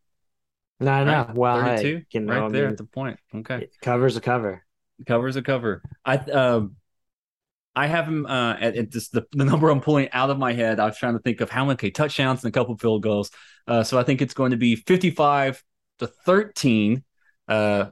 No, 0.78 1.02
no. 1.02 1.12
Right? 1.12 1.34
Well, 1.34 1.60
32, 1.62 1.96
hey, 1.96 2.04
you 2.10 2.20
know, 2.20 2.42
right 2.42 2.52
there 2.52 2.64
I 2.64 2.66
mean, 2.66 2.72
at 2.72 2.76
the 2.76 2.84
point. 2.84 3.18
Okay. 3.34 3.68
Cover's 3.80 4.18
a 4.18 4.20
cover. 4.20 4.66
Cover's 5.06 5.36
a 5.36 5.42
cover. 5.42 5.80
I 6.04 6.16
um 6.16 6.76
I 7.74 7.86
have 7.86 8.06
him 8.06 8.26
uh, 8.26 8.56
at, 8.60 8.76
at 8.76 8.90
this, 8.90 9.08
the, 9.08 9.24
the 9.32 9.44
number 9.46 9.70
I'm 9.70 9.80
pulling 9.80 10.10
out 10.12 10.28
of 10.28 10.38
my 10.38 10.52
head. 10.52 10.78
I 10.78 10.84
was 10.84 10.98
trying 10.98 11.14
to 11.14 11.20
think 11.20 11.40
of 11.40 11.48
how 11.48 11.64
many 11.64 11.74
okay, 11.74 11.90
touchdowns 11.90 12.44
and 12.44 12.54
a 12.54 12.58
couple 12.58 12.76
field 12.76 13.02
goals. 13.02 13.30
Uh, 13.66 13.82
so 13.82 13.98
I 13.98 14.02
think 14.02 14.20
it's 14.20 14.34
going 14.34 14.50
to 14.50 14.56
be 14.58 14.76
55 14.76 15.62
to 16.00 16.06
13. 16.06 17.02
Uh, 17.48 17.86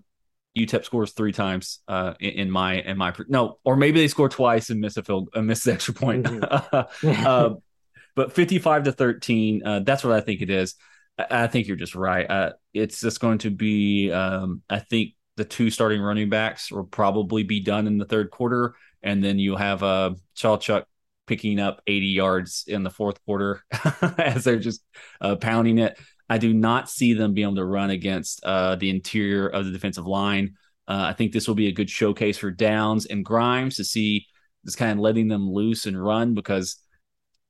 UTEP 0.57 0.85
scores 0.85 1.13
three 1.13 1.33
times 1.33 1.81
uh, 1.89 2.15
in, 2.21 2.51
my 2.51 2.75
in 2.75 2.97
my 2.97 3.13
no, 3.29 3.59
or 3.65 3.77
maybe 3.77 4.01
they 4.01 4.09
score 4.09 4.29
twice 4.29 4.71
and 4.71 4.81
miss 4.81 4.97
a 4.97 5.03
field 5.03 5.29
uh, 5.35 5.43
miss 5.43 5.65
the 5.65 5.73
extra 5.73 5.95
point. 5.95 6.27
Mm-hmm. 6.27 7.27
uh, 7.27 7.51
but 8.17 8.33
55 8.33 8.85
to 8.85 8.93
13, 8.93 9.67
uh, 9.67 9.81
that's 9.81 10.05
what 10.05 10.13
I 10.13 10.21
think 10.21 10.41
it 10.41 10.51
is. 10.51 10.77
I, 11.19 11.45
I 11.45 11.47
think 11.49 11.67
you're 11.67 11.77
just 11.77 11.97
right. 11.97 12.31
Uh, 12.31 12.53
it's 12.73 13.01
just 13.01 13.21
going 13.21 13.39
to 13.39 13.51
be. 13.51 14.13
Um, 14.13 14.63
I 14.71 14.79
think 14.79 15.15
the 15.37 15.45
two 15.45 15.71
starting 15.71 16.01
running 16.01 16.31
backs 16.31 16.71
will 16.71 16.85
probably 16.85 17.43
be 17.43 17.61
done 17.61 17.89
in 17.89 17.99
the 17.99 18.05
third 18.05 18.31
quarter 18.31 18.75
and 19.03 19.23
then 19.23 19.39
you 19.39 19.55
have 19.55 19.83
uh 19.83 20.15
Sawchuk 20.37 20.85
picking 21.27 21.59
up 21.61 21.81
80 21.87 22.07
yards 22.07 22.65
in 22.67 22.83
the 22.83 22.91
fourth 22.91 23.25
quarter 23.25 23.63
as 24.19 24.45
they're 24.45 24.59
just 24.59 24.85
uh, 25.21 25.37
pounding 25.37 25.79
it. 25.79 25.99
I 26.29 26.39
do 26.39 26.55
not 26.55 26.89
see 26.89 27.13
them 27.13 27.35
being 27.35 27.47
able 27.47 27.57
to 27.57 27.65
run 27.65 27.91
against 27.91 28.43
uh, 28.45 28.77
the 28.77 28.91
interior 28.91 29.47
of 29.47 29.67
the 29.67 29.73
defensive 29.73 30.07
line. 30.07 30.55
Uh, 30.89 31.07
I 31.09 31.13
think 31.13 31.33
this 31.33 31.49
will 31.49 31.55
be 31.55 31.69
a 31.69 31.73
good 31.73 31.91
showcase 31.91 32.39
for 32.39 32.51
Downs 32.51 33.07
and 33.07 33.25
Grimes 33.25 33.77
to 33.77 33.85
see 33.85 34.27
just 34.65 34.79
kind 34.79 34.93
of 34.93 34.99
letting 34.99 35.29
them 35.29 35.51
loose 35.51 35.87
and 35.87 36.03
run 36.03 36.35
because 36.35 36.77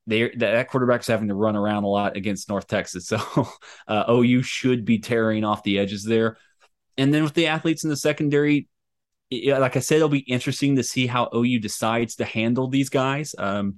they 0.07 0.31
that 0.37 0.69
quarterback's 0.69 1.07
having 1.07 1.29
to 1.29 1.35
run 1.35 1.57
around 1.57 1.85
a 1.85 1.89
lot 1.89 2.17
against 2.17 2.49
North 2.49 2.67
Texas. 2.67 3.09
So 3.15 3.49
uh, 3.89 4.05
OU 4.11 4.43
should 4.43 4.85
be 4.85 4.99
tearing 4.99 5.45
off 5.45 5.63
the 5.63 5.79
edges 5.79 6.05
there. 6.05 6.37
And 6.97 7.13
then 7.13 7.25
with 7.25 7.35
the 7.35 7.47
athletes 7.47 7.85
in 7.85 7.91
the 7.91 7.97
secondary, 7.97 8.69
like 9.31 9.77
I 9.77 9.81
said, 9.81 9.97
it'll 9.97 10.09
be 10.09 10.19
interesting 10.19 10.77
to 10.77 10.83
see 10.83 11.07
how 11.07 11.29
OU 11.35 11.59
decides 11.61 12.17
to 12.17 12.25
handle 12.25 12.69
these 12.69 12.89
guys. 12.89 13.35
Um, 13.37 13.77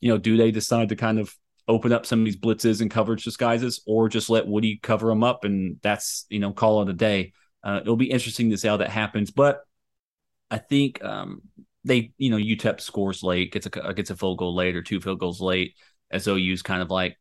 you 0.00 0.10
know, 0.10 0.18
do 0.18 0.36
they 0.36 0.50
decide 0.50 0.90
to 0.90 0.96
kind 0.96 1.18
of 1.18 1.34
open 1.68 1.92
up 1.92 2.06
some 2.06 2.20
of 2.20 2.24
these 2.24 2.36
blitzes 2.36 2.80
and 2.80 2.90
coverage 2.90 3.24
disguises, 3.24 3.82
or 3.86 4.08
just 4.08 4.30
let 4.30 4.46
Woodi 4.46 4.78
cover 4.82 5.08
them 5.08 5.24
up 5.24 5.44
and 5.44 5.78
that's 5.82 6.26
you 6.28 6.38
know 6.38 6.52
call 6.52 6.82
it 6.82 6.88
a 6.88 6.94
day? 6.94 7.32
Uh, 7.62 7.80
it'll 7.82 7.96
be 7.96 8.10
interesting 8.10 8.50
to 8.50 8.56
see 8.56 8.68
how 8.68 8.76
that 8.76 8.90
happens, 8.90 9.30
but 9.30 9.60
I 10.50 10.58
think 10.58 11.02
um, 11.04 11.42
they 11.84 12.12
you 12.18 12.30
know 12.30 12.36
UTEP 12.36 12.80
scores 12.80 13.22
late, 13.22 13.52
gets 13.52 13.66
a 13.66 13.94
gets 13.94 14.10
a 14.10 14.16
field 14.16 14.38
goal 14.38 14.54
late 14.54 14.76
or 14.76 14.82
two 14.82 15.00
field 15.00 15.20
goals 15.20 15.40
late, 15.40 15.74
as 16.10 16.28
OU's 16.28 16.62
kind 16.62 16.82
of 16.82 16.90
like 16.90 17.18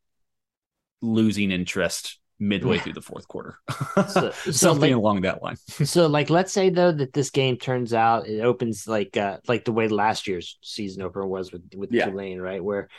losing 1.01 1.51
interest 1.51 2.19
midway 2.39 2.77
through 2.77 2.93
the 2.93 3.01
fourth 3.01 3.27
quarter. 3.27 3.59
so, 4.09 4.31
Something 4.51 4.91
like, 4.91 4.97
along 4.97 5.21
that 5.21 5.41
line. 5.41 5.55
so 5.67 6.07
like 6.07 6.29
let's 6.29 6.51
say 6.51 6.69
though 6.69 6.91
that 6.91 7.13
this 7.13 7.29
game 7.29 7.57
turns 7.57 7.93
out 7.93 8.27
it 8.27 8.41
opens 8.41 8.87
like 8.87 9.15
uh 9.17 9.37
like 9.47 9.65
the 9.65 9.71
way 9.71 9.87
last 9.87 10.27
year's 10.27 10.57
season 10.61 11.01
opener 11.01 11.25
was 11.25 11.51
with 11.51 11.63
with 11.75 11.91
yeah. 11.91 12.05
Tulane, 12.05 12.39
right? 12.39 12.63
Where 12.63 12.89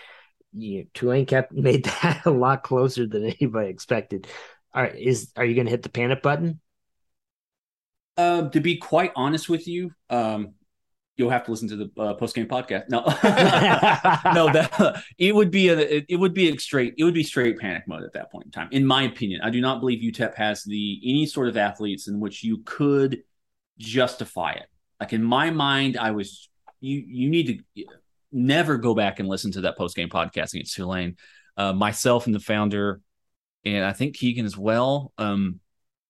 you 0.57 0.87
Tulane 0.95 1.27
kept 1.27 1.53
made 1.53 1.85
that 1.85 2.23
a 2.25 2.31
lot 2.31 2.63
closer 2.63 3.07
than 3.07 3.25
anybody 3.25 3.69
expected. 3.69 4.27
Are 4.73 4.87
is 4.87 5.33
are 5.37 5.45
you 5.45 5.55
gonna 5.55 5.71
hit 5.71 5.83
the 5.83 5.89
panic 5.89 6.23
button? 6.23 6.61
Uh, 8.17 8.49
to 8.49 8.61
be 8.61 8.77
quite 8.79 9.13
honest 9.15 9.49
with 9.49 9.69
you, 9.69 9.91
um, 10.09 10.55
you'll 11.17 11.31
have 11.31 11.45
to 11.45 11.51
listen 11.51 11.69
to 11.69 11.77
the 11.77 11.91
uh, 11.99 12.15
post 12.15 12.35
game 12.35 12.47
podcast. 12.47 12.89
No, 12.89 13.01
no, 14.33 14.53
that 14.53 15.03
it 15.19 15.35
would 15.35 15.51
be 15.51 15.69
a 15.69 15.79
it, 15.79 16.07
it, 16.09 16.17
would 16.17 16.35
be 16.35 16.49
a 16.49 16.59
straight 16.59 16.95
it 16.97 17.05
would 17.05 17.15
be 17.15 17.23
straight 17.23 17.59
panic 17.59 17.85
mode 17.87 18.05
at 18.05 18.13
that 18.15 18.31
point 18.31 18.47
in 18.47 18.51
time. 18.51 18.69
In 18.71 18.87
my 18.87 19.03
opinion, 19.03 19.41
I 19.43 19.51
do 19.51 19.61
not 19.61 19.81
believe 19.81 20.01
UTEP 20.01 20.35
has 20.35 20.63
the 20.65 21.01
any 21.05 21.27
sort 21.27 21.49
of 21.49 21.57
athletes 21.57 22.09
in 22.09 22.21
which 22.21 22.43
you 22.43 22.63
could 22.65 23.23
justify 23.79 24.53
it. 24.53 24.67
Like 25.01 25.13
in 25.13 25.23
my 25.23 25.51
mind, 25.51 25.97
I 25.97 26.13
was 26.13 26.49
you 26.81 27.03
you 27.07 27.29
need 27.29 27.65
to 27.75 27.85
never 28.37 28.77
go 28.77 28.95
back 28.95 29.19
and 29.19 29.29
listen 29.29 29.51
to 29.53 29.63
that 29.63 29.77
post 29.77 29.97
game 29.97 30.09
podcast 30.09 30.55
against 30.55 30.75
Tulane. 30.75 31.17
Uh, 31.57 31.73
myself 31.73 32.27
and 32.27 32.35
the 32.35 32.41
founder, 32.41 33.01
and 33.65 33.85
I 33.85 33.93
think 33.93 34.17
Keegan 34.17 34.45
as 34.45 34.57
well. 34.57 35.13
Um, 35.17 35.61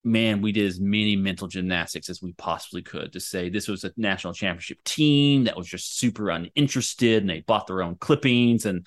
man, 0.02 0.42
we 0.42 0.52
did 0.52 0.66
as 0.66 0.80
many 0.80 1.16
mental 1.16 1.48
gymnastics 1.48 2.10
as 2.10 2.20
we 2.20 2.32
possibly 2.32 2.82
could 2.82 3.12
to 3.12 3.20
say 3.20 3.48
this 3.48 3.68
was 3.68 3.84
a 3.84 3.92
national 3.96 4.32
championship 4.32 4.82
team 4.84 5.44
that 5.44 5.56
was 5.56 5.66
just 5.66 5.98
super 5.98 6.30
uninterested 6.30 7.22
and 7.22 7.30
they 7.30 7.40
bought 7.40 7.66
their 7.66 7.82
own 7.82 7.96
clippings 7.96 8.66
and 8.66 8.86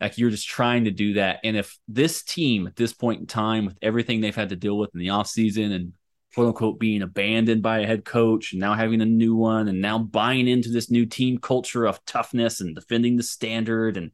like 0.00 0.16
you're 0.16 0.30
just 0.30 0.48
trying 0.48 0.84
to 0.84 0.90
do 0.90 1.14
that. 1.14 1.40
And 1.44 1.56
if 1.56 1.76
this 1.88 2.22
team 2.22 2.66
at 2.66 2.76
this 2.76 2.92
point 2.92 3.20
in 3.20 3.26
time, 3.26 3.66
with 3.66 3.78
everything 3.82 4.20
they've 4.20 4.34
had 4.34 4.48
to 4.50 4.56
deal 4.56 4.78
with 4.78 4.90
in 4.94 5.00
the 5.00 5.08
offseason 5.08 5.72
and 5.72 5.92
quote 6.34 6.48
unquote 6.48 6.78
being 6.78 7.02
abandoned 7.02 7.62
by 7.62 7.80
a 7.80 7.86
head 7.86 8.04
coach 8.04 8.52
and 8.52 8.60
now 8.60 8.74
having 8.74 9.00
a 9.00 9.06
new 9.06 9.34
one 9.34 9.68
and 9.68 9.80
now 9.80 9.98
buying 9.98 10.46
into 10.46 10.70
this 10.70 10.90
new 10.90 11.06
team 11.06 11.38
culture 11.38 11.86
of 11.86 12.04
toughness 12.04 12.60
and 12.60 12.74
defending 12.74 13.16
the 13.16 13.22
standard 13.22 13.96
and 13.96 14.12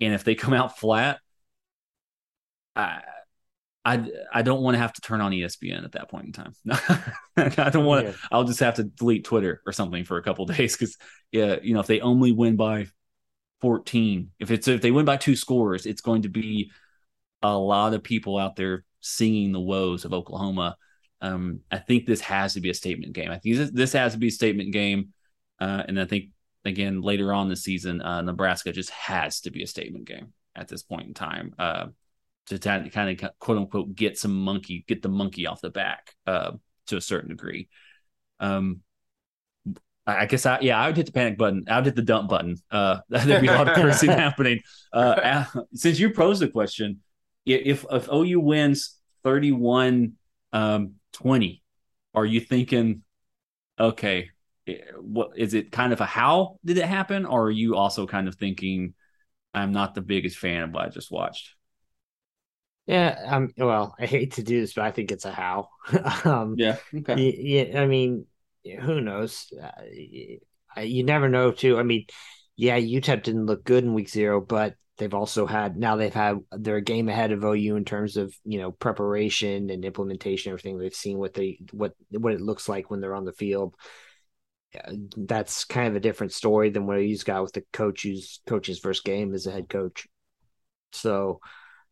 and 0.00 0.14
if 0.14 0.24
they 0.24 0.34
come 0.34 0.54
out 0.54 0.78
flat, 0.78 1.20
I 2.76 3.02
I 3.84 4.08
I 4.32 4.42
don't 4.42 4.62
want 4.62 4.74
to 4.74 4.78
have 4.78 4.92
to 4.94 5.00
turn 5.00 5.20
on 5.20 5.32
ESPN 5.32 5.84
at 5.84 5.92
that 5.92 6.10
point 6.10 6.26
in 6.26 6.32
time. 6.32 6.54
I 7.36 7.70
don't 7.70 7.84
want 7.84 8.06
to. 8.06 8.12
Yeah. 8.12 8.16
I'll 8.32 8.44
just 8.44 8.60
have 8.60 8.74
to 8.74 8.84
delete 8.84 9.24
Twitter 9.24 9.62
or 9.66 9.72
something 9.72 10.04
for 10.04 10.16
a 10.16 10.22
couple 10.22 10.46
days 10.46 10.76
because 10.76 10.96
yeah, 11.32 11.56
you 11.62 11.74
know, 11.74 11.80
if 11.80 11.86
they 11.86 12.00
only 12.00 12.32
win 12.32 12.56
by 12.56 12.86
14, 13.60 14.30
if 14.40 14.50
it's 14.50 14.68
if 14.68 14.80
they 14.80 14.90
win 14.90 15.04
by 15.04 15.16
two 15.16 15.36
scores, 15.36 15.86
it's 15.86 16.00
going 16.00 16.22
to 16.22 16.28
be 16.28 16.70
a 17.42 17.56
lot 17.56 17.94
of 17.94 18.02
people 18.02 18.38
out 18.38 18.56
there 18.56 18.84
singing 19.00 19.52
the 19.52 19.60
woes 19.60 20.04
of 20.04 20.14
Oklahoma. 20.14 20.76
Um, 21.24 21.60
I 21.70 21.78
think 21.78 22.04
this 22.04 22.20
has 22.20 22.52
to 22.52 22.60
be 22.60 22.68
a 22.68 22.74
statement 22.74 23.14
game. 23.14 23.30
I 23.30 23.38
think 23.38 23.56
this, 23.56 23.70
this 23.70 23.92
has 23.94 24.12
to 24.12 24.18
be 24.18 24.28
a 24.28 24.30
statement 24.30 24.72
game, 24.72 25.14
uh, 25.58 25.82
and 25.88 25.98
I 25.98 26.04
think 26.04 26.26
again 26.66 27.00
later 27.00 27.32
on 27.32 27.48
this 27.48 27.64
season, 27.64 28.02
uh, 28.02 28.20
Nebraska 28.20 28.72
just 28.72 28.90
has 28.90 29.40
to 29.40 29.50
be 29.50 29.62
a 29.62 29.66
statement 29.66 30.06
game 30.06 30.34
at 30.54 30.68
this 30.68 30.82
point 30.82 31.08
in 31.08 31.14
time. 31.14 31.54
Uh, 31.58 31.86
to 32.48 32.58
kind 32.58 33.22
of 33.22 33.38
quote 33.38 33.56
unquote 33.56 33.94
get 33.94 34.18
some 34.18 34.38
monkey, 34.38 34.84
get 34.86 35.00
the 35.00 35.08
monkey 35.08 35.46
off 35.46 35.62
the 35.62 35.70
back 35.70 36.14
uh, 36.26 36.52
to 36.88 36.98
a 36.98 37.00
certain 37.00 37.30
degree. 37.30 37.70
Um, 38.38 38.82
I 40.06 40.26
guess 40.26 40.44
I 40.44 40.58
yeah 40.60 40.78
I 40.78 40.88
would 40.88 40.96
hit 40.98 41.06
the 41.06 41.12
panic 41.12 41.38
button. 41.38 41.64
I 41.68 41.76
would 41.76 41.86
hit 41.86 41.96
the 41.96 42.02
dump 42.02 42.28
button. 42.28 42.58
Uh, 42.70 42.98
there'd 43.08 43.40
be 43.40 43.48
a 43.48 43.52
lot 43.52 43.66
of 43.66 43.76
cursing 43.76 44.10
happening. 44.10 44.60
Uh, 44.92 45.46
since 45.72 45.98
you 45.98 46.10
posed 46.10 46.42
the 46.42 46.48
question, 46.48 47.00
if 47.46 47.86
if 47.90 48.08
OU 48.12 48.40
wins 48.40 48.98
31 49.22 50.12
um, 50.52 50.96
20, 51.14 51.62
are 52.14 52.26
you 52.26 52.40
thinking, 52.40 53.02
okay, 53.78 54.30
eh, 54.66 54.78
what 55.00 55.32
is 55.38 55.54
it 55.54 55.72
kind 55.72 55.92
of 55.92 56.00
a 56.00 56.06
how 56.06 56.58
did 56.64 56.78
it 56.78 56.86
happen, 56.86 57.26
or 57.26 57.44
are 57.46 57.50
you 57.50 57.76
also 57.76 58.06
kind 58.06 58.28
of 58.28 58.36
thinking, 58.36 58.94
I'm 59.54 59.72
not 59.72 59.94
the 59.94 60.02
biggest 60.02 60.38
fan 60.38 60.62
of 60.62 60.72
what 60.72 60.86
I 60.86 60.90
just 60.90 61.10
watched? 61.10 61.54
Yeah, 62.86 63.18
um, 63.26 63.50
well, 63.56 63.94
I 63.98 64.06
hate 64.06 64.34
to 64.34 64.42
do 64.42 64.60
this, 64.60 64.74
but 64.74 64.84
I 64.84 64.90
think 64.90 65.10
it's 65.10 65.24
a 65.24 65.32
how. 65.32 65.70
um, 66.24 66.56
yeah, 66.56 66.76
okay. 66.94 67.16
Yeah, 67.16 67.80
I 67.80 67.86
mean, 67.86 68.26
who 68.64 69.00
knows? 69.00 69.52
Uh, 69.60 70.80
you 70.82 71.04
never 71.04 71.28
know, 71.28 71.50
too. 71.52 71.78
I 71.78 71.82
mean, 71.82 72.06
yeah, 72.56 72.76
UTEP 72.76 73.22
didn't 73.22 73.46
look 73.46 73.64
good 73.64 73.84
in 73.84 73.94
week 73.94 74.08
zero, 74.08 74.40
but 74.40 74.76
they've 74.96 75.14
also 75.14 75.46
had 75.46 75.76
now 75.76 75.96
they've 75.96 76.14
had 76.14 76.38
their 76.52 76.80
game 76.80 77.08
ahead 77.08 77.32
of 77.32 77.44
OU 77.44 77.76
in 77.76 77.84
terms 77.84 78.16
of 78.16 78.34
you 78.44 78.58
know 78.58 78.72
preparation 78.72 79.70
and 79.70 79.84
implementation, 79.84 80.50
everything 80.50 80.78
they've 80.78 80.94
seen 80.94 81.18
what 81.18 81.34
they 81.34 81.58
what 81.72 81.94
what 82.10 82.32
it 82.32 82.40
looks 82.40 82.68
like 82.68 82.90
when 82.90 83.00
they're 83.00 83.14
on 83.14 83.24
the 83.24 83.32
field. 83.32 83.74
That's 85.16 85.64
kind 85.64 85.88
of 85.88 85.96
a 85.96 86.00
different 86.00 86.32
story 86.32 86.70
than 86.70 86.86
what 86.86 87.00
he's 87.00 87.22
got 87.22 87.42
with 87.42 87.52
the 87.52 87.64
coach 87.72 88.02
who's 88.02 88.40
coach's 88.46 88.80
first 88.80 89.04
game 89.04 89.32
as 89.32 89.46
a 89.46 89.52
head 89.52 89.68
coach. 89.68 90.08
So 90.92 91.40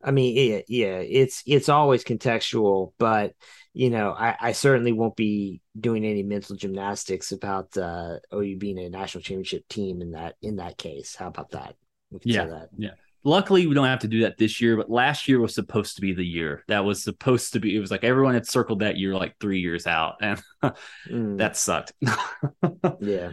I 0.02 0.10
mean, 0.10 0.36
yeah, 0.36 0.60
yeah, 0.68 0.98
it's 0.98 1.42
it's 1.46 1.68
always 1.68 2.04
contextual, 2.04 2.92
but 2.98 3.34
you 3.72 3.88
know, 3.90 4.10
I, 4.12 4.36
I 4.40 4.52
certainly 4.52 4.92
won't 4.92 5.16
be 5.16 5.62
doing 5.78 6.04
any 6.04 6.22
mental 6.22 6.56
gymnastics 6.56 7.32
about 7.32 7.76
uh, 7.76 8.18
OU 8.34 8.58
being 8.58 8.78
a 8.78 8.90
national 8.90 9.22
championship 9.22 9.66
team 9.68 10.02
in 10.02 10.12
that 10.12 10.34
in 10.42 10.56
that 10.56 10.76
case. 10.76 11.14
How 11.14 11.28
about 11.28 11.52
that? 11.52 11.76
Yeah, 12.24 12.46
that. 12.46 12.68
yeah. 12.76 12.90
Luckily, 13.24 13.68
we 13.68 13.74
don't 13.74 13.86
have 13.86 14.00
to 14.00 14.08
do 14.08 14.22
that 14.22 14.36
this 14.36 14.60
year, 14.60 14.76
but 14.76 14.90
last 14.90 15.28
year 15.28 15.38
was 15.38 15.54
supposed 15.54 15.94
to 15.94 16.02
be 16.02 16.12
the 16.12 16.24
year 16.24 16.64
that 16.66 16.84
was 16.84 17.04
supposed 17.04 17.52
to 17.52 17.60
be. 17.60 17.76
It 17.76 17.80
was 17.80 17.90
like 17.90 18.02
everyone 18.02 18.34
had 18.34 18.46
circled 18.46 18.80
that 18.80 18.96
year 18.98 19.14
like 19.14 19.36
three 19.38 19.60
years 19.60 19.86
out, 19.86 20.16
and 20.20 20.42
mm. 21.08 21.38
that 21.38 21.56
sucked. 21.56 21.92
yeah. 23.00 23.32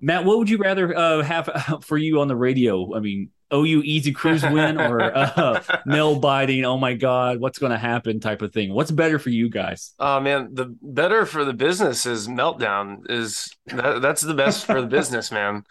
Matt, 0.00 0.24
what 0.24 0.38
would 0.38 0.50
you 0.50 0.58
rather 0.58 0.96
uh, 0.96 1.22
have 1.22 1.82
for 1.82 1.96
you 1.96 2.20
on 2.20 2.28
the 2.28 2.34
radio? 2.34 2.96
I 2.96 3.00
mean, 3.00 3.30
OU 3.52 3.82
easy 3.84 4.12
cruise 4.12 4.42
win 4.42 4.80
or 4.80 5.00
uh, 5.00 5.62
nail 5.86 6.18
biting? 6.18 6.64
Oh 6.64 6.78
my 6.78 6.94
God, 6.94 7.38
what's 7.38 7.58
going 7.58 7.72
to 7.72 7.78
happen? 7.78 8.18
Type 8.18 8.42
of 8.42 8.52
thing. 8.52 8.72
What's 8.72 8.90
better 8.90 9.18
for 9.18 9.30
you 9.30 9.50
guys? 9.50 9.92
Oh 9.98 10.20
man, 10.20 10.50
the 10.52 10.74
better 10.80 11.26
for 11.26 11.44
the 11.44 11.52
business 11.52 12.06
is 12.06 12.28
meltdown. 12.28 13.10
Is 13.10 13.54
that, 13.66 14.00
that's 14.00 14.22
the 14.22 14.34
best 14.34 14.64
for 14.64 14.80
the 14.80 14.86
business, 14.86 15.30
man. 15.30 15.64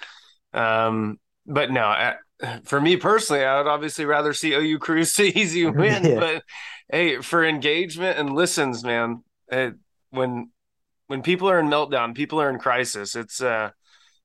Um, 0.54 1.20
but 1.46 1.72
no, 1.72 1.84
I, 1.86 2.16
for 2.64 2.80
me 2.82 2.98
personally, 2.98 3.44
I 3.44 3.58
would 3.58 3.68
obviously 3.70 4.06
rather 4.06 4.34
see 4.34 4.54
OU 4.54 4.80
cruise 4.80 5.14
to 5.16 5.24
easy 5.40 5.66
win. 5.66 6.04
yeah. 6.04 6.20
But 6.20 6.44
hey, 6.92 7.22
for 7.22 7.44
engagement 7.46 8.18
and 8.20 8.34
listens, 8.34 8.84
man, 8.84 9.24
it, 9.52 9.76
when 10.10 10.50
when 11.08 11.22
people 11.22 11.50
are 11.50 11.60
in 11.60 11.68
meltdown, 11.68 12.16
people 12.16 12.42
are 12.42 12.50
in 12.50 12.58
crisis. 12.60 13.16
It's 13.16 13.42
uh, 13.42 13.72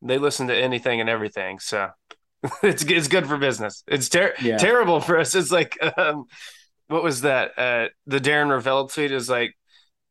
they 0.03 0.19
listen 0.19 0.47
to 0.49 0.57
anything 0.57 1.01
and 1.01 1.11
everything. 1.11 1.59
So 1.59 1.91
it's 2.63 2.85
it's 2.85 3.09
good 3.09 3.27
for 3.27 3.37
business. 3.39 3.83
It's 3.87 4.09
ter- 4.09 4.35
Yeah. 4.41 4.57
terrible 4.57 5.01
for 5.01 5.19
us. 5.19 5.35
It's 5.35 5.51
like 5.51 5.77
um, 5.99 6.25
what 6.89 7.03
was 7.03 7.23
that? 7.23 7.59
Uh, 7.59 7.89
the 8.07 8.21
Darren 8.21 8.49
Rovell 8.49 8.89
tweet 8.89 9.11
is 9.11 9.29
like, 9.29 9.57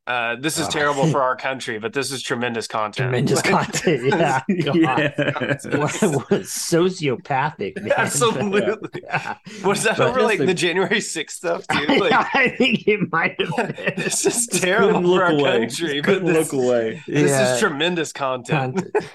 uh, 0.07 0.35
"This 0.39 0.57
is 0.59 0.67
Oh. 0.67 0.71
terrible 0.71 1.07
for 1.07 1.21
our 1.27 1.35
country, 1.35 1.79
but 1.79 1.93
this 1.93 2.11
is 2.11 2.21
tremendous 2.21 2.67
content." 2.67 3.09
Tremendous 3.09 3.41
content. 3.53 4.03
Yeah. 4.05 4.41
God. 4.63 4.75
Yeah. 5.15 5.77
What, 5.77 6.01
what 6.01 6.41
sociopathic, 6.43 7.81
man. 7.81 7.91
Absolutely. 7.97 9.01
Yeah. 9.03 9.37
Was 9.63 9.83
that 9.83 9.97
But 9.97 10.09
over 10.09 10.21
like 10.21 10.39
the 10.39 10.53
January 10.53 10.99
6th 10.99 11.29
stuff 11.31 11.67
too? 11.67 11.85
Like, 11.99 12.11
I 12.35 12.49
think 12.49 12.87
it 12.87 13.11
might 13.11 13.39
have 13.41 13.75
been. 13.75 13.93
this 13.97 14.25
is 14.25 14.47
terrible 14.47 15.01
for 15.15 15.23
our 15.23 15.31
away. 15.31 15.59
country, 15.61 16.01
but 16.01 16.05
couldn't 16.07 16.25
this, 16.33 16.51
look 16.53 16.63
away. 16.63 17.01
this 17.07 17.31
Yeah. 17.31 17.53
is 17.53 17.59
tremendous 17.59 18.11
content. 18.13 18.75
content. 18.93 19.05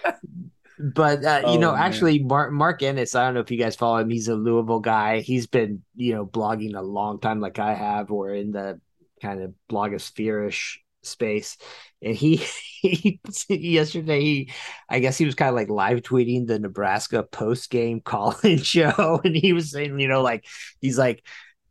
But 0.78 1.24
uh, 1.24 1.41
you 1.45 1.57
Oh, 1.57 1.57
know, 1.59 1.72
man. 1.74 1.82
actually, 1.82 2.20
Mark 2.20 2.53
Mark 2.53 2.82
Ennis. 2.82 3.14
I 3.14 3.24
don't 3.24 3.34
know 3.34 3.41
if 3.41 3.51
you 3.51 3.59
guys 3.59 3.76
follow 3.76 3.99
him. 3.99 4.09
He's 4.09 4.28
a 4.28 4.34
Louisville 4.34 4.80
guy. 4.80 5.20
He's 5.20 5.47
been 5.47 5.82
you 5.95 6.14
know 6.14 6.24
blogging 6.26 6.74
a 6.74 6.80
long 6.80 7.20
time, 7.20 7.38
like 7.41 7.59
I 7.59 7.74
have, 7.74 8.11
or 8.11 8.32
in 8.34 8.51
the 8.53 8.80
kind 9.21 9.43
of 9.43 9.55
blogosphere-ish 9.71 10.81
space. 11.03 11.57
And 12.03 12.14
he, 12.14 12.37
he 12.83 13.21
yesterday, 13.49 14.21
he, 14.21 14.53
I 14.89 15.01
guess 15.01 15.18
he 15.18 15.27
was 15.27 15.35
kind 15.35 15.51
of 15.51 15.55
like 15.55 15.71
live 15.71 16.03
tweeting 16.03 16.47
the 16.47 16.59
Nebraska 16.59 17.23
post 17.23 17.71
game 17.71 18.01
call-in 18.01 18.59
show, 18.62 19.21
and 19.25 19.37
he 19.37 19.53
was 19.53 19.71
saying, 19.71 19.99
you 19.99 20.09
know, 20.09 20.23
like 20.23 20.47
he's 20.81 20.99
like, 20.99 21.25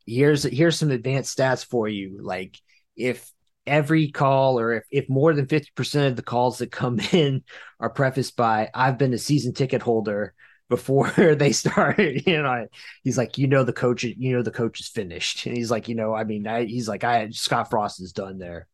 here's 0.05 0.43
here's 0.43 0.77
some 0.77 0.91
advanced 0.91 1.37
stats 1.37 1.65
for 1.65 1.87
you, 1.87 2.19
like 2.21 2.57
if 2.95 3.31
every 3.69 4.09
call 4.09 4.59
or 4.59 4.73
if, 4.73 4.83
if 4.91 5.09
more 5.09 5.33
than 5.33 5.45
50% 5.45 6.07
of 6.07 6.15
the 6.15 6.23
calls 6.23 6.57
that 6.57 6.71
come 6.71 6.99
in 7.11 7.43
are 7.79 7.89
prefaced 7.89 8.35
by 8.35 8.69
i've 8.73 8.97
been 8.97 9.13
a 9.13 9.17
season 9.17 9.53
ticket 9.53 9.81
holder 9.81 10.33
before 10.69 11.09
they 11.35 11.51
started 11.51 12.25
you 12.27 12.41
know 12.41 12.67
he's 13.03 13.17
like 13.17 13.37
you 13.37 13.47
know 13.47 13.63
the 13.63 13.73
coach 13.73 14.03
you 14.03 14.35
know 14.35 14.43
the 14.43 14.51
coach 14.51 14.79
is 14.79 14.87
finished 14.87 15.45
and 15.45 15.57
he's 15.57 15.71
like 15.71 15.87
you 15.87 15.95
know 15.95 16.13
i 16.13 16.23
mean 16.23 16.47
I, 16.47 16.65
he's 16.65 16.87
like 16.87 17.03
i 17.03 17.29
scott 17.31 17.69
frost 17.69 18.01
is 18.01 18.13
done 18.13 18.37
there 18.37 18.67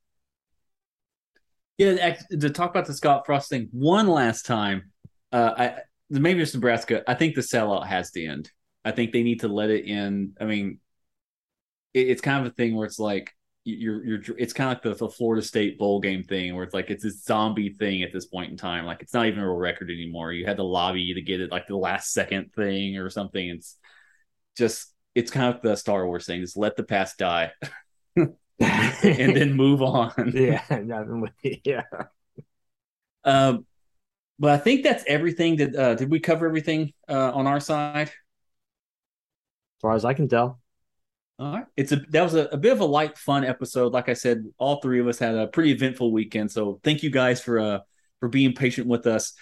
Yeah, 1.78 2.16
to 2.40 2.50
talk 2.50 2.70
about 2.70 2.86
the 2.86 2.94
Scott 2.94 3.26
Frost 3.26 3.50
thing 3.50 3.68
one 3.72 4.08
last 4.08 4.46
time. 4.46 4.92
Uh, 5.32 5.54
I 5.58 5.74
maybe 6.10 6.42
it's 6.42 6.54
Nebraska. 6.54 7.04
I 7.10 7.16
think 7.16 7.36
the 7.36 7.42
sellout 7.42 7.86
has 7.86 8.12
to 8.12 8.26
end. 8.26 8.50
I 8.86 8.92
think 8.92 9.12
they 9.12 9.24
need 9.24 9.42
to 9.42 9.48
let 9.50 9.70
it 9.70 9.86
in. 9.86 10.34
I 10.40 10.46
mean, 10.46 10.80
it, 11.94 12.10
it's 12.10 12.22
kind 12.22 12.46
of 12.46 12.52
a 12.52 12.56
thing 12.56 12.76
where 12.76 12.86
it's 12.86 13.00
like 13.00 13.34
you're 13.66 14.06
you're. 14.06 14.22
It's 14.38 14.54
kind 14.54 14.70
of 14.70 14.76
like 14.76 14.84
the, 14.84 15.06
the 15.06 15.12
Florida 15.12 15.42
State 15.42 15.78
bowl 15.80 16.00
game 16.00 16.24
thing, 16.24 16.56
where 16.56 16.64
it's 16.64 16.74
like 16.74 16.90
it's 16.92 17.04
this 17.04 17.24
zombie 17.24 17.74
thing 17.74 18.04
at 18.04 18.14
this 18.14 18.26
point 18.26 18.52
in 18.52 18.58
time. 18.58 18.86
Like 18.86 19.02
it's 19.02 19.14
not 19.14 19.26
even 19.26 19.40
a 19.40 19.48
real 19.48 19.58
record 19.58 19.90
anymore. 19.90 20.32
You 20.32 20.46
had 20.46 20.58
to 20.58 20.64
lobby 20.64 21.14
to 21.16 21.22
get 21.22 21.42
it, 21.42 21.52
like 21.52 21.68
the 21.68 21.76
last 21.76 22.14
second 22.14 22.54
thing 22.54 22.98
or 22.98 23.10
something. 23.10 23.50
It's 23.50 23.78
just 24.58 24.94
it's 25.16 25.32
kind 25.32 25.54
of 25.54 25.62
the 25.62 25.76
Star 25.76 26.06
Wars 26.06 26.26
thing. 26.26 26.42
Just 26.42 26.58
let 26.58 26.76
the 26.78 26.84
past 26.84 27.18
die 27.18 27.52
and 28.16 28.36
then 29.36 29.54
move 29.54 29.82
on. 29.82 30.14
yeah 30.34 30.64
nothing 30.70 31.30
yeah 31.66 31.84
Um, 33.24 33.66
but 34.40 34.52
I 34.52 34.58
think 34.58 34.84
that's 34.84 35.04
everything. 35.08 35.56
Did 35.58 35.76
uh, 35.76 35.96
did 35.96 36.12
we 36.12 36.20
cover 36.20 36.46
everything 36.46 36.94
uh, 37.10 37.32
on 37.34 37.48
our 37.48 37.60
side? 37.60 38.12
as 39.78 39.82
far 39.82 39.94
as 39.96 40.06
i 40.06 40.14
can 40.14 40.28
tell 40.28 40.60
All 41.38 41.54
right. 41.54 41.66
It's 41.76 41.92
a 41.92 41.98
that 42.12 42.24
was 42.24 42.34
a, 42.34 42.46
a 42.46 42.58
bit 42.58 42.72
of 42.72 42.80
a 42.80 42.86
light, 42.86 43.18
fun 43.18 43.44
episode. 43.44 43.92
Like 43.92 44.08
I 44.08 44.14
said, 44.14 44.46
all 44.58 44.80
three 44.80 45.00
of 45.00 45.08
us 45.08 45.20
had 45.20 45.36
a 45.36 45.48
pretty 45.48 45.72
eventful 45.72 46.12
weekend. 46.12 46.52
So 46.52 46.80
thank 46.84 47.04
you 47.04 47.10
guys 47.10 47.42
for 47.42 47.60
uh 47.60 47.80
for 48.20 48.30
being 48.30 48.54
patient 48.54 48.88
with 48.88 49.06
us. 49.06 49.34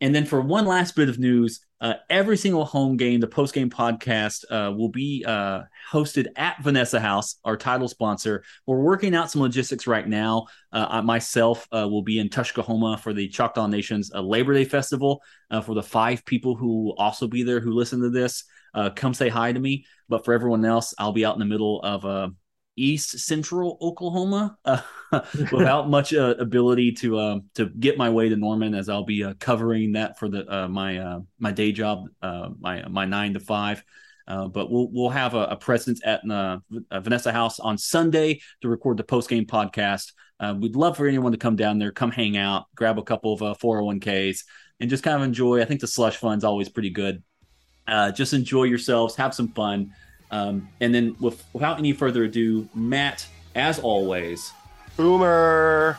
And 0.00 0.14
then 0.14 0.26
for 0.26 0.40
one 0.40 0.64
last 0.64 0.94
bit 0.94 1.08
of 1.08 1.18
news, 1.18 1.60
uh, 1.80 1.94
every 2.10 2.36
single 2.36 2.64
home 2.64 2.96
game, 2.96 3.20
the 3.20 3.26
post 3.26 3.54
game 3.54 3.70
podcast 3.70 4.44
uh, 4.50 4.72
will 4.72 4.88
be 4.88 5.24
uh, 5.26 5.62
hosted 5.90 6.26
at 6.36 6.62
Vanessa 6.62 6.98
House, 6.98 7.36
our 7.44 7.56
title 7.56 7.88
sponsor. 7.88 8.44
We're 8.66 8.80
working 8.80 9.14
out 9.14 9.30
some 9.30 9.42
logistics 9.42 9.86
right 9.86 10.06
now. 10.06 10.46
Uh, 10.72 10.86
I 10.88 11.00
myself 11.00 11.66
uh, 11.72 11.88
will 11.88 12.02
be 12.02 12.18
in 12.18 12.28
Tushkahoma 12.28 12.98
for 13.00 13.12
the 13.12 13.28
Choctaw 13.28 13.66
Nations 13.66 14.12
uh, 14.12 14.20
Labor 14.20 14.54
Day 14.54 14.64
Festival. 14.64 15.22
For 15.64 15.74
the 15.74 15.82
five 15.82 16.24
people 16.26 16.56
who 16.56 16.84
will 16.84 16.94
also 16.94 17.26
be 17.26 17.42
there 17.42 17.60
who 17.60 17.72
listen 17.72 18.00
to 18.02 18.10
this, 18.10 18.44
come 18.96 19.14
say 19.14 19.28
hi 19.28 19.52
to 19.52 19.58
me. 19.58 19.86
But 20.08 20.24
for 20.24 20.34
everyone 20.34 20.64
else, 20.64 20.94
I'll 20.98 21.12
be 21.12 21.24
out 21.24 21.34
in 21.34 21.40
the 21.40 21.46
middle 21.46 21.80
of 21.82 22.32
East 22.82 23.18
Central 23.18 23.78
Oklahoma 23.80 24.56
uh, 24.64 24.80
without 25.52 25.88
much 25.88 26.12
uh, 26.12 26.34
ability 26.38 26.92
to 26.92 27.18
uh, 27.18 27.38
to 27.54 27.66
get 27.66 27.96
my 27.96 28.10
way 28.10 28.28
to 28.28 28.36
Norman, 28.36 28.74
as 28.74 28.88
I'll 28.88 29.04
be 29.04 29.24
uh, 29.24 29.34
covering 29.38 29.92
that 29.92 30.18
for 30.18 30.28
the 30.28 30.46
uh, 30.52 30.68
my 30.68 30.98
uh, 30.98 31.20
my 31.38 31.50
day 31.52 31.72
job, 31.72 32.08
uh, 32.22 32.50
my 32.58 32.86
my 32.88 33.04
nine 33.04 33.34
to 33.34 33.40
five. 33.40 33.82
Uh, 34.26 34.46
but 34.46 34.70
we'll 34.70 34.90
we'll 34.92 35.08
have 35.08 35.34
a, 35.34 35.44
a 35.44 35.56
presence 35.56 36.02
at 36.04 36.28
uh, 36.30 36.58
Vanessa 36.92 37.32
House 37.32 37.58
on 37.58 37.78
Sunday 37.78 38.40
to 38.60 38.68
record 38.68 38.98
the 38.98 39.04
post 39.04 39.30
game 39.30 39.46
podcast. 39.46 40.12
Uh, 40.38 40.54
we'd 40.58 40.76
love 40.76 40.96
for 40.96 41.06
anyone 41.08 41.32
to 41.32 41.38
come 41.38 41.56
down 41.56 41.78
there, 41.78 41.90
come 41.90 42.10
hang 42.10 42.36
out, 42.36 42.66
grab 42.74 42.98
a 42.98 43.02
couple 43.02 43.32
of 43.32 43.42
uh, 43.42 43.54
401ks, 43.54 44.44
and 44.80 44.90
just 44.90 45.02
kind 45.02 45.16
of 45.16 45.22
enjoy. 45.22 45.60
I 45.60 45.64
think 45.64 45.80
the 45.80 45.86
slush 45.86 46.16
fund's 46.16 46.44
always 46.44 46.68
pretty 46.68 46.90
good. 46.90 47.22
Uh, 47.88 48.12
just 48.12 48.34
enjoy 48.34 48.64
yourselves, 48.64 49.16
have 49.16 49.34
some 49.34 49.48
fun. 49.48 49.92
Um, 50.30 50.68
and 50.80 50.94
then, 50.94 51.16
with, 51.20 51.42
without 51.52 51.78
any 51.78 51.92
further 51.92 52.24
ado, 52.24 52.68
Matt, 52.74 53.26
as 53.54 53.78
always, 53.78 54.52
Boomer. 54.96 55.98